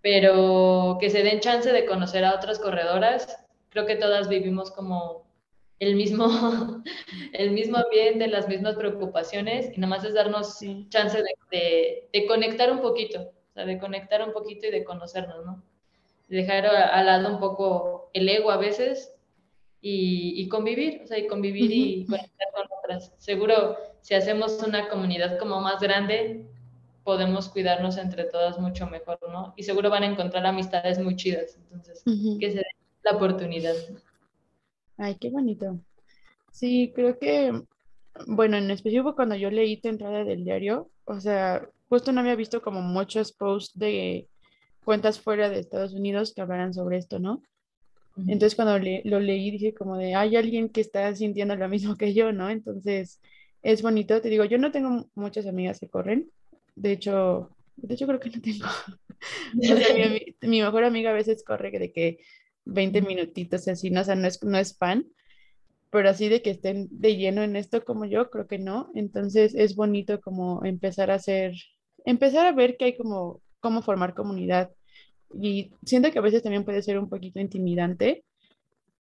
Pero 0.00 0.98
que 1.00 1.10
se 1.10 1.22
den 1.22 1.40
chance 1.40 1.72
de 1.72 1.86
conocer 1.86 2.24
a 2.24 2.34
otras 2.34 2.58
corredoras. 2.58 3.44
Creo 3.70 3.86
que 3.86 3.96
todas 3.96 4.28
vivimos 4.28 4.70
como 4.70 5.26
el 5.78 5.96
mismo, 5.96 6.26
el 7.32 7.50
mismo 7.52 7.78
ambiente, 7.78 8.26
las 8.28 8.48
mismas 8.48 8.76
preocupaciones 8.76 9.70
y 9.76 9.80
nada 9.80 9.90
más 9.96 10.04
es 10.04 10.14
darnos 10.14 10.58
chance 10.88 11.22
de, 11.22 12.08
de, 12.12 12.26
conectar 12.26 12.70
un 12.72 12.80
poquito, 12.80 13.20
o 13.20 13.52
sea, 13.54 13.64
de 13.64 13.78
conectar 13.78 14.26
un 14.26 14.32
poquito 14.32 14.66
y 14.66 14.70
de 14.70 14.84
conocernos, 14.84 15.44
¿no? 15.44 15.62
Dejar 16.28 16.66
al 16.66 17.06
lado 17.06 17.32
un 17.32 17.40
poco 17.40 18.10
el 18.12 18.28
ego 18.28 18.50
a 18.50 18.58
veces 18.58 19.14
y, 19.80 20.34
y 20.36 20.48
convivir, 20.48 21.02
o 21.04 21.06
sea, 21.06 21.18
y 21.18 21.26
convivir 21.26 21.70
y 21.72 22.06
conectar 22.06 22.48
con 22.52 22.66
otras. 22.78 23.14
Seguro 23.16 23.76
si 24.02 24.14
hacemos 24.14 24.62
una 24.62 24.88
comunidad 24.88 25.38
como 25.38 25.60
más 25.60 25.80
grande, 25.80 26.44
podemos 27.08 27.48
cuidarnos 27.48 27.96
entre 27.96 28.24
todas 28.24 28.60
mucho 28.60 28.86
mejor, 28.86 29.18
¿no? 29.30 29.54
Y 29.56 29.62
seguro 29.62 29.88
van 29.88 30.02
a 30.02 30.08
encontrar 30.08 30.44
amistades 30.44 30.98
muy 30.98 31.16
chidas, 31.16 31.56
entonces, 31.56 32.04
que 32.04 32.50
se 32.50 32.56
den 32.56 32.64
la 33.02 33.12
oportunidad. 33.12 33.74
Ay, 34.98 35.16
qué 35.18 35.30
bonito. 35.30 35.80
Sí, 36.52 36.92
creo 36.94 37.18
que, 37.18 37.62
bueno, 38.26 38.58
en 38.58 38.70
específico 38.70 39.14
cuando 39.14 39.36
yo 39.36 39.50
leí 39.50 39.80
tu 39.80 39.88
entrada 39.88 40.22
del 40.22 40.44
diario, 40.44 40.90
o 41.06 41.18
sea, 41.18 41.66
justo 41.88 42.12
no 42.12 42.20
había 42.20 42.36
visto 42.36 42.60
como 42.60 42.82
muchos 42.82 43.32
posts 43.32 43.78
de 43.78 44.28
cuentas 44.84 45.18
fuera 45.18 45.48
de 45.48 45.60
Estados 45.60 45.94
Unidos 45.94 46.34
que 46.34 46.42
hablaran 46.42 46.74
sobre 46.74 46.98
esto, 46.98 47.18
¿no? 47.18 47.42
Entonces 48.18 48.54
cuando 48.54 48.78
lo 49.04 49.18
leí 49.18 49.50
dije 49.50 49.72
como 49.72 49.96
de, 49.96 50.14
hay 50.14 50.36
alguien 50.36 50.68
que 50.68 50.82
está 50.82 51.14
sintiendo 51.14 51.56
lo 51.56 51.70
mismo 51.70 51.96
que 51.96 52.12
yo, 52.12 52.32
¿no? 52.32 52.50
Entonces 52.50 53.22
es 53.62 53.80
bonito, 53.80 54.20
te 54.20 54.28
digo, 54.28 54.44
yo 54.44 54.58
no 54.58 54.72
tengo 54.72 55.08
muchas 55.14 55.46
amigas 55.46 55.80
que 55.80 55.88
corren, 55.88 56.30
de 56.80 56.92
hecho, 56.92 57.50
de 57.76 57.94
hecho 57.94 58.06
creo 58.06 58.20
que 58.20 58.30
no 58.30 58.40
tengo. 58.40 58.66
mi, 59.54 60.48
mi, 60.48 60.62
mejor 60.62 60.84
amiga 60.84 61.10
a 61.10 61.14
veces 61.14 61.44
corre 61.44 61.70
de 61.70 61.92
que 61.92 62.18
20 62.64 63.02
minutitos 63.02 63.66
así, 63.68 63.90
¿no? 63.90 64.02
O 64.02 64.04
sea, 64.04 64.14
no 64.14 64.28
es, 64.28 64.42
no 64.42 64.58
es 64.58 64.76
fan, 64.76 65.06
pero 65.90 66.10
así 66.10 66.28
de 66.28 66.42
que 66.42 66.50
estén 66.50 66.88
de 66.90 67.16
lleno 67.16 67.42
en 67.42 67.56
esto 67.56 67.84
como 67.84 68.04
yo, 68.04 68.30
creo 68.30 68.46
que 68.46 68.58
no. 68.58 68.90
Entonces 68.94 69.54
es 69.54 69.74
bonito 69.74 70.20
como 70.20 70.64
empezar 70.64 71.10
a 71.10 71.14
hacer, 71.14 71.54
empezar 72.04 72.46
a 72.46 72.52
ver 72.52 72.76
que 72.76 72.86
hay 72.86 72.96
como 72.96 73.40
cómo 73.60 73.82
formar 73.82 74.14
comunidad. 74.14 74.70
Y 75.34 75.72
siento 75.84 76.10
que 76.10 76.18
a 76.18 76.22
veces 76.22 76.42
también 76.42 76.64
puede 76.64 76.82
ser 76.82 76.98
un 76.98 77.08
poquito 77.08 77.40
intimidante, 77.40 78.24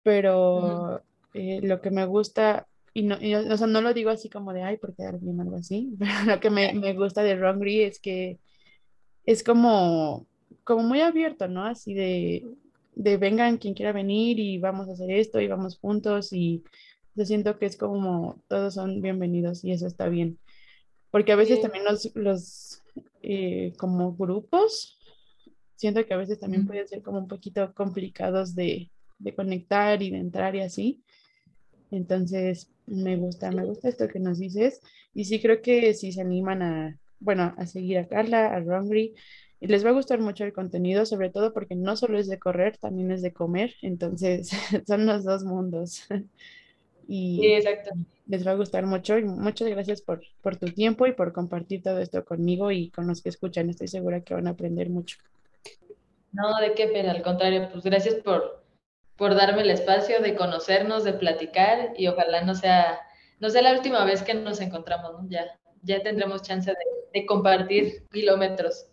pero 0.03 1.03
eh, 1.35 1.61
lo 1.62 1.81
que 1.81 1.91
me 1.91 2.05
gusta, 2.07 2.66
y 3.01 3.03
no, 3.03 3.16
o 3.16 3.57
sea, 3.57 3.66
no 3.66 3.80
lo 3.80 3.94
digo 3.94 4.11
así 4.11 4.28
como 4.28 4.53
de, 4.53 4.62
ay, 4.62 4.76
por 4.76 4.94
quedar 4.94 5.18
bien 5.18 5.38
o 5.38 5.42
algo 5.42 5.57
así, 5.57 5.94
pero 5.98 6.12
lo 6.26 6.40
que 6.40 6.51
me, 6.51 6.72
me 6.74 6.92
gusta 6.92 7.22
de 7.22 7.34
Rongri 7.34 7.82
es 7.82 7.98
que 7.98 8.38
es 9.24 9.42
como, 9.42 10.26
como 10.64 10.82
muy 10.82 11.01
abierto, 11.01 11.48
¿no? 11.48 11.64
Así 11.64 11.94
de, 11.94 12.46
de 12.94 13.16
vengan 13.16 13.57
quien 13.57 13.74
quiera 13.74 13.92
venir 13.92 14.38
y 14.38 14.59
vamos 14.59 14.88
a 14.88 14.92
hacer 14.92 15.11
esto 15.11 15.40
y 15.40 15.48
vamos 15.48 15.78
juntos 15.78 16.32
y 16.32 16.62
yo 17.14 17.24
siento 17.24 17.59
que 17.59 17.66
es 17.66 17.76
como 17.76 18.42
todos 18.48 18.74
son 18.74 19.01
bienvenidos 19.01 19.64
y 19.64 19.72
eso 19.72 19.86
está 19.86 20.09
bien. 20.09 20.38
Porque 21.11 21.32
a 21.32 21.36
veces 21.36 21.61
también 21.61 21.84
los, 21.84 22.14
los 22.14 22.82
eh, 23.22 23.72
como 23.78 24.14
grupos, 24.14 24.98
siento 25.74 26.05
que 26.05 26.14
a 26.14 26.18
veces 26.18 26.38
también 26.38 26.66
pueden 26.66 26.86
ser 26.86 27.03
como 27.03 27.18
un 27.18 27.28
poquito 27.28 27.72
complicados 27.74 28.55
de, 28.55 28.90
de 29.18 29.34
conectar 29.34 30.03
y 30.03 30.11
de 30.11 30.18
entrar 30.18 30.55
y 30.55 30.61
así. 30.61 31.03
Entonces, 31.90 32.70
me 32.91 33.16
gusta, 33.16 33.51
me 33.51 33.64
gusta 33.64 33.88
esto 33.88 34.09
que 34.09 34.20
nos 34.20 34.38
dices. 34.38 34.80
Y 35.14 35.24
sí 35.24 35.41
creo 35.41 35.62
que 35.62 35.95
si 35.95 36.12
se 36.12 36.20
animan 36.20 36.62
a, 36.62 36.99
bueno, 37.20 37.55
a 37.57 37.66
seguir 37.66 37.99
a 37.99 38.09
Carla, 38.09 38.55
a 38.55 38.61
Rongri, 38.61 39.14
y 39.61 39.66
les 39.66 39.84
va 39.84 39.91
a 39.91 39.95
gustar 39.95 40.20
mucho 40.20 40.45
el 40.45 40.53
contenido, 40.53 41.05
sobre 41.05 41.30
todo 41.30 41.53
porque 41.53 41.76
no 41.76 41.97
solo 41.97 42.18
es 42.18 42.28
de 42.28 42.38
correr, 42.38 42.78
también 42.78 43.11
es 43.11 43.22
de 43.22 43.32
comer, 43.32 43.74
entonces 43.82 44.51
son 44.86 45.07
los 45.07 45.24
dos 45.24 45.45
mundos. 45.45 46.07
y 47.09 47.38
sí, 47.41 47.47
exacto. 47.47 47.91
les 48.26 48.47
va 48.47 48.53
a 48.53 48.57
gustar 48.57 48.86
mucho 48.86 49.18
y 49.18 49.24
muchas 49.24 49.68
gracias 49.68 50.01
por, 50.01 50.22
por 50.43 50.57
tu 50.57 50.66
tiempo 50.66 51.07
y 51.07 51.12
por 51.12 51.32
compartir 51.32 51.82
todo 51.82 52.01
esto 52.01 52.24
conmigo 52.24 52.70
y 52.70 52.91
con 52.91 53.07
los 53.07 53.22
que 53.22 53.28
escuchan. 53.28 53.68
Estoy 53.68 53.88
segura 53.88 54.22
que 54.22 54.34
van 54.34 54.47
a 54.47 54.51
aprender 54.51 54.88
mucho. 54.88 55.18
No, 56.32 56.59
de 56.61 56.74
qué 56.74 56.88
pero 56.93 57.11
al 57.11 57.22
contrario, 57.22 57.68
pues 57.72 57.84
gracias 57.84 58.14
por, 58.16 58.62
por 59.21 59.35
darme 59.35 59.61
el 59.61 59.71
espacio 59.71 60.21
de 60.23 60.35
conocernos, 60.35 61.05
de 61.05 61.12
platicar 61.12 61.93
y 61.95 62.07
ojalá 62.07 62.41
no 62.41 62.55
sea, 62.55 63.01
no 63.39 63.51
sea 63.51 63.61
la 63.61 63.75
última 63.75 64.03
vez 64.07 64.23
que 64.23 64.33
nos 64.33 64.62
encontramos, 64.62 65.12
¿no? 65.12 65.29
Ya, 65.29 65.45
ya 65.83 66.03
tendremos 66.03 66.41
chance 66.41 66.71
de, 66.71 67.21
de 67.21 67.27
compartir 67.27 68.07
kilómetros. 68.11 68.87